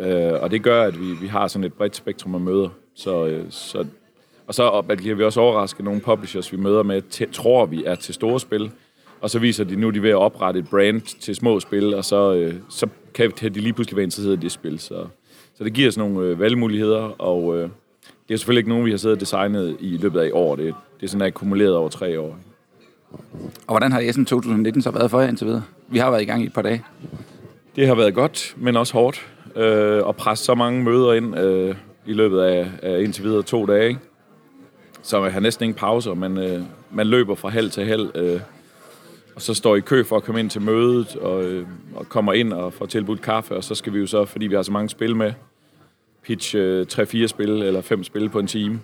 Øh, 0.00 0.32
og 0.42 0.50
det 0.50 0.62
gør, 0.62 0.82
at 0.82 1.00
vi, 1.00 1.06
vi 1.20 1.26
har 1.26 1.48
sådan 1.48 1.64
et 1.64 1.72
bredt 1.72 1.96
spektrum 1.96 2.34
af 2.34 2.40
møder. 2.40 2.68
Så, 2.94 3.26
øh, 3.26 3.44
så, 3.50 3.86
og 4.46 4.54
så 4.54 4.82
bliver 4.86 5.14
vi 5.14 5.24
også 5.24 5.40
overrasket 5.40 5.84
nogle 5.84 6.00
publishers, 6.00 6.52
vi 6.52 6.56
møder 6.56 6.82
med, 6.82 7.02
til, 7.02 7.32
tror 7.32 7.66
vi 7.66 7.84
er 7.84 7.94
til 7.94 8.14
store 8.14 8.40
spil. 8.40 8.70
Og 9.20 9.30
så 9.30 9.38
viser 9.38 9.64
de 9.64 9.76
nu, 9.76 9.90
de 9.90 9.96
er 9.96 10.02
ved 10.02 10.10
at 10.10 10.16
oprette 10.16 10.60
et 10.60 10.68
brand 10.68 11.00
til 11.20 11.34
små 11.34 11.60
spil, 11.60 11.94
og 11.94 12.04
så, 12.04 12.34
øh, 12.34 12.54
så 12.68 12.88
kan 13.14 13.30
de 13.40 13.48
lige 13.48 13.72
pludselig 13.72 13.96
være 13.96 14.04
interesseret 14.04 14.36
i 14.36 14.40
det 14.40 14.52
spil. 14.52 14.78
Så, 14.78 15.06
så 15.54 15.64
det 15.64 15.72
giver 15.72 15.88
os 15.88 15.96
nogle 15.96 16.20
øh, 16.20 16.40
valgmuligheder, 16.40 17.20
og 17.20 17.58
øh, 17.58 17.68
det 18.28 18.34
er 18.34 18.38
selvfølgelig 18.38 18.60
ikke 18.60 18.70
nogen, 18.70 18.86
vi 18.86 18.90
har 18.90 18.98
siddet 18.98 19.16
og 19.16 19.20
designet 19.20 19.76
i 19.80 19.96
løbet 19.96 20.20
af 20.20 20.26
i 20.26 20.30
år. 20.30 20.56
Det, 20.56 20.74
det 21.00 21.06
er 21.06 21.10
sådan 21.10 21.26
akkumuleret 21.26 21.76
over 21.76 21.88
tre 21.88 22.20
år. 22.20 22.38
Og 23.66 23.72
hvordan 23.72 23.92
har 23.92 24.00
Essen 24.00 24.24
2019 24.24 24.82
så 24.82 24.90
været 24.90 25.10
for 25.10 25.20
jer 25.20 25.28
indtil 25.28 25.46
videre? 25.46 25.62
Vi 25.88 25.98
har 25.98 26.10
været 26.10 26.22
i 26.22 26.24
gang 26.24 26.42
i 26.42 26.46
et 26.46 26.52
par 26.52 26.62
dage. 26.62 26.84
Det 27.76 27.86
har 27.86 27.94
været 27.94 28.14
godt, 28.14 28.54
men 28.56 28.76
også 28.76 28.92
hårdt. 28.92 29.26
Øh, 29.56 30.02
at 30.08 30.16
presse 30.16 30.44
så 30.44 30.54
mange 30.54 30.82
møder 30.82 31.12
ind 31.12 31.38
øh, 31.38 31.74
i 32.06 32.12
løbet 32.12 32.40
af, 32.40 32.70
af 32.82 33.00
indtil 33.00 33.24
videre 33.24 33.42
to 33.42 33.66
dage. 33.66 33.88
Ikke? 33.88 34.00
Så 35.02 35.20
man 35.20 35.30
har 35.30 35.40
næsten 35.40 35.64
ingen 35.64 35.78
pauser, 35.78 36.14
men 36.14 36.38
øh, 36.38 36.62
man 36.90 37.06
løber 37.06 37.34
fra 37.34 37.48
halv 37.48 37.70
til 37.70 37.84
halv. 37.84 38.10
Øh, 38.14 38.40
og 39.34 39.42
så 39.42 39.54
står 39.54 39.76
i 39.76 39.80
kø 39.80 40.04
for 40.04 40.16
at 40.16 40.22
komme 40.22 40.40
ind 40.40 40.50
til 40.50 40.62
mødet, 40.62 41.16
og, 41.16 41.44
øh, 41.44 41.66
og 41.94 42.08
kommer 42.08 42.32
ind 42.32 42.52
og 42.52 42.72
får 42.72 42.86
tilbudt 42.86 43.22
kaffe, 43.22 43.56
og 43.56 43.64
så 43.64 43.74
skal 43.74 43.92
vi 43.92 43.98
jo 43.98 44.06
så, 44.06 44.24
fordi 44.24 44.46
vi 44.46 44.54
har 44.54 44.62
så 44.62 44.72
mange 44.72 44.88
spil 44.88 45.16
med, 45.16 45.32
pitch 46.24 46.56
øh, 46.56 46.86
3-4 46.92 47.26
spil 47.26 47.50
eller 47.50 47.80
5 47.80 48.04
spil 48.04 48.28
på 48.28 48.38
en 48.38 48.46
time. 48.46 48.80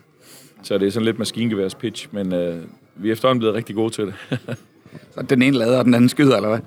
Så 0.62 0.78
det 0.78 0.86
er 0.86 0.90
sådan 0.90 1.04
lidt 1.04 1.18
maskingeværs 1.18 1.74
pitch, 1.74 2.08
men 2.12 2.34
øh, 2.34 2.56
vi 2.94 3.08
er 3.08 3.12
efterhånden 3.12 3.38
blevet 3.38 3.54
rigtig 3.54 3.74
gode 3.76 3.90
til 3.90 4.06
det. 4.06 4.14
så 5.14 5.22
den 5.30 5.42
ene 5.42 5.56
lader, 5.56 5.78
og 5.78 5.84
den 5.84 5.94
anden 5.94 6.08
skyder, 6.08 6.36
eller 6.36 6.48
hvad? 6.48 6.60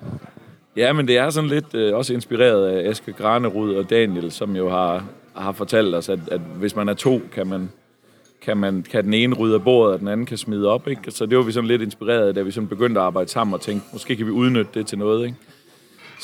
Ja, 0.76 0.92
men 0.92 1.08
det 1.08 1.18
er 1.18 1.30
sådan 1.30 1.50
lidt 1.50 1.74
øh, 1.74 1.94
også 1.94 2.14
inspireret 2.14 2.68
af 2.68 2.88
Aske 2.88 3.12
Granerud 3.12 3.74
og 3.74 3.90
Daniel, 3.90 4.32
som 4.32 4.56
jo 4.56 4.68
har, 4.68 5.04
har 5.34 5.52
fortalt 5.52 5.94
os, 5.94 6.08
at, 6.08 6.18
at 6.30 6.40
hvis 6.58 6.76
man 6.76 6.88
er 6.88 6.94
to, 6.94 7.20
kan 7.32 7.46
man 7.46 7.68
kan, 8.44 8.56
man, 8.56 8.84
kan 8.90 9.04
den 9.04 9.14
ene 9.14 9.34
rydde 9.34 9.54
af 9.54 9.62
bordet, 9.62 9.94
og 9.94 10.00
den 10.00 10.08
anden 10.08 10.26
kan 10.26 10.38
smide 10.38 10.68
op. 10.68 10.88
Ikke? 10.88 11.10
Så 11.10 11.26
det 11.26 11.38
var 11.38 11.44
vi 11.44 11.52
sådan 11.52 11.68
lidt 11.68 11.82
inspireret 11.82 12.28
af, 12.28 12.34
da 12.34 12.42
vi 12.42 12.50
sådan 12.50 12.68
begyndte 12.68 13.00
at 13.00 13.06
arbejde 13.06 13.30
sammen 13.30 13.54
og 13.54 13.60
tænkte, 13.60 13.88
måske 13.92 14.16
kan 14.16 14.26
vi 14.26 14.30
udnytte 14.30 14.70
det 14.74 14.86
til 14.86 14.98
noget. 14.98 15.26
Ikke? 15.26 15.36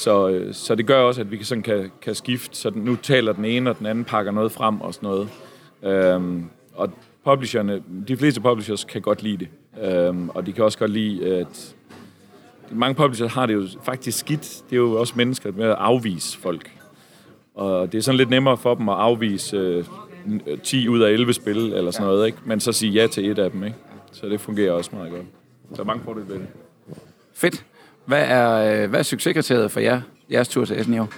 Så, 0.00 0.28
øh, 0.28 0.54
så 0.54 0.74
det 0.74 0.86
gør 0.86 1.00
også, 1.00 1.20
at 1.20 1.30
vi 1.30 1.44
sådan 1.44 1.62
kan, 1.62 1.90
kan 2.02 2.14
skifte, 2.14 2.56
så 2.56 2.70
nu 2.74 2.96
taler 2.96 3.32
den 3.32 3.44
ene, 3.44 3.70
og 3.70 3.78
den 3.78 3.86
anden 3.86 4.04
pakker 4.04 4.32
noget 4.32 4.52
frem 4.52 4.80
og 4.80 4.94
sådan 4.94 5.08
noget. 5.08 5.28
Øhm, 5.82 6.44
og 6.74 6.90
publisherne, 7.24 7.82
de 8.08 8.16
fleste 8.16 8.40
publishers 8.40 8.84
kan 8.84 9.02
godt 9.02 9.22
lide 9.22 9.36
det. 9.36 9.48
Øhm, 9.82 10.28
og 10.28 10.46
de 10.46 10.52
kan 10.52 10.64
også 10.64 10.78
godt 10.78 10.90
lide, 10.90 11.36
at 11.36 11.74
mange 12.70 12.94
publishers 12.94 13.32
har 13.32 13.46
det 13.46 13.54
jo 13.54 13.66
faktisk 13.82 14.18
skidt. 14.18 14.62
Det 14.70 14.76
er 14.76 14.80
jo 14.80 15.00
også 15.00 15.12
mennesker 15.16 15.52
med 15.52 15.64
at 15.64 15.76
afvise 15.78 16.38
folk. 16.38 16.70
Og 17.54 17.92
det 17.92 17.98
er 17.98 18.02
sådan 18.02 18.18
lidt 18.18 18.30
nemmere 18.30 18.56
for 18.56 18.74
dem 18.74 18.88
at 18.88 18.96
afvise 18.96 19.56
øh, 19.56 19.84
10 20.62 20.88
ud 20.88 21.00
af 21.00 21.10
11 21.10 21.32
spil, 21.32 21.72
eller 21.72 21.90
sådan 21.90 22.06
noget, 22.06 22.26
ikke? 22.26 22.38
men 22.44 22.60
så 22.60 22.72
sige 22.72 22.92
ja 22.92 23.06
til 23.06 23.30
et 23.30 23.38
af 23.38 23.50
dem. 23.50 23.64
Ikke? 23.64 23.76
Så 24.12 24.28
det 24.28 24.40
fungerer 24.40 24.72
også 24.72 24.90
meget 24.92 25.10
godt. 25.10 25.26
Så 25.74 25.84
mange 25.84 26.04
fordele 26.04 26.28
ved 26.28 26.34
det. 26.34 26.46
Fedt. 27.34 27.64
Hvad 28.04 28.24
er, 28.28 28.82
øh, 28.82 28.90
hvad 28.90 28.98
er 28.98 29.02
succeskriteriet 29.02 29.70
for 29.70 29.80
jer, 29.80 30.00
jeres 30.32 30.48
tur 30.48 30.64
til 30.64 30.80
Essen 30.80 30.94
i 30.94 30.98
år? 30.98 31.08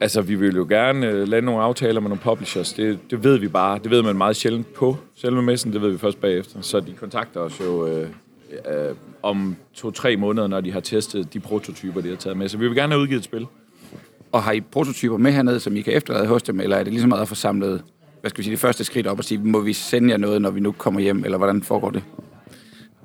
Altså, 0.00 0.22
vi 0.22 0.34
vil 0.34 0.56
jo 0.56 0.66
gerne 0.68 1.22
uh, 1.22 1.28
nogle 1.28 1.62
aftaler 1.62 2.00
med 2.00 2.08
nogle 2.08 2.20
publishers. 2.22 2.72
Det, 2.72 2.98
det 3.10 3.24
ved 3.24 3.38
vi 3.38 3.48
bare. 3.48 3.78
Det 3.78 3.90
ved 3.90 4.02
man 4.02 4.16
meget 4.16 4.36
sjældent 4.36 4.74
på 4.74 4.96
selve 5.16 5.42
messen. 5.42 5.72
Det 5.72 5.82
ved 5.82 5.90
vi 5.90 5.98
først 5.98 6.20
bagefter. 6.20 6.60
Så 6.60 6.80
de 6.80 6.92
kontakter 6.92 7.40
os 7.40 7.60
jo 7.60 7.82
uh, 7.82 8.00
uh, 8.00 8.96
om 9.22 9.56
to-tre 9.74 10.16
måneder, 10.16 10.46
når 10.46 10.60
de 10.60 10.72
har 10.72 10.80
testet 10.80 11.34
de 11.34 11.40
prototyper, 11.40 12.00
de 12.00 12.08
har 12.08 12.16
taget 12.16 12.36
med. 12.36 12.48
Så 12.48 12.58
vi 12.58 12.66
vil 12.66 12.76
gerne 12.76 12.92
have 12.92 13.02
udgivet 13.02 13.18
et 13.18 13.24
spil. 13.24 13.46
Og 14.32 14.42
har 14.42 14.52
I 14.52 14.60
prototyper 14.60 15.16
med 15.16 15.32
hernede, 15.32 15.60
som 15.60 15.76
I 15.76 15.80
kan 15.80 15.92
efterlade 15.92 16.26
hos 16.26 16.42
dem, 16.42 16.60
eller 16.60 16.76
er 16.76 16.82
det 16.82 16.92
ligesom 16.92 17.08
meget 17.08 17.22
at 17.22 17.28
få 17.28 17.34
samlet 17.34 17.82
hvad 18.22 18.30
skal 18.30 18.38
vi 18.38 18.42
sige, 18.42 18.52
det 18.52 18.60
første 18.60 18.84
skridt 18.84 19.06
op 19.06 19.18
og 19.18 19.24
sige, 19.24 19.38
må 19.38 19.60
vi 19.60 19.72
sende 19.72 20.10
jer 20.10 20.16
noget, 20.16 20.42
når 20.42 20.50
vi 20.50 20.60
nu 20.60 20.72
kommer 20.72 21.00
hjem, 21.00 21.24
eller 21.24 21.38
hvordan 21.38 21.62
foregår 21.62 21.90
det? 21.90 22.02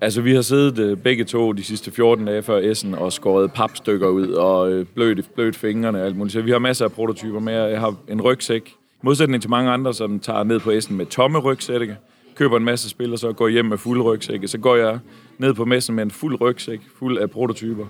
Altså, 0.01 0.21
vi 0.21 0.35
har 0.35 0.41
siddet 0.41 0.79
øh, 0.79 0.97
begge 0.97 1.23
to 1.23 1.51
de 1.51 1.63
sidste 1.63 1.91
14 1.91 2.25
dage 2.25 2.43
før 2.43 2.57
Essen 2.57 2.95
og 2.95 3.13
skåret 3.13 3.53
papstykker 3.53 4.07
ud 4.07 4.27
og 4.27 4.71
øh, 4.71 4.85
blødt, 4.85 5.33
blødt 5.35 5.55
fingrene 5.55 6.01
og 6.01 6.05
alt 6.05 6.17
muligt. 6.17 6.33
Så 6.33 6.41
vi 6.41 6.51
har 6.51 6.59
masser 6.59 6.85
af 6.85 6.91
prototyper 6.91 7.39
med. 7.39 7.53
Jeg 7.53 7.79
har 7.79 7.95
en 8.07 8.21
rygsæk. 8.21 8.73
Modsætning 9.01 9.41
til 9.41 9.49
mange 9.49 9.71
andre, 9.71 9.93
som 9.93 10.19
tager 10.19 10.43
ned 10.43 10.59
på 10.59 10.71
Essen 10.71 10.97
med 10.97 11.05
tomme 11.05 11.39
rygsække, 11.39 11.97
køber 12.35 12.57
en 12.57 12.63
masse 12.63 12.89
spil, 12.89 13.13
og 13.13 13.19
så 13.19 13.31
går 13.31 13.47
hjem 13.47 13.65
med 13.65 13.77
fuld 13.77 14.01
rygsække. 14.01 14.47
Så 14.47 14.57
går 14.57 14.75
jeg 14.75 14.99
ned 15.37 15.53
på 15.53 15.65
messen 15.65 15.95
med 15.95 16.03
en 16.03 16.11
fuld 16.11 16.41
rygsæk, 16.41 16.79
fuld 16.99 17.17
af 17.17 17.31
prototyper. 17.31 17.85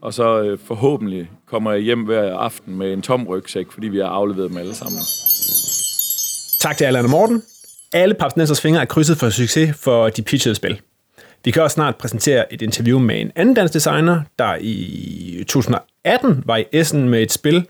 Og 0.00 0.14
så 0.14 0.42
øh, 0.42 0.58
forhåbentlig 0.64 1.30
kommer 1.46 1.72
jeg 1.72 1.80
hjem 1.80 2.04
hver 2.04 2.36
aften 2.36 2.78
med 2.78 2.92
en 2.92 3.02
tom 3.02 3.26
rygsæk, 3.26 3.66
fordi 3.70 3.88
vi 3.88 3.98
har 3.98 4.06
afleveret 4.06 4.50
dem 4.50 4.58
alle 4.58 4.74
sammen. 4.74 5.00
Tak 6.60 6.76
til 6.76 6.84
Allan 6.84 7.04
og 7.04 7.10
Morten. 7.10 7.42
Alle 7.92 8.14
Papsnessers 8.14 8.60
fingre 8.60 8.80
er 8.80 8.84
krydset 8.84 9.16
for 9.16 9.30
succes 9.30 9.76
for 9.76 10.08
de 10.08 10.22
pitchede 10.22 10.54
spil. 10.54 10.80
Vi 11.44 11.50
kan 11.50 11.62
også 11.62 11.74
snart 11.74 11.96
præsentere 11.96 12.52
et 12.52 12.62
interview 12.62 12.98
med 12.98 13.20
en 13.20 13.32
anden 13.36 13.54
dansk 13.54 13.74
designer, 13.74 14.22
der 14.38 14.56
i 14.60 15.44
2018 15.48 16.42
var 16.46 16.56
i 16.56 16.64
Essen 16.72 17.08
med 17.08 17.22
et 17.22 17.32
spil, 17.32 17.66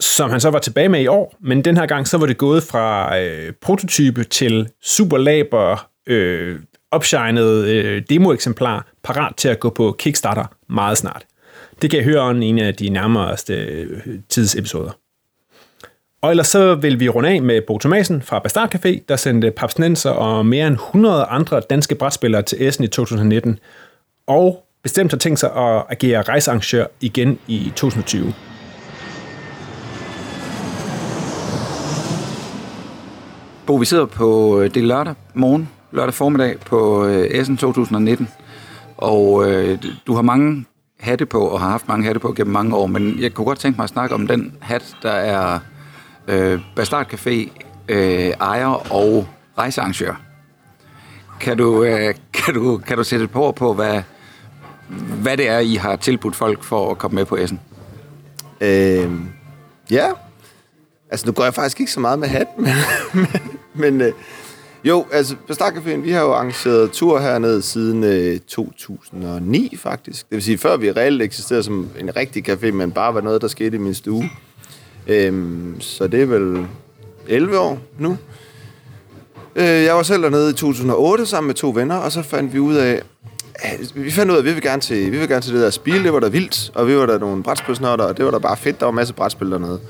som 0.00 0.30
han 0.30 0.40
så 0.40 0.50
var 0.50 0.58
tilbage 0.58 0.88
med 0.88 1.00
i 1.00 1.06
år, 1.06 1.36
men 1.40 1.64
den 1.64 1.76
her 1.76 1.86
gang 1.86 2.08
så 2.08 2.18
var 2.18 2.26
det 2.26 2.38
gået 2.38 2.62
fra 2.62 3.18
øh, 3.18 3.52
prototype 3.52 4.24
til 4.24 4.68
superlaber, 4.82 5.88
øh, 6.06 6.60
opshined 6.90 7.64
øh, 7.64 8.02
demoeksemplar, 8.10 8.86
parat 9.02 9.36
til 9.36 9.48
at 9.48 9.60
gå 9.60 9.70
på 9.70 9.96
Kickstarter 9.98 10.44
meget 10.68 10.98
snart. 10.98 11.24
Det 11.82 11.90
kan 11.90 11.96
jeg 11.96 12.04
høre 12.04 12.20
om 12.20 12.42
i 12.42 12.46
en 12.46 12.58
af 12.58 12.74
de 12.74 12.88
nærmeste 12.88 13.54
øh, 13.54 14.18
tidsepisoder. 14.28 14.90
Og 16.24 16.30
ellers 16.30 16.48
så 16.48 16.74
vil 16.74 17.00
vi 17.00 17.08
runde 17.08 17.28
af 17.28 17.42
med 17.42 17.60
Bo 17.66 17.78
Thomasen 17.78 18.22
fra 18.22 18.38
Bastard 18.38 18.74
Café, 18.74 19.04
der 19.08 19.16
sendte 19.16 19.50
Papsnenser 19.50 20.10
og 20.10 20.46
mere 20.46 20.66
end 20.66 20.74
100 20.74 21.24
andre 21.24 21.60
danske 21.60 21.94
brætspillere 21.94 22.42
til 22.42 22.68
Essen 22.68 22.84
i 22.84 22.88
2019, 22.88 23.58
og 24.26 24.64
bestemt 24.82 25.12
har 25.12 25.18
tænkt 25.18 25.40
sig 25.40 25.50
at 25.56 25.82
agere 25.88 26.22
rejsearrangør 26.22 26.86
igen 27.00 27.38
i 27.46 27.72
2020. 27.76 28.34
Bo, 33.66 33.74
vi 33.74 33.84
sidder 33.84 34.06
på 34.06 34.60
øh, 34.60 34.74
det 34.74 34.84
lørdag 34.84 35.14
morgen, 35.34 35.68
lørdag 35.92 36.14
formiddag 36.14 36.60
på 36.60 37.06
øh, 37.06 37.26
Essen 37.30 37.56
2019, 37.56 38.28
og 38.96 39.50
øh, 39.50 39.78
du 40.06 40.14
har 40.14 40.22
mange 40.22 40.64
hatte 41.00 41.26
på, 41.26 41.40
og 41.40 41.60
har 41.60 41.70
haft 41.70 41.88
mange 41.88 42.06
hatte 42.06 42.20
på 42.20 42.32
gennem 42.32 42.52
mange 42.52 42.76
år, 42.76 42.86
men 42.86 43.16
jeg 43.20 43.34
kunne 43.34 43.44
godt 43.44 43.58
tænke 43.58 43.76
mig 43.76 43.84
at 43.84 43.90
snakke 43.90 44.14
om 44.14 44.26
den 44.26 44.56
hat, 44.60 44.96
der 45.02 45.10
er 45.12 45.58
øh, 46.28 46.60
Bastard 46.76 47.14
Café 47.14 47.50
øh, 47.88 48.32
ejer 48.40 48.92
og 48.92 49.28
rejsearrangør. 49.58 50.20
Kan 51.40 51.56
du, 51.56 51.84
øh, 51.84 52.14
kan, 52.32 52.54
du, 52.54 52.78
kan 52.86 52.96
du 52.96 53.04
sætte 53.04 53.24
et 53.24 53.30
på 53.30 53.52
på, 53.52 53.74
hvad, 53.74 54.02
hvad 55.22 55.36
det 55.36 55.48
er, 55.48 55.58
I 55.58 55.74
har 55.74 55.96
tilbudt 55.96 56.36
folk 56.36 56.62
for 56.62 56.90
at 56.90 56.98
komme 56.98 57.14
med 57.14 57.24
på 57.24 57.36
Essen? 57.36 57.60
Øh, 58.60 59.10
ja. 59.90 60.10
Altså, 61.10 61.26
nu 61.26 61.32
går 61.32 61.44
jeg 61.44 61.54
faktisk 61.54 61.80
ikke 61.80 61.92
så 61.92 62.00
meget 62.00 62.18
med 62.18 62.28
hat, 62.28 62.46
men, 62.58 62.72
men, 63.20 63.58
men 63.74 64.00
øh, 64.00 64.12
jo, 64.84 65.06
altså, 65.12 65.36
Bastard 65.46 65.72
Caféen, 65.72 65.96
vi 65.96 66.10
har 66.10 66.20
jo 66.20 66.32
arrangeret 66.32 66.92
tur 66.92 67.18
hernede 67.18 67.62
siden 67.62 68.04
øh, 68.04 68.40
2009, 68.40 69.76
faktisk. 69.76 70.30
Det 70.30 70.36
vil 70.36 70.42
sige, 70.42 70.58
før 70.58 70.76
vi 70.76 70.92
reelt 70.92 71.22
eksisterede 71.22 71.62
som 71.62 71.88
en 71.98 72.16
rigtig 72.16 72.48
café, 72.48 72.70
men 72.70 72.92
bare 72.92 73.14
var 73.14 73.20
noget, 73.20 73.42
der 73.42 73.48
skete 73.48 73.76
i 73.76 73.80
min 73.80 73.94
stue. 73.94 74.30
Øhm, 75.06 75.80
så 75.80 76.06
det 76.06 76.22
er 76.22 76.26
vel 76.26 76.66
11 77.28 77.58
år 77.58 77.78
nu. 77.98 78.16
Øh, 79.56 79.64
jeg 79.64 79.94
var 79.94 80.02
selv 80.02 80.22
dernede 80.22 80.50
i 80.50 80.52
2008 80.52 81.26
sammen 81.26 81.46
med 81.46 81.54
to 81.54 81.72
venner, 81.74 81.96
og 81.96 82.12
så 82.12 82.22
fandt 82.22 82.52
vi 82.52 82.58
ud 82.58 82.74
af, 82.74 83.02
vi 83.94 84.10
fandt 84.10 84.30
ud 84.32 84.36
af, 84.36 84.40
at 84.40 84.44
vi 84.44 84.52
vil 84.52 84.62
gerne 84.62 84.82
til, 84.82 85.12
vi 85.12 85.18
vil 85.18 85.28
gerne 85.28 85.40
til 85.40 85.54
det 85.54 85.62
der 85.62 85.70
spil, 85.70 86.04
det 86.04 86.12
var 86.12 86.20
der 86.20 86.28
vildt, 86.28 86.72
og 86.74 86.88
vi 86.88 86.96
var 86.96 87.06
der 87.06 87.18
nogle 87.18 87.42
brætspilsnotter, 87.42 88.04
og 88.04 88.16
det 88.16 88.24
var 88.24 88.30
der 88.30 88.38
bare 88.38 88.56
fedt, 88.56 88.80
der 88.80 88.86
var 88.86 88.90
en 88.92 88.96
masse 88.96 89.14
brætspil 89.14 89.50
dernede. 89.50 89.80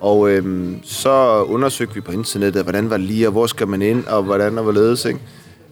Og 0.00 0.30
øhm, 0.30 0.80
så 0.82 1.42
undersøgte 1.42 1.94
vi 1.94 2.00
på 2.00 2.12
internettet, 2.12 2.62
hvordan 2.62 2.90
var 2.90 2.96
det 2.96 3.06
lige, 3.06 3.26
og 3.26 3.32
hvor 3.32 3.46
skal 3.46 3.68
man 3.68 3.82
ind, 3.82 4.04
og 4.04 4.22
hvordan 4.22 4.58
og 4.58 4.62
hvorledes, 4.62 5.04
ikke? 5.04 5.20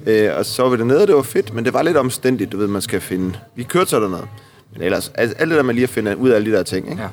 Øh, 0.07 0.38
og 0.38 0.46
så 0.46 0.62
var 0.62 0.70
vi 0.70 0.77
dernede, 0.77 1.03
og 1.03 1.07
det 1.07 1.16
var 1.16 1.22
fedt, 1.22 1.55
men 1.55 1.64
det 1.64 1.75
var 1.75 1.83
lidt 1.83 1.96
omstændigt, 1.96 2.53
du 2.53 2.57
ved, 2.57 2.66
man 2.66 2.83
skal 2.83 3.01
finde... 3.01 3.33
Vi 3.55 3.62
kørte 3.62 3.90
så 3.90 4.01
dernede. 4.01 4.27
Men 4.72 4.83
ellers, 4.83 5.12
alt 5.14 5.38
det 5.38 5.51
der 5.51 5.62
med 5.62 5.75
lige 5.75 5.85
at 5.85 5.90
finde 5.90 6.16
ud 6.16 6.29
af 6.29 6.37
alle 6.37 6.51
de 6.51 6.57
der 6.57 6.62
ting, 6.62 6.90
ikke? 6.90 7.03
Ja. 7.03 7.09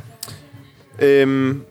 Øhm, 1.02 1.62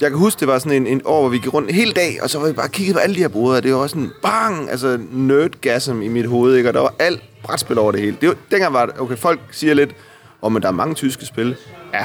jeg 0.00 0.10
kan 0.10 0.18
huske, 0.18 0.40
det 0.40 0.48
var 0.48 0.58
sådan 0.58 0.82
en, 0.82 0.86
en 0.86 1.00
år, 1.04 1.20
hvor 1.20 1.28
vi 1.28 1.38
gik 1.38 1.54
rundt 1.54 1.68
en 1.68 1.74
hel 1.74 1.96
dag, 1.96 2.18
og 2.22 2.30
så 2.30 2.38
var 2.38 2.46
vi 2.46 2.52
bare 2.52 2.68
kigget 2.68 2.94
på 2.94 3.00
alle 3.00 3.14
de 3.14 3.20
her 3.20 3.28
boder, 3.28 3.56
og 3.56 3.62
det 3.62 3.74
var 3.74 3.86
sådan 3.86 4.10
bang, 4.22 4.70
altså 4.70 4.98
nerdgasm 5.12 6.02
i 6.02 6.08
mit 6.08 6.26
hoved, 6.26 6.56
ikke? 6.56 6.70
og 6.70 6.74
der 6.74 6.80
var 6.80 6.94
alt 6.98 7.22
brætspil 7.42 7.78
over 7.78 7.92
det 7.92 8.00
hele. 8.00 8.16
Det 8.20 8.28
var, 8.28 8.34
dengang 8.50 8.72
var 8.72 8.86
det, 8.86 9.00
okay, 9.00 9.16
folk 9.16 9.40
siger 9.50 9.74
lidt, 9.74 9.90
om 9.90 10.46
oh, 10.46 10.52
men 10.52 10.62
der 10.62 10.68
er 10.68 10.72
mange 10.72 10.94
tyske 10.94 11.26
spil. 11.26 11.56
Ja, 11.94 12.04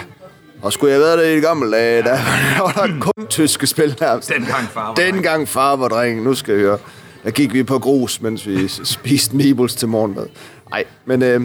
og 0.61 0.73
skulle 0.73 0.91
jeg 0.91 0.99
have 0.99 1.07
været 1.07 1.17
der 1.17 1.25
i 1.25 1.35
det 1.35 1.43
gamle 1.43 1.71
dage, 1.71 2.03
der 2.03 2.17
var 2.63 2.71
der 2.71 2.99
kun 2.99 3.27
tyske 3.29 3.67
spil 3.67 3.95
der. 3.99 4.19
Dengang 4.19 4.67
far 4.73 4.87
var 4.87 4.93
Dengang 4.95 5.47
far 5.47 5.75
var 5.75 5.87
dreng, 5.87 6.23
nu 6.23 6.35
skal 6.35 6.53
jeg 6.53 6.61
høre. 6.61 6.77
Der 7.23 7.31
gik 7.31 7.53
vi 7.53 7.63
på 7.63 7.79
grus, 7.79 8.21
mens 8.21 8.47
vi 8.47 8.67
spiste 8.97 9.35
meebles 9.35 9.75
til 9.75 9.87
morgenmad. 9.87 10.25
Nej, 10.69 10.83
men, 11.05 11.23
øh, 11.23 11.41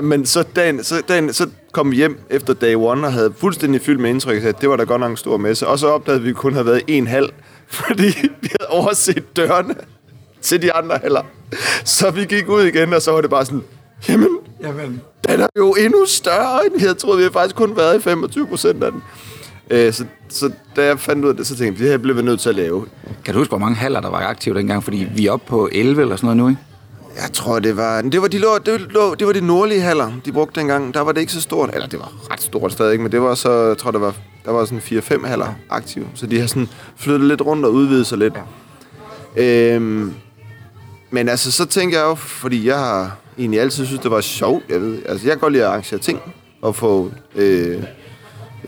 men 0.00 0.26
så, 0.26 0.44
dagen, 0.56 0.84
så, 0.84 1.02
dagen, 1.08 1.32
så 1.32 1.48
kom 1.72 1.90
vi 1.90 1.96
hjem 1.96 2.20
efter 2.30 2.54
day 2.54 2.74
one 2.74 3.06
og 3.06 3.12
havde 3.12 3.32
fuldstændig 3.36 3.80
fyldt 3.80 4.00
med 4.00 4.10
indtryk 4.10 4.42
af, 4.42 4.48
at 4.48 4.60
det 4.60 4.68
var 4.68 4.76
da 4.76 4.84
godt 4.84 5.00
nok 5.00 5.10
en 5.10 5.16
stor 5.16 5.36
messe. 5.36 5.66
Og 5.66 5.78
så 5.78 5.86
opdagede 5.86 6.22
vi, 6.22 6.28
at 6.28 6.34
vi 6.34 6.34
kun 6.34 6.52
havde 6.52 6.66
været 6.66 6.82
en 6.86 7.06
halv, 7.06 7.28
fordi 7.80 8.06
vi 8.40 8.48
havde 8.60 8.68
overset 8.68 9.36
dørene 9.36 9.74
til 10.42 10.62
de 10.62 10.72
andre 10.72 10.98
haller. 11.02 11.22
Så 11.84 12.10
vi 12.10 12.24
gik 12.24 12.48
ud 12.48 12.62
igen, 12.62 12.92
og 12.92 13.02
så 13.02 13.12
var 13.12 13.20
det 13.20 13.30
bare 13.30 13.44
sådan, 13.44 13.62
jamen, 14.08 14.38
Jamen, 14.62 15.02
den 15.28 15.40
er 15.40 15.46
jo 15.56 15.74
endnu 15.74 16.06
større, 16.06 16.66
end 16.66 16.74
vi 16.74 16.80
havde 16.80 16.94
troet. 16.94 17.18
Vi 17.18 17.22
har 17.22 17.30
faktisk 17.30 17.56
kun 17.56 17.76
været 17.76 17.98
i 17.98 18.00
25 18.00 18.46
procent 18.46 18.82
af 18.82 18.92
den. 18.92 19.02
Øh, 19.70 19.92
så, 19.92 20.04
så 20.28 20.50
da 20.76 20.84
jeg 20.84 21.00
fandt 21.00 21.24
ud 21.24 21.30
af 21.30 21.36
det, 21.36 21.46
så 21.46 21.56
tænkte 21.56 21.72
jeg, 21.72 21.84
det 21.84 21.90
her 21.90 21.98
bliver 21.98 22.16
vi 22.16 22.22
nødt 22.22 22.40
til 22.40 22.48
at 22.48 22.54
lave. 22.54 22.86
kan 23.24 23.34
du 23.34 23.40
huske, 23.40 23.50
hvor 23.50 23.58
mange 23.58 23.76
haller, 23.76 24.00
der 24.00 24.10
var 24.10 24.18
aktive 24.18 24.54
dengang? 24.58 24.84
Fordi 24.84 25.08
vi 25.14 25.26
er 25.26 25.32
oppe 25.32 25.46
på 25.46 25.68
11 25.72 26.02
eller 26.02 26.16
sådan 26.16 26.26
noget 26.26 26.36
nu, 26.36 26.48
ikke? 26.48 26.60
Jeg 27.22 27.32
tror, 27.32 27.58
det 27.58 27.76
var... 27.76 28.02
Det 28.02 28.22
var 28.22 28.28
de, 28.28 28.38
lå, 28.38 28.58
det, 28.58 28.80
lå, 28.80 29.14
det 29.14 29.26
var 29.26 29.32
de 29.32 29.40
nordlige 29.40 29.80
haller, 29.80 30.12
de 30.24 30.32
brugte 30.32 30.60
dengang. 30.60 30.94
Der 30.94 31.00
var 31.00 31.12
det 31.12 31.20
ikke 31.20 31.32
så 31.32 31.40
stort. 31.40 31.70
Eller 31.74 31.86
det 31.86 31.98
var 31.98 32.12
ret 32.32 32.42
stort 32.42 32.72
stadig, 32.72 33.00
men 33.00 33.12
det 33.12 33.22
var 33.22 33.34
så... 33.34 33.52
Jeg 33.52 33.78
tror, 33.78 33.90
der 33.90 33.98
var, 33.98 34.14
der 34.44 34.52
var 34.52 34.64
sådan 34.64 34.78
4-5 34.78 35.26
haller 35.26 35.54
aktive. 35.70 36.06
Så 36.14 36.26
de 36.26 36.40
har 36.40 36.46
sådan 36.46 36.68
flyttet 36.96 37.28
lidt 37.28 37.40
rundt 37.40 37.64
og 37.64 37.72
udvidet 37.72 38.06
sig 38.06 38.18
lidt. 38.18 38.34
Øhm, 39.36 40.14
men 41.10 41.28
altså, 41.28 41.52
så 41.52 41.64
tænker 41.64 41.98
jeg 41.98 42.06
jo, 42.06 42.14
fordi 42.14 42.66
jeg 42.66 42.78
har 42.78 43.16
egentlig 43.38 43.60
altid 43.60 43.86
synes, 43.86 44.00
det 44.00 44.10
var 44.10 44.20
sjovt. 44.20 44.64
Jeg, 44.68 44.80
ved, 44.80 44.98
altså, 45.06 45.26
jeg 45.26 45.32
kan 45.32 45.40
godt 45.40 45.52
lide 45.52 45.64
at 45.64 45.70
arrangere 45.70 46.00
ting 46.00 46.20
og 46.62 46.76
få 46.76 47.10
øh, 47.34 47.82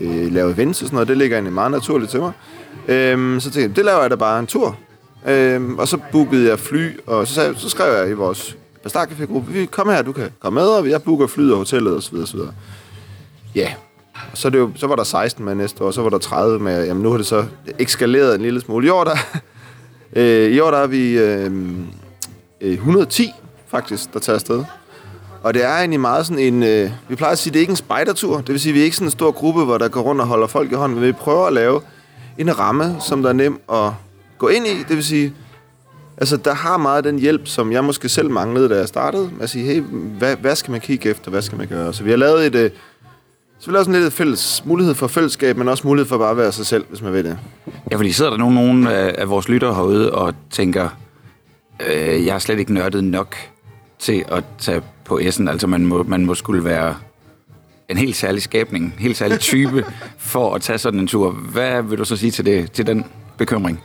øh, 0.01 0.33
lavet 0.33 0.53
events 0.53 0.81
og 0.81 0.85
sådan 0.87 0.95
noget. 0.95 1.07
Det 1.07 1.17
ligger 1.17 1.37
egentlig 1.37 1.53
meget 1.53 1.71
naturligt 1.71 2.11
til 2.11 2.19
mig. 2.19 2.31
Øhm, 2.87 3.39
så 3.39 3.51
tænkte 3.51 3.61
jeg, 3.61 3.75
det 3.75 3.85
laver 3.85 4.01
jeg 4.01 4.09
da 4.09 4.15
bare 4.15 4.39
en 4.39 4.47
tur. 4.47 4.77
Øhm, 5.25 5.79
og 5.79 5.87
så 5.87 5.97
bookede 6.11 6.49
jeg 6.49 6.59
fly, 6.59 6.99
og 7.07 7.27
så, 7.27 7.33
sagde, 7.33 7.55
så 7.57 7.69
skrev 7.69 7.93
jeg 7.93 8.09
i 8.09 8.13
vores 8.13 8.57
Bastardcafé-gruppe, 8.83 9.51
vi 9.51 9.65
kom 9.65 9.89
her, 9.89 10.01
du 10.01 10.11
kan 10.11 10.29
komme 10.39 10.59
med, 10.59 10.67
og 10.67 10.89
jeg 10.89 11.03
booker 11.03 11.27
flyet 11.27 11.51
og 11.51 11.57
hotellet 11.57 11.95
osv. 11.95 12.15
osv. 12.15 12.39
Ja, 13.55 13.73
og 14.31 14.37
så, 14.37 14.49
det 14.49 14.57
jo, 14.57 14.71
så 14.75 14.87
var 14.87 14.95
der 14.95 15.03
16 15.03 15.45
med 15.45 15.55
næste 15.55 15.83
år, 15.83 15.91
så 15.91 16.01
var 16.01 16.09
der 16.09 16.17
30 16.17 16.59
med, 16.59 16.85
jamen 16.85 17.03
nu 17.03 17.09
har 17.09 17.17
det 17.17 17.25
så 17.25 17.45
eskaleret 17.79 18.35
en 18.35 18.41
lille 18.41 18.61
smule. 18.61 18.87
I 18.87 18.89
år 18.89 19.03
der, 19.03 19.17
øh, 20.13 20.51
i 20.51 20.59
år 20.59 20.71
der 20.71 20.77
er 20.77 20.87
vi 20.87 21.17
øhm, 21.17 21.87
øh, 22.61 22.71
øh, 22.71 22.73
110 22.73 23.33
faktisk, 23.67 24.13
der 24.13 24.19
tager 24.19 24.35
afsted. 24.35 24.63
Og 25.43 25.53
det 25.53 25.63
er 25.63 25.77
egentlig 25.77 25.99
meget 25.99 26.25
sådan 26.25 26.43
en... 26.43 26.63
Øh, 26.63 26.91
vi 27.09 27.15
plejer 27.15 27.31
at 27.31 27.37
sige, 27.37 27.51
at 27.51 27.53
det 27.53 27.59
er 27.59 27.61
ikke 27.61 27.71
en 27.71 27.77
spejdertur. 27.77 28.37
Det 28.37 28.49
vil 28.49 28.59
sige, 28.59 28.71
at 28.71 28.75
vi 28.75 28.79
er 28.79 28.83
ikke 28.83 28.95
sådan 28.95 29.07
en 29.07 29.11
stor 29.11 29.31
gruppe, 29.31 29.63
hvor 29.63 29.77
der 29.77 29.87
går 29.87 30.01
rundt 30.01 30.21
og 30.21 30.27
holder 30.27 30.47
folk 30.47 30.71
i 30.71 30.75
hånden. 30.75 30.99
Men 30.99 31.07
vi 31.07 31.11
prøver 31.11 31.47
at 31.47 31.53
lave 31.53 31.81
en 32.37 32.59
ramme, 32.59 32.95
som 32.99 33.21
der 33.21 33.29
er 33.29 33.33
nem 33.33 33.59
at 33.73 33.91
gå 34.37 34.47
ind 34.47 34.67
i. 34.67 34.77
Det 34.77 34.95
vil 34.95 35.03
sige, 35.03 35.33
altså 36.17 36.37
der 36.37 36.53
har 36.53 36.77
meget 36.77 37.03
den 37.03 37.19
hjælp, 37.19 37.47
som 37.47 37.71
jeg 37.71 37.83
måske 37.83 38.09
selv 38.09 38.29
manglede, 38.29 38.69
da 38.69 38.75
jeg 38.75 38.87
startede. 38.87 39.29
At 39.39 39.49
sige, 39.49 39.65
hey, 39.65 39.81
hvad, 40.17 40.35
hvad 40.35 40.55
skal 40.55 40.71
man 40.71 40.81
kigge 40.81 41.09
efter? 41.09 41.31
Hvad 41.31 41.41
skal 41.41 41.57
man 41.57 41.67
gøre? 41.67 41.93
Så 41.93 42.03
vi 42.03 42.09
har 42.09 42.17
lavet 42.17 42.45
et... 42.45 42.55
Øh, 42.55 42.71
så 43.59 43.65
vi 43.65 43.69
har 43.69 43.73
lavet 43.73 43.85
sådan 43.85 44.01
lidt 44.01 44.13
fælles 44.13 44.63
mulighed 44.65 44.95
for 44.95 45.07
fællesskab, 45.07 45.57
men 45.57 45.67
også 45.67 45.87
mulighed 45.87 46.09
for 46.09 46.17
bare 46.17 46.31
at 46.31 46.37
være 46.37 46.51
sig 46.51 46.65
selv, 46.65 46.85
hvis 46.89 47.01
man 47.01 47.13
vil 47.13 47.25
det. 47.25 47.37
Ja, 47.91 47.95
fordi 47.95 48.11
sidder 48.11 48.31
der 48.31 48.37
nogen, 48.37 48.55
nogen 48.55 48.87
af, 48.87 49.15
af 49.17 49.29
vores 49.29 49.49
lyttere 49.49 49.75
herude 49.75 50.13
og 50.13 50.33
tænker, 50.49 50.89
øh, 51.87 52.25
jeg 52.25 52.35
er 52.35 52.39
slet 52.39 52.59
ikke 52.59 52.73
nørdet 52.73 53.03
nok 53.03 53.35
til 53.99 54.25
at 54.27 54.43
tage 54.59 54.81
på 55.05 55.19
Essen. 55.19 55.47
Altså 55.47 55.67
man 55.67 55.85
må, 55.85 56.03
man 56.03 56.25
må 56.25 56.35
skulle 56.35 56.63
være 56.63 56.95
en 57.89 57.97
helt 57.97 58.15
særlig 58.15 58.41
skabning, 58.41 58.85
en 58.85 58.93
helt 58.97 59.17
særlig 59.17 59.39
type 59.39 59.85
for 60.17 60.55
at 60.55 60.61
tage 60.61 60.77
sådan 60.77 60.99
en 60.99 61.07
tur. 61.07 61.31
Hvad 61.31 61.83
vil 61.83 61.97
du 61.97 62.05
så 62.05 62.15
sige 62.15 62.31
til, 62.31 62.45
det, 62.45 62.71
til 62.71 62.87
den 62.87 63.05
bekymring? 63.37 63.83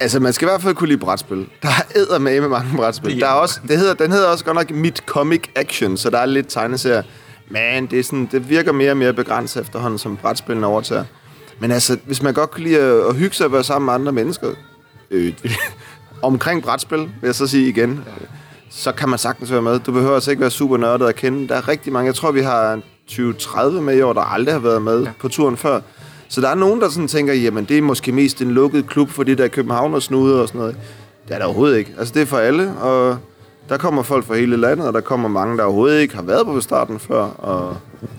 Altså, 0.00 0.20
man 0.20 0.32
skal 0.32 0.46
i 0.46 0.50
hvert 0.50 0.62
fald 0.62 0.74
kunne 0.74 0.88
lide 0.88 0.98
brætspil. 0.98 1.46
Der 1.62 1.68
er 1.68 1.82
æder 1.96 2.18
med 2.18 2.40
med 2.40 2.48
mange 2.48 2.76
brætspil. 2.76 3.20
Der 3.20 3.26
er 3.26 3.32
også, 3.32 3.60
det 3.68 3.78
hedder, 3.78 3.94
den 3.94 4.12
hedder 4.12 4.28
også 4.28 4.44
godt 4.44 4.54
nok 4.54 4.70
Mit 4.70 5.02
Comic 5.06 5.42
Action, 5.54 5.96
så 5.96 6.10
der 6.10 6.18
er 6.18 6.26
lidt 6.26 6.46
tegneserier. 6.48 7.02
Men 7.48 7.86
det, 7.86 7.98
er 7.98 8.02
sådan, 8.02 8.28
det 8.32 8.48
virker 8.48 8.72
mere 8.72 8.90
og 8.90 8.96
mere 8.96 9.12
begrænset 9.12 9.62
efterhånden, 9.62 9.98
som 9.98 10.16
brætspillene 10.16 10.66
overtager. 10.66 11.04
Men 11.58 11.70
altså, 11.70 11.98
hvis 12.04 12.22
man 12.22 12.34
godt 12.34 12.50
kan 12.50 12.64
lide 12.64 12.78
at, 12.78 13.06
at 13.06 13.16
hygge 13.16 13.36
sig 13.36 13.46
og 13.46 13.52
være 13.52 13.64
sammen 13.64 13.86
med 13.86 13.94
andre 13.94 14.12
mennesker, 14.12 14.48
øh, 15.10 15.32
omkring 16.22 16.62
brætspil, 16.62 16.98
vil 16.98 17.10
jeg 17.22 17.34
så 17.34 17.46
sige 17.46 17.68
igen, 17.68 18.04
så 18.70 18.92
kan 18.92 19.08
man 19.08 19.18
sagtens 19.18 19.52
være 19.52 19.62
med. 19.62 19.78
Du 19.78 19.92
behøver 19.92 20.14
altså 20.14 20.30
ikke 20.30 20.40
være 20.40 20.50
super 20.50 20.76
nørdet 20.76 21.06
at 21.06 21.16
kende. 21.16 21.48
Der 21.48 21.54
er 21.54 21.68
rigtig 21.68 21.92
mange. 21.92 22.06
Jeg 22.06 22.14
tror, 22.14 22.30
vi 22.30 22.40
har 22.40 22.80
20-30 23.10 23.68
med 23.68 23.96
i 23.96 24.00
år, 24.00 24.12
der 24.12 24.20
aldrig 24.20 24.54
har 24.54 24.60
været 24.60 24.82
med 24.82 25.02
ja. 25.02 25.10
på 25.20 25.28
turen 25.28 25.56
før. 25.56 25.80
Så 26.28 26.40
der 26.40 26.48
er 26.48 26.54
nogen, 26.54 26.80
der 26.80 26.88
sådan 26.88 27.08
tænker, 27.08 27.34
jamen 27.34 27.64
det 27.64 27.78
er 27.78 27.82
måske 27.82 28.12
mest 28.12 28.42
en 28.42 28.50
lukket 28.50 28.86
klub 28.86 29.10
for 29.10 29.22
de 29.22 29.34
der 29.34 29.48
Københavner 29.48 29.98
snude 29.98 30.42
og 30.42 30.48
sådan 30.48 30.58
noget. 30.58 30.76
Det 31.28 31.34
er 31.34 31.38
der 31.38 31.44
overhovedet 31.44 31.78
ikke. 31.78 31.94
Altså 31.98 32.14
det 32.14 32.22
er 32.22 32.26
for 32.26 32.38
alle, 32.38 32.72
og 32.80 33.18
der 33.68 33.76
kommer 33.76 34.02
folk 34.02 34.24
fra 34.24 34.34
hele 34.34 34.56
landet, 34.56 34.86
og 34.86 34.92
der 34.92 35.00
kommer 35.00 35.28
mange, 35.28 35.56
der 35.56 35.64
overhovedet 35.64 36.00
ikke 36.00 36.14
har 36.14 36.22
været 36.22 36.46
på 36.46 36.60
starten 36.60 36.98
før. 36.98 37.22
Og 37.22 37.68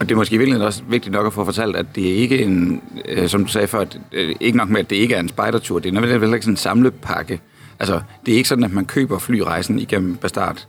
det 0.00 0.10
er 0.10 0.16
måske 0.16 0.38
virkelig 0.38 0.62
også 0.62 0.82
vigtigt 0.88 1.12
nok 1.12 1.26
at 1.26 1.32
få 1.32 1.44
fortalt, 1.44 1.76
at 1.76 1.86
det 1.94 2.10
er 2.10 2.14
ikke 2.14 2.42
en, 2.42 2.82
øh, 3.08 3.28
som 3.28 3.44
du 3.44 3.50
sagde 3.50 3.66
før, 3.66 3.80
at, 3.80 3.98
øh, 4.12 4.36
ikke 4.40 4.58
nok 4.58 4.68
med, 4.68 4.80
at 4.80 4.90
det 4.90 4.96
ikke 4.96 5.14
er 5.14 5.20
en 5.20 5.28
spejdertur, 5.28 5.78
det 5.78 5.88
er 5.88 5.92
nemlig 5.92 6.10
heller 6.12 6.34
ikke 6.34 6.44
sådan 6.44 6.52
en 6.52 6.56
samlepakke. 6.56 7.40
Altså, 7.78 8.00
det 8.26 8.32
er 8.32 8.36
ikke 8.36 8.48
sådan, 8.48 8.64
at 8.64 8.72
man 8.72 8.84
køber 8.84 9.18
flyrejsen 9.18 9.78
igennem 9.78 10.16
Bastard. 10.16 10.66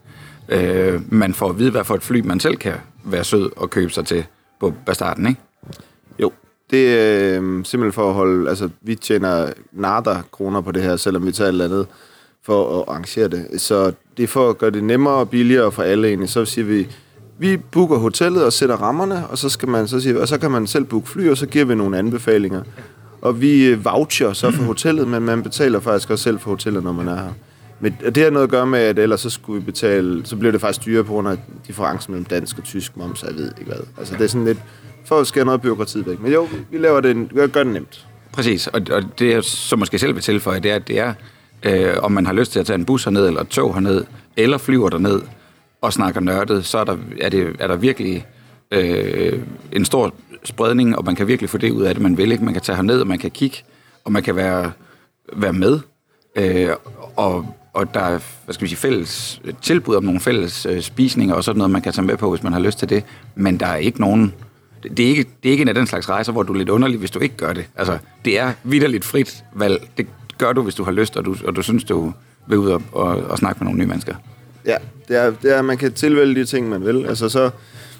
Øh, 0.49 1.01
man 1.09 1.33
får 1.33 1.49
at 1.49 1.59
vide, 1.59 1.71
hvad 1.71 1.83
for 1.83 1.95
et 1.95 2.03
fly 2.03 2.21
man 2.25 2.39
selv 2.39 2.57
kan 2.57 2.73
være 3.03 3.23
sød 3.23 3.49
og 3.55 3.69
købe 3.69 3.91
sig 3.91 4.05
til 4.05 4.25
på 4.59 4.73
Bastarden, 4.85 5.27
ikke? 5.27 5.41
Jo, 6.19 6.31
det 6.71 6.99
er 6.99 7.41
øh, 7.41 7.65
simpelthen 7.65 7.91
for 7.91 8.07
at 8.07 8.13
holde... 8.13 8.49
Altså, 8.49 8.69
vi 8.81 8.95
tjener 8.95 9.47
nader 9.71 10.21
kroner 10.31 10.61
på 10.61 10.71
det 10.71 10.83
her, 10.83 10.95
selvom 10.95 11.25
vi 11.25 11.31
tager 11.31 11.47
et 11.47 11.51
eller 11.51 11.65
andet 11.65 11.87
for 12.43 12.79
at 12.79 12.85
arrangere 12.87 13.27
det. 13.27 13.47
Så 13.57 13.93
det 14.17 14.23
er 14.23 14.27
for 14.27 14.49
at 14.49 14.57
gøre 14.57 14.71
det 14.71 14.83
nemmere 14.83 15.13
og 15.13 15.29
billigere 15.29 15.71
for 15.71 15.83
alle 15.83 16.07
egentlig. 16.07 16.29
Så 16.29 16.45
siger 16.45 16.65
vi, 16.65 16.87
vi 17.37 17.57
booker 17.57 17.97
hotellet 17.97 18.43
og 18.45 18.53
sætter 18.53 18.75
rammerne, 18.75 19.27
og 19.27 19.37
så, 19.37 19.49
skal 19.49 19.69
man, 19.69 19.87
så, 19.87 19.99
siger 19.99 20.13
vi, 20.13 20.19
og 20.19 20.27
så 20.27 20.37
kan 20.37 20.51
man 20.51 20.67
selv 20.67 20.83
booke 20.83 21.09
fly, 21.09 21.29
og 21.29 21.37
så 21.37 21.45
giver 21.45 21.65
vi 21.65 21.75
nogle 21.75 21.97
anbefalinger. 21.97 22.61
Og 23.21 23.41
vi 23.41 23.65
øh, 23.65 23.85
voucher 23.85 24.33
så 24.33 24.51
for 24.51 24.63
hotellet, 24.63 25.07
men 25.07 25.23
man 25.23 25.43
betaler 25.43 25.79
faktisk 25.79 26.09
også 26.09 26.23
selv 26.23 26.39
for 26.39 26.49
hotellet, 26.49 26.83
når 26.83 26.91
man 26.91 27.07
er 27.07 27.15
her. 27.15 27.33
Men 27.79 27.95
det 28.05 28.23
har 28.23 28.29
noget 28.29 28.43
at 28.43 28.49
gøre 28.49 28.67
med, 28.67 28.79
at 28.79 28.99
ellers 28.99 29.21
så 29.21 29.29
skulle 29.29 29.59
vi 29.59 29.65
betale, 29.65 30.25
så 30.25 30.35
bliver 30.35 30.51
det 30.51 30.61
faktisk 30.61 30.85
dyrere 30.85 31.03
på 31.03 31.13
grund 31.13 31.27
af 31.27 31.37
differencen 31.67 32.13
mellem 32.13 32.25
dansk 32.25 32.57
og 32.57 32.63
tysk 32.63 32.97
moms, 32.97 33.23
jeg 33.23 33.35
ved 33.35 33.51
ikke 33.59 33.71
hvad. 33.71 33.81
Altså 33.97 34.13
det 34.13 34.23
er 34.23 34.27
sådan 34.27 34.45
lidt, 34.45 34.57
for 35.09 35.19
at 35.19 35.27
skære 35.27 35.45
noget 35.45 35.61
byråkrati 35.61 36.05
væk. 36.05 36.19
Men 36.19 36.33
jo, 36.33 36.47
vi 36.71 36.77
laver 36.77 37.01
det, 37.01 37.29
gør, 37.33 37.47
gør 37.47 37.63
det 37.63 37.73
nemt. 37.73 38.05
Præcis, 38.31 38.67
og, 38.67 38.81
og 38.91 39.03
det 39.19 39.29
jeg 39.31 39.43
så 39.43 39.75
måske 39.75 39.99
selv 39.99 40.15
vil 40.15 40.23
tilføje, 40.23 40.59
det 40.59 40.71
er, 40.71 40.75
at 40.75 40.87
det 40.87 40.99
er, 40.99 41.13
øh, 41.63 41.95
om 42.01 42.11
man 42.11 42.25
har 42.25 42.33
lyst 42.33 42.51
til 42.51 42.59
at 42.59 42.65
tage 42.65 42.75
en 42.75 42.85
bus 42.85 43.03
herned, 43.03 43.27
eller 43.27 43.41
et 43.41 43.47
tog 43.47 43.73
herned, 43.73 44.03
eller 44.37 44.57
flyver 44.57 44.89
derned 44.89 45.21
og 45.81 45.93
snakker 45.93 46.21
nørdet, 46.21 46.65
så 46.65 46.77
er 46.77 46.83
der, 46.83 46.97
er 47.21 47.29
det, 47.29 47.55
er 47.59 47.67
der 47.67 47.75
virkelig 47.75 48.27
øh, 48.71 49.39
en 49.71 49.85
stor 49.85 50.13
spredning, 50.43 50.97
og 50.97 51.05
man 51.05 51.15
kan 51.15 51.27
virkelig 51.27 51.49
få 51.49 51.57
det 51.57 51.71
ud 51.71 51.83
af 51.83 51.93
det, 51.93 52.03
man 52.03 52.17
vil. 52.17 52.31
Ikke? 52.31 52.45
Man 52.45 52.53
kan 52.53 52.63
tage 52.63 52.75
herned, 52.75 53.01
og 53.01 53.07
man 53.07 53.19
kan 53.19 53.31
kigge, 53.31 53.57
og 54.05 54.11
man 54.11 54.23
kan 54.23 54.35
være, 54.35 54.71
være 55.33 55.53
med. 55.53 55.79
Øh, 56.35 56.69
og, 57.15 57.55
og 57.73 57.93
der 57.93 57.99
er 57.99 58.19
hvad 58.45 58.53
skal 58.53 58.63
vi 58.63 58.69
sige, 58.69 58.77
fælles 58.77 59.41
tilbud 59.61 59.95
om 59.95 60.03
nogle 60.03 60.19
fælles 60.19 60.65
øh, 60.65 60.81
spisninger 60.81 61.35
og 61.35 61.43
sådan 61.43 61.57
noget, 61.57 61.71
man 61.71 61.81
kan 61.81 61.93
tage 61.93 62.05
med 62.05 62.17
på, 62.17 62.29
hvis 62.29 62.43
man 62.43 62.53
har 62.53 62.59
lyst 62.59 62.79
til 62.79 62.89
det. 62.89 63.03
Men 63.35 63.59
der 63.59 63.65
er 63.65 63.75
ikke 63.75 64.01
nogen... 64.01 64.23
Øh, 64.23 64.48
det 64.83 64.99
er 64.99 65.09
ikke, 65.09 65.25
det 65.43 65.49
er 65.49 65.51
ikke 65.51 65.61
en 65.61 65.67
af 65.67 65.75
den 65.75 65.87
slags 65.87 66.09
rejser, 66.09 66.31
hvor 66.31 66.43
du 66.43 66.53
er 66.53 66.57
lidt 66.57 66.69
underlig, 66.69 66.99
hvis 66.99 67.11
du 67.11 67.19
ikke 67.19 67.37
gør 67.37 67.53
det. 67.53 67.65
Altså, 67.75 67.97
det 68.25 68.39
er 68.39 68.53
vidderligt 68.63 69.05
frit 69.05 69.43
valg. 69.55 69.89
Det 69.97 70.07
gør 70.37 70.53
du, 70.53 70.61
hvis 70.61 70.75
du 70.75 70.83
har 70.83 70.91
lyst, 70.91 71.17
og 71.17 71.25
du, 71.25 71.35
og 71.45 71.55
du 71.55 71.61
synes, 71.61 71.83
du 71.83 72.13
vil 72.47 72.57
ud 72.57 72.69
og, 72.69 72.81
og, 72.91 73.07
og 73.07 73.37
snakke 73.37 73.59
med 73.59 73.65
nogle 73.65 73.79
nye 73.79 73.87
mennesker. 73.87 74.15
Ja, 74.65 74.75
det 75.07 75.17
er, 75.17 75.31
det 75.41 75.55
er, 75.55 75.61
man 75.61 75.77
kan 75.77 75.93
tilvælge 75.93 76.35
de 76.35 76.45
ting, 76.45 76.69
man 76.69 76.85
vil. 76.85 77.05
Altså 77.05 77.29
så, 77.29 77.49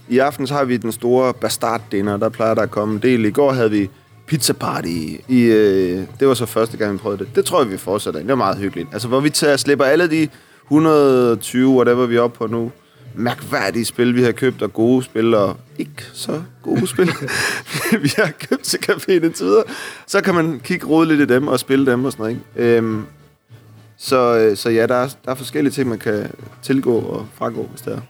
i 0.09 0.17
aften 0.17 0.47
så 0.47 0.53
har 0.53 0.63
vi 0.63 0.77
den 0.77 0.91
store 0.91 1.33
bastard 1.33 1.81
dinner, 1.91 2.17
der 2.17 2.29
plejer 2.29 2.53
der 2.53 2.61
at 2.61 2.71
komme 2.71 2.93
en 2.93 3.01
del. 3.01 3.25
I 3.25 3.31
går 3.31 3.51
havde 3.51 3.71
vi 3.71 3.89
pizza 4.27 4.53
party. 4.53 4.87
I, 5.27 5.41
øh, 5.41 6.03
det 6.19 6.27
var 6.27 6.33
så 6.33 6.45
første 6.45 6.77
gang, 6.77 6.93
vi 6.93 6.97
prøvede 6.97 7.25
det. 7.25 7.35
Det 7.35 7.45
tror 7.45 7.61
jeg, 7.61 7.71
vi 7.71 7.77
fortsætter. 7.77 8.19
Det 8.19 8.29
var 8.29 8.35
meget 8.35 8.57
hyggeligt. 8.57 8.89
Altså, 8.93 9.07
hvor 9.07 9.19
vi 9.19 9.29
tager, 9.29 9.57
slipper 9.57 9.85
alle 9.85 10.09
de 10.09 10.27
120, 10.65 11.69
whatever 11.69 12.05
vi 12.05 12.15
er 12.15 12.21
oppe 12.21 12.37
på 12.37 12.47
nu, 12.47 12.71
mærkværdige 13.15 13.85
spil, 13.85 14.15
vi 14.15 14.23
har 14.23 14.31
købt, 14.31 14.61
og 14.61 14.73
gode 14.73 15.03
spil, 15.03 15.33
og 15.33 15.57
ikke 15.77 16.03
så 16.13 16.41
gode 16.63 16.87
spil, 16.87 17.11
vi 18.03 18.13
har 18.17 18.31
købt 18.49 18.63
til 18.63 18.77
caféen 18.77 19.25
indtil 19.25 19.45
videre. 19.45 19.63
Så 20.07 20.21
kan 20.21 20.35
man 20.35 20.61
kigge 20.63 20.87
rode 20.87 21.07
lidt 21.07 21.31
i 21.31 21.33
dem 21.33 21.47
og 21.47 21.59
spille 21.59 21.91
dem 21.91 22.05
og 22.05 22.11
sådan 22.11 22.23
noget. 22.23 22.39
Ikke? 22.57 22.77
Øhm, 22.77 23.05
så, 23.97 24.37
øh, 24.37 24.57
så 24.57 24.69
ja, 24.69 24.85
der 24.85 24.95
er, 24.95 25.07
der 25.25 25.31
er 25.31 25.35
forskellige 25.35 25.73
ting, 25.73 25.89
man 25.89 25.99
kan 25.99 26.31
tilgå 26.61 26.99
og 26.99 27.27
fragå, 27.35 27.63
hvis 27.71 27.81
det 27.81 27.93
er. 27.93 28.01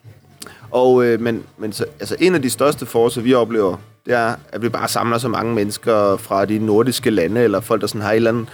Og, 0.71 1.05
øh, 1.05 1.21
men 1.21 1.43
men 1.57 1.73
så, 1.73 1.85
altså, 1.99 2.15
en 2.19 2.35
af 2.35 2.41
de 2.41 2.49
største 2.49 2.85
forser, 2.85 3.21
vi 3.21 3.33
oplever 3.33 3.77
det 4.05 4.17
er, 4.17 4.35
at 4.51 4.61
vi 4.61 4.69
bare 4.69 4.87
samler 4.87 5.17
så 5.17 5.27
mange 5.27 5.55
mennesker 5.55 6.17
fra 6.17 6.45
de 6.45 6.59
nordiske 6.59 7.09
lande, 7.09 7.41
eller 7.41 7.59
folk, 7.59 7.81
der 7.81 7.87
sådan 7.87 8.01
har 8.01 8.11
et 8.11 8.15
eller 8.15 8.31
andet 8.31 8.47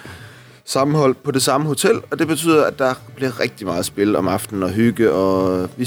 sammenhold 0.66 1.16
på 1.24 1.32
det 1.32 1.42
samme 1.42 1.68
hotel, 1.68 2.02
og 2.12 2.20
det 2.20 2.28
betyder, 2.28 2.64
at 2.64 2.80
der 2.80 2.94
bliver 3.16 3.40
rigtig 3.40 3.68
meget 3.68 3.86
spil 3.86 4.16
om 4.16 4.28
aftenen 4.28 4.64
og 4.64 4.70
hygge, 4.70 5.12
og 5.12 5.70
vi 5.78 5.86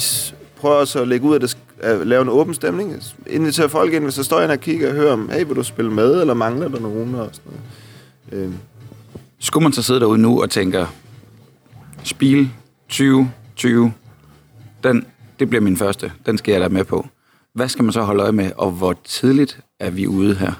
prøver 0.60 0.74
også 0.74 1.00
at 1.02 1.08
lægge 1.08 1.26
ud 1.28 1.34
af 1.34 1.40
det, 1.40 1.58
at 1.80 2.06
lave 2.06 2.22
en 2.22 2.28
åben 2.28 2.54
stemning, 2.54 3.02
invitere 3.26 3.68
folk 3.68 3.92
ind, 3.92 4.04
hvis 4.04 4.14
der 4.14 4.22
står 4.22 4.40
ind 4.40 4.50
og 4.50 4.60
kigger 4.60 4.88
og 4.88 4.94
hører 4.94 5.12
om, 5.12 5.30
hey, 5.32 5.46
vil 5.46 5.56
du 5.56 5.62
spille 5.62 5.92
med, 5.92 6.20
eller 6.20 6.34
mangler 6.34 6.68
der 6.68 6.80
nogen, 6.80 7.14
og 7.14 7.28
sådan 7.32 7.52
noget. 8.32 8.46
Øh, 8.46 8.52
Skulle 9.40 9.62
man 9.62 9.72
så 9.72 9.82
sidde 9.82 10.00
derude 10.00 10.18
nu 10.18 10.42
og 10.42 10.50
tænker, 10.50 10.86
spil 12.04 12.50
2020, 12.88 13.92
den, 14.84 15.06
det 15.38 15.48
bliver 15.48 15.62
min 15.62 15.76
første, 15.76 16.12
den 16.26 16.38
skal 16.38 16.52
jeg 16.52 16.60
da 16.60 16.68
med 16.68 16.84
på. 16.84 17.06
Hvad 17.54 17.68
skal 17.68 17.84
man 17.84 17.92
så 17.92 18.02
holde 18.02 18.22
øje 18.22 18.32
med, 18.32 18.50
og 18.56 18.70
hvor 18.70 18.94
tidligt 19.04 19.60
er 19.80 19.90
vi 19.90 20.06
ude 20.06 20.34
her? 20.34 20.52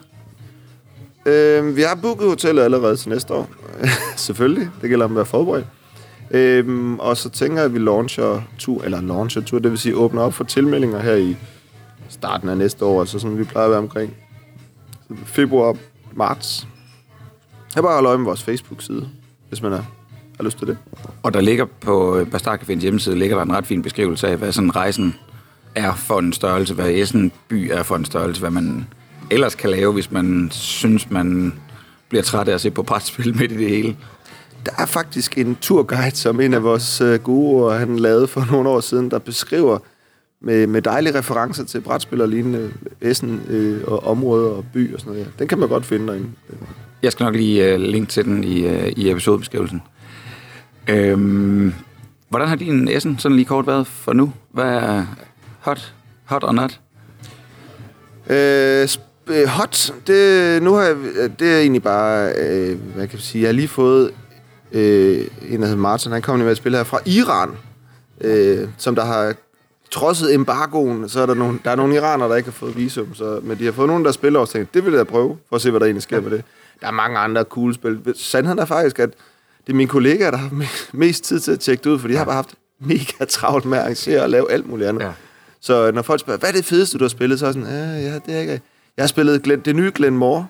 Øh, 1.27 1.77
vi 1.77 1.83
har 1.83 1.95
booket 1.95 2.29
hotellet 2.29 2.63
allerede 2.63 2.97
til 2.97 3.09
næste 3.09 3.35
år. 3.35 3.49
Selvfølgelig. 4.17 4.71
Det 4.83 4.91
gælder 4.91 5.05
om 5.05 5.11
at 5.13 5.17
være 5.17 5.27
forberedt. 5.27 5.67
Øhm, 6.31 6.99
og 6.99 7.17
så 7.17 7.29
tænker 7.29 7.57
jeg, 7.57 7.65
at 7.65 7.75
vi 7.75 7.79
launcher 7.79 8.43
tur, 8.59 8.83
eller 8.85 9.01
launcher 9.01 9.43
tur, 9.43 9.59
det 9.59 9.71
vil 9.71 9.79
sige 9.79 9.97
åbner 9.97 10.23
op 10.23 10.35
for 10.35 10.45
tilmeldinger 10.45 11.01
her 11.01 11.15
i 11.15 11.37
starten 12.09 12.49
af 12.49 12.57
næste 12.57 12.85
år, 12.85 13.01
altså 13.01 13.19
sådan 13.19 13.39
vi 13.39 13.45
plejer 13.45 13.67
at 13.67 13.71
være 13.71 13.79
omkring 13.79 14.15
februar, 15.25 15.77
marts. 16.13 16.69
Jeg 17.75 17.83
bare 17.83 17.93
holde 17.93 18.09
øje 18.09 18.19
med 18.19 18.25
vores 18.25 18.43
Facebook-side, 18.43 19.09
hvis 19.49 19.63
man 19.63 19.73
er, 19.73 19.83
har 20.37 20.45
lyst 20.45 20.59
til 20.59 20.67
det. 20.67 20.79
Og 21.23 21.35
der 21.35 21.41
ligger 21.41 21.65
på 21.81 22.17
øh, 22.17 22.31
Bastard 22.31 22.61
Caféens 22.61 22.81
hjemmeside, 22.81 23.19
ligger 23.19 23.37
der 23.37 23.45
en 23.45 23.53
ret 23.53 23.67
fin 23.67 23.83
beskrivelse 23.83 24.29
af, 24.29 24.37
hvad 24.37 24.53
sådan 24.53 24.77
rejsen 24.77 25.15
er 25.75 25.95
for 25.95 26.19
en 26.19 26.33
størrelse, 26.33 26.75
hvad 26.75 26.91
Essen 26.91 27.33
by 27.49 27.71
er 27.73 27.83
for 27.83 27.97
en 27.97 28.05
størrelse, 28.05 28.41
hvad 28.41 28.51
man 28.51 28.87
ellers 29.31 29.55
kan 29.55 29.71
lave, 29.71 29.93
hvis 29.93 30.11
man 30.11 30.49
synes, 30.51 31.11
man 31.11 31.55
bliver 32.09 32.23
træt 32.23 32.49
af 32.49 32.55
at 32.55 32.61
se 32.61 32.71
på 32.71 32.83
brætspil 32.83 33.37
midt 33.37 33.53
i 33.53 33.57
det 33.57 33.69
hele. 33.69 33.97
Der 34.67 34.73
er 34.79 34.87
faktisk 34.87 35.39
en 35.39 35.57
turguide, 35.61 36.17
som 36.17 36.41
en 36.41 36.55
af 36.55 36.63
vores 36.63 37.01
øh, 37.01 37.21
guruer, 37.21 37.79
han 37.79 37.99
lavede 37.99 38.27
for 38.27 38.47
nogle 38.53 38.69
år 38.69 38.81
siden, 38.81 39.11
der 39.11 39.19
beskriver 39.19 39.79
med, 40.41 40.67
med 40.67 40.83
dejlige 40.83 41.19
referencer 41.19 41.65
til 41.65 41.81
brætspil 41.81 42.21
og 42.21 42.29
lignende 42.29 42.71
Essen 43.01 43.43
øh, 43.49 43.83
og 43.87 44.07
områder 44.07 44.51
og 44.51 44.65
by 44.73 44.95
og 44.95 45.01
sådan 45.01 45.13
noget. 45.13 45.31
Den 45.39 45.49
kan 45.49 45.59
man 45.59 45.69
godt 45.69 45.87
finde 45.87 46.07
derinde. 46.07 46.29
Jeg 47.03 47.13
skal 47.13 47.25
nok 47.25 47.35
lige 47.35 47.75
uh, 47.75 47.81
linke 47.81 48.11
til 48.11 48.25
den 48.25 48.45
i, 48.45 48.67
uh, 48.67 48.89
i 48.89 49.11
episodebeskrivelsen. 49.11 49.83
Øhm, 50.89 51.75
hvordan 52.29 52.49
har 52.49 52.57
din 52.57 52.89
Essen 52.89 53.19
sådan 53.19 53.37
lige 53.37 53.47
kort 53.47 53.67
været 53.67 53.87
for 53.87 54.13
nu? 54.13 54.33
Hvad 54.51 54.65
er 54.65 55.07
hot, 55.61 55.95
hot 56.25 56.45
or 56.45 56.53
not? 56.53 56.81
Øh, 58.31 58.89
øh, 59.27 59.49
hot, 59.49 59.93
det, 60.07 60.63
nu 60.63 60.75
har 60.75 60.83
jeg, 60.83 60.97
det 61.39 61.53
er 61.53 61.59
egentlig 61.59 61.83
bare, 61.83 62.33
øh, 62.33 62.79
hvad 62.95 63.07
kan 63.07 63.17
jeg 63.17 63.23
sige, 63.23 63.43
jeg 63.43 63.49
har 63.49 63.53
lige 63.53 63.69
fået 63.69 64.11
øh, 64.73 65.27
en, 65.49 65.61
der 65.61 65.67
hedder 65.67 65.77
Martin, 65.77 66.13
han 66.13 66.23
kommer 66.23 66.45
med 66.45 66.51
at 66.51 66.57
spille 66.57 66.79
her 66.79 66.85
fra 66.85 66.99
Iran, 67.07 67.51
øh, 68.21 68.69
som 68.79 68.95
der 68.95 69.05
har 69.05 69.35
trodset 69.91 70.35
embargoen, 70.35 71.09
så 71.09 71.21
er 71.21 71.27
der 71.27 71.35
nogle, 71.35 71.59
der 71.65 71.71
er 71.71 71.77
nogle 71.77 71.95
iranere, 71.95 72.29
der 72.29 72.37
ikke 72.37 72.47
har 72.47 72.53
fået 72.53 72.77
visum, 72.77 73.15
så, 73.15 73.41
men 73.43 73.59
de 73.59 73.65
har 73.65 73.73
fået 73.73 73.89
nogen, 73.89 74.05
der 74.05 74.13
spiller 74.13 74.41
og 74.41 74.49
tænkt, 74.49 74.75
det 74.75 74.85
vil 74.85 74.93
jeg 74.93 75.07
prøve, 75.07 75.37
for 75.49 75.57
at 75.57 75.63
se, 75.63 75.71
hvad 75.71 75.81
der 75.81 75.87
egentlig 75.87 76.03
sker 76.03 76.21
med 76.21 76.31
det. 76.31 76.45
Der 76.81 76.87
er 76.87 76.91
mange 76.91 77.19
andre 77.19 77.43
cool 77.43 77.75
spil. 77.75 78.15
Sandheden 78.15 78.59
er 78.59 78.65
faktisk, 78.65 78.99
at 78.99 79.11
det 79.67 79.73
er 79.73 79.77
mine 79.77 79.89
kollegaer, 79.89 80.31
der 80.31 80.39
har 80.39 80.49
me- 80.49 80.91
mest 80.93 81.25
tid 81.25 81.41
til 81.41 81.53
at 81.53 81.61
tjekke 81.61 81.85
det 81.85 81.91
ud, 81.91 81.99
for 81.99 82.09
de 82.09 82.17
har 82.17 82.25
bare 82.25 82.35
haft 82.35 82.55
mega 82.81 83.25
travlt 83.29 83.65
med 83.65 83.79
at 83.79 83.85
arrangere 83.85 84.23
og 84.23 84.31
lave 84.31 84.51
alt 84.51 84.69
muligt 84.69 84.89
andet. 84.89 85.03
Ja. 85.03 85.11
Så 85.61 85.91
når 85.91 86.03
folk 86.03 86.21
spørger, 86.21 86.39
hvad 86.39 86.49
er 86.49 86.53
det 86.53 86.65
fedeste, 86.65 86.99
du 86.99 87.05
har 87.05 87.09
spillet, 87.09 87.39
så 87.39 87.45
er 87.45 87.49
jeg 87.49 87.55
sådan, 87.55 87.69
ja, 87.69 88.11
ja 88.11 88.15
det 88.27 88.37
er 88.37 88.41
ikke. 88.41 88.61
Jeg 88.97 89.03
har 89.03 89.07
spillet 89.07 89.43
Glen, 89.43 89.61
det 89.61 89.77
nye 89.77 89.93
Glen 89.95 90.17
Moore. 90.17 90.47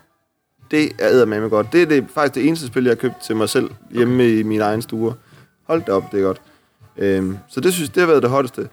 Det 0.71 0.93
er 0.99 1.25
med 1.25 1.51
godt. 1.51 1.73
Det 1.73 1.83
er 1.83 1.87
det, 1.87 2.07
faktisk 2.15 2.35
det 2.35 2.47
eneste 2.47 2.67
spil, 2.67 2.85
jeg 2.85 2.91
har 2.91 2.97
købt 2.97 3.15
til 3.27 3.37
mig 3.37 3.49
selv 3.49 3.71
hjemme 3.91 4.39
i 4.39 4.43
min 4.43 4.61
egen 4.61 4.83
stue. 4.83 5.15
Hold 5.67 5.83
da 5.87 5.93
op, 5.93 6.13
det 6.13 6.21
er 6.21 6.25
godt. 6.25 6.41
Øhm, 6.99 7.39
så 7.49 7.61
det 7.61 7.73
synes 7.75 7.91
det 7.91 8.01
har 8.01 8.07
været 8.07 8.23
det 8.23 8.31
hotteste. 8.31 8.69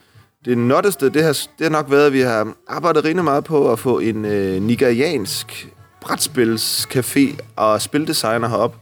Det 0.46 0.58
notteste, 0.58 1.10
det 1.10 1.24
har, 1.24 1.34
det 1.34 1.62
har 1.62 1.70
nok 1.70 1.92
været, 1.92 2.06
at 2.06 2.14
vi 2.14 2.22
har 2.22 2.54
arbejdet 2.68 3.04
rigtig 3.04 3.24
meget 3.24 3.44
på 3.44 3.72
at 3.72 3.80
få 3.80 4.00
en 4.00 4.26
øh, 4.26 4.62
nigeriansk 4.62 5.68
brætspilscafé 6.06 7.38
og 7.56 7.82
spildesigner 7.82 8.48
herop. 8.48 8.76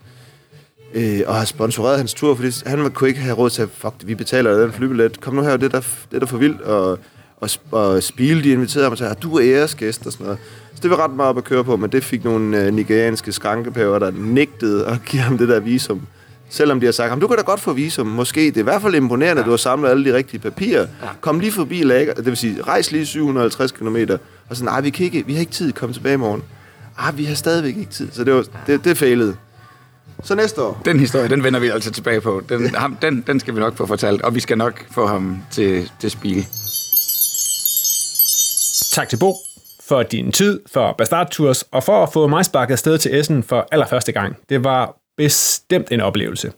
Øh, 0.93 1.21
og 1.27 1.35
har 1.35 1.45
sponsoreret 1.45 1.97
hans 1.97 2.13
tur, 2.13 2.35
fordi 2.35 2.51
han 2.65 2.91
kunne 2.91 3.09
ikke 3.09 3.21
have 3.21 3.35
råd 3.35 3.49
til, 3.49 3.69
fuck 3.73 3.95
vi 4.03 4.15
betaler 4.15 4.61
den 4.61 4.71
flybillet. 4.71 5.21
Kom 5.21 5.33
nu 5.33 5.41
her, 5.41 5.57
det 5.57 5.65
er 5.65 5.69
der, 5.69 5.79
det 6.11 6.15
er 6.15 6.19
der 6.19 6.25
for 6.25 6.37
vildt. 6.37 6.61
Og, 6.61 6.99
og, 7.37 7.49
og 7.71 8.03
Spiel, 8.03 8.43
de 8.43 8.51
inviterede 8.51 8.89
mig 8.89 8.97
til, 8.97 9.05
at 9.05 9.23
du 9.23 9.37
er 9.37 9.41
æresgæst 9.43 10.05
og 10.05 10.11
sådan 10.11 10.25
noget. 10.25 10.39
Det 10.83 10.91
var 10.91 11.03
ret 11.03 11.11
meget 11.11 11.29
op 11.29 11.37
at 11.37 11.43
køre 11.43 11.63
på, 11.63 11.77
men 11.77 11.91
det 11.91 12.03
fik 12.03 12.23
nogle 12.23 12.57
øh, 12.57 12.73
nigerianske 12.73 13.31
skrankepæver, 13.31 13.99
der 13.99 14.11
nægtede 14.11 14.85
at 14.87 14.97
give 15.05 15.21
ham 15.21 15.37
det 15.37 15.49
der 15.49 15.59
visum. 15.59 16.01
Selvom 16.49 16.79
de 16.79 16.85
har 16.85 16.93
sagt, 16.93 17.21
du 17.21 17.27
kan 17.27 17.37
da 17.37 17.43
godt 17.43 17.59
få 17.59 17.73
visum, 17.73 18.07
måske. 18.07 18.41
Det 18.41 18.57
er 18.57 18.59
i 18.59 18.63
hvert 18.63 18.81
fald 18.81 18.95
imponerende, 18.95 19.39
at 19.39 19.45
du 19.45 19.49
har 19.49 19.57
samlet 19.57 19.89
alle 19.89 20.11
de 20.11 20.13
rigtige 20.17 20.39
papirer. 20.39 20.87
Kom 21.21 21.39
lige 21.39 21.51
forbi 21.51 21.83
Lager, 21.83 22.13
det 22.13 22.25
vil 22.25 22.37
sige, 22.37 22.61
rejs 22.61 22.91
lige 22.91 23.05
750 23.05 23.71
km. 23.71 23.97
Og 24.49 24.55
så, 24.55 24.63
nej, 24.63 24.81
vi, 24.81 24.89
kan 24.89 25.05
ikke, 25.05 25.23
vi 25.25 25.33
har 25.33 25.39
ikke 25.39 25.51
tid, 25.51 25.71
kom 25.71 25.93
tilbage 25.93 26.13
i 26.13 26.17
morgen. 26.17 26.43
Ah, 26.97 27.17
vi 27.17 27.23
har 27.23 27.35
stadigvæk 27.35 27.77
ikke 27.77 27.91
tid, 27.91 28.07
så 28.11 28.23
det, 28.23 28.33
var, 28.33 28.45
det, 28.67 28.85
det 28.85 28.97
failede. 28.97 29.35
Så 30.23 30.35
næste 30.35 30.61
år. 30.61 30.81
Den 30.85 30.99
historie, 30.99 31.29
den 31.29 31.43
vender 31.43 31.59
vi 31.59 31.67
altså 31.67 31.91
tilbage 31.91 32.21
på. 32.21 32.41
Den, 32.49 32.75
ham, 32.75 32.97
den, 33.01 33.23
den 33.27 33.39
skal 33.39 33.55
vi 33.55 33.59
nok 33.59 33.77
få 33.77 33.85
fortalt, 33.85 34.21
og 34.21 34.35
vi 34.35 34.39
skal 34.39 34.57
nok 34.57 34.85
få 34.91 35.07
ham 35.07 35.37
til, 35.51 35.91
til 35.99 36.11
spil. 36.11 36.47
Tak 38.93 39.09
til 39.09 39.17
Bo 39.17 39.35
for 39.93 40.03
din 40.03 40.31
tid, 40.31 40.59
for 40.73 40.95
Bastard 40.97 41.29
Tours, 41.29 41.63
og 41.71 41.83
for 41.83 42.03
at 42.03 42.13
få 42.13 42.27
mig 42.27 42.45
sparket 42.45 42.71
afsted 42.71 42.97
til 42.97 43.19
Essen 43.19 43.43
for 43.43 43.67
allerførste 43.71 44.11
gang. 44.11 44.37
Det 44.49 44.63
var 44.63 44.97
bestemt 45.17 45.91
en 45.91 46.01
oplevelse. 46.01 46.51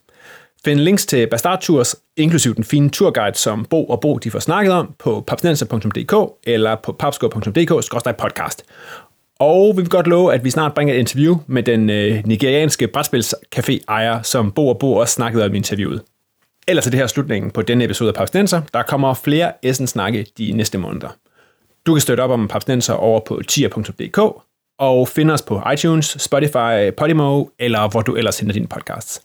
Find 0.65 0.79
links 0.79 1.05
til 1.05 1.27
Bastard 1.27 1.61
Tours, 1.61 1.95
inklusiv 2.17 2.55
den 2.55 2.63
fine 2.63 2.89
turguide, 2.89 3.37
som 3.37 3.65
Bo 3.65 3.85
og 3.85 3.99
Bo 3.99 4.17
de 4.17 4.31
får 4.31 4.39
snakket 4.39 4.73
om, 4.73 4.93
på 4.99 5.23
papsnenser.dk 5.27 6.13
eller 6.43 6.75
på 6.75 6.91
papsko.dk-podcast. 6.91 8.63
Og 9.39 9.77
vi 9.77 9.81
vil 9.81 9.89
godt 9.89 10.07
love, 10.07 10.33
at 10.33 10.43
vi 10.43 10.49
snart 10.49 10.73
bringer 10.73 10.93
et 10.93 10.99
interview 10.99 11.37
med 11.47 11.63
den 11.63 11.89
øh, 11.89 12.21
nigerianske 12.25 12.87
brætspilscafé-ejer, 12.87 14.21
som 14.21 14.51
Bo 14.51 14.67
og 14.67 14.79
Bo 14.79 14.93
også 14.93 15.13
snakkede 15.13 15.45
om 15.45 15.53
i 15.53 15.57
interviewet. 15.57 16.01
Ellers 16.67 16.87
er 16.87 16.91
det 16.91 16.99
her 16.99 17.07
slutningen 17.07 17.51
på 17.51 17.61
denne 17.61 17.83
episode 17.83 18.09
af 18.09 18.15
Papsnenser. 18.15 18.61
Der 18.73 18.83
kommer 18.83 19.13
flere 19.13 19.51
Essen-snakke 19.63 20.25
de 20.37 20.51
næste 20.51 20.77
måneder. 20.77 21.09
Du 21.85 21.93
kan 21.93 22.01
støtte 22.01 22.21
op 22.21 22.29
om 22.29 22.47
Papsnenser 22.47 22.93
over 22.93 23.19
på 23.19 23.41
tier.dk 23.47 24.19
og 24.79 25.07
finde 25.07 25.33
os 25.33 25.41
på 25.41 25.61
iTunes, 25.73 26.17
Spotify, 26.19 26.91
Podimo 26.97 27.45
eller 27.59 27.89
hvor 27.89 28.01
du 28.01 28.15
ellers 28.15 28.39
henter 28.39 28.53
dine 28.53 28.67
podcasts. 28.67 29.21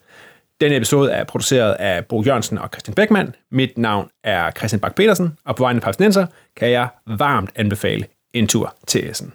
Denne 0.60 0.76
episode 0.76 1.12
er 1.12 1.24
produceret 1.24 1.72
af 1.72 2.06
Bo 2.06 2.22
Jørgensen 2.22 2.58
og 2.58 2.68
Christian 2.68 2.94
Beckmann. 2.94 3.34
Mit 3.50 3.78
navn 3.78 4.08
er 4.24 4.50
Christian 4.50 4.80
Bak 4.80 4.94
petersen 4.94 5.38
og 5.44 5.56
på 5.56 5.62
vegne 5.62 5.76
af 5.76 5.82
Papsnenser 5.82 6.26
kan 6.56 6.70
jeg 6.70 6.88
varmt 7.06 7.50
anbefale 7.56 8.06
en 8.32 8.46
tur 8.46 8.74
til 8.86 9.10
Essen. 9.10 9.32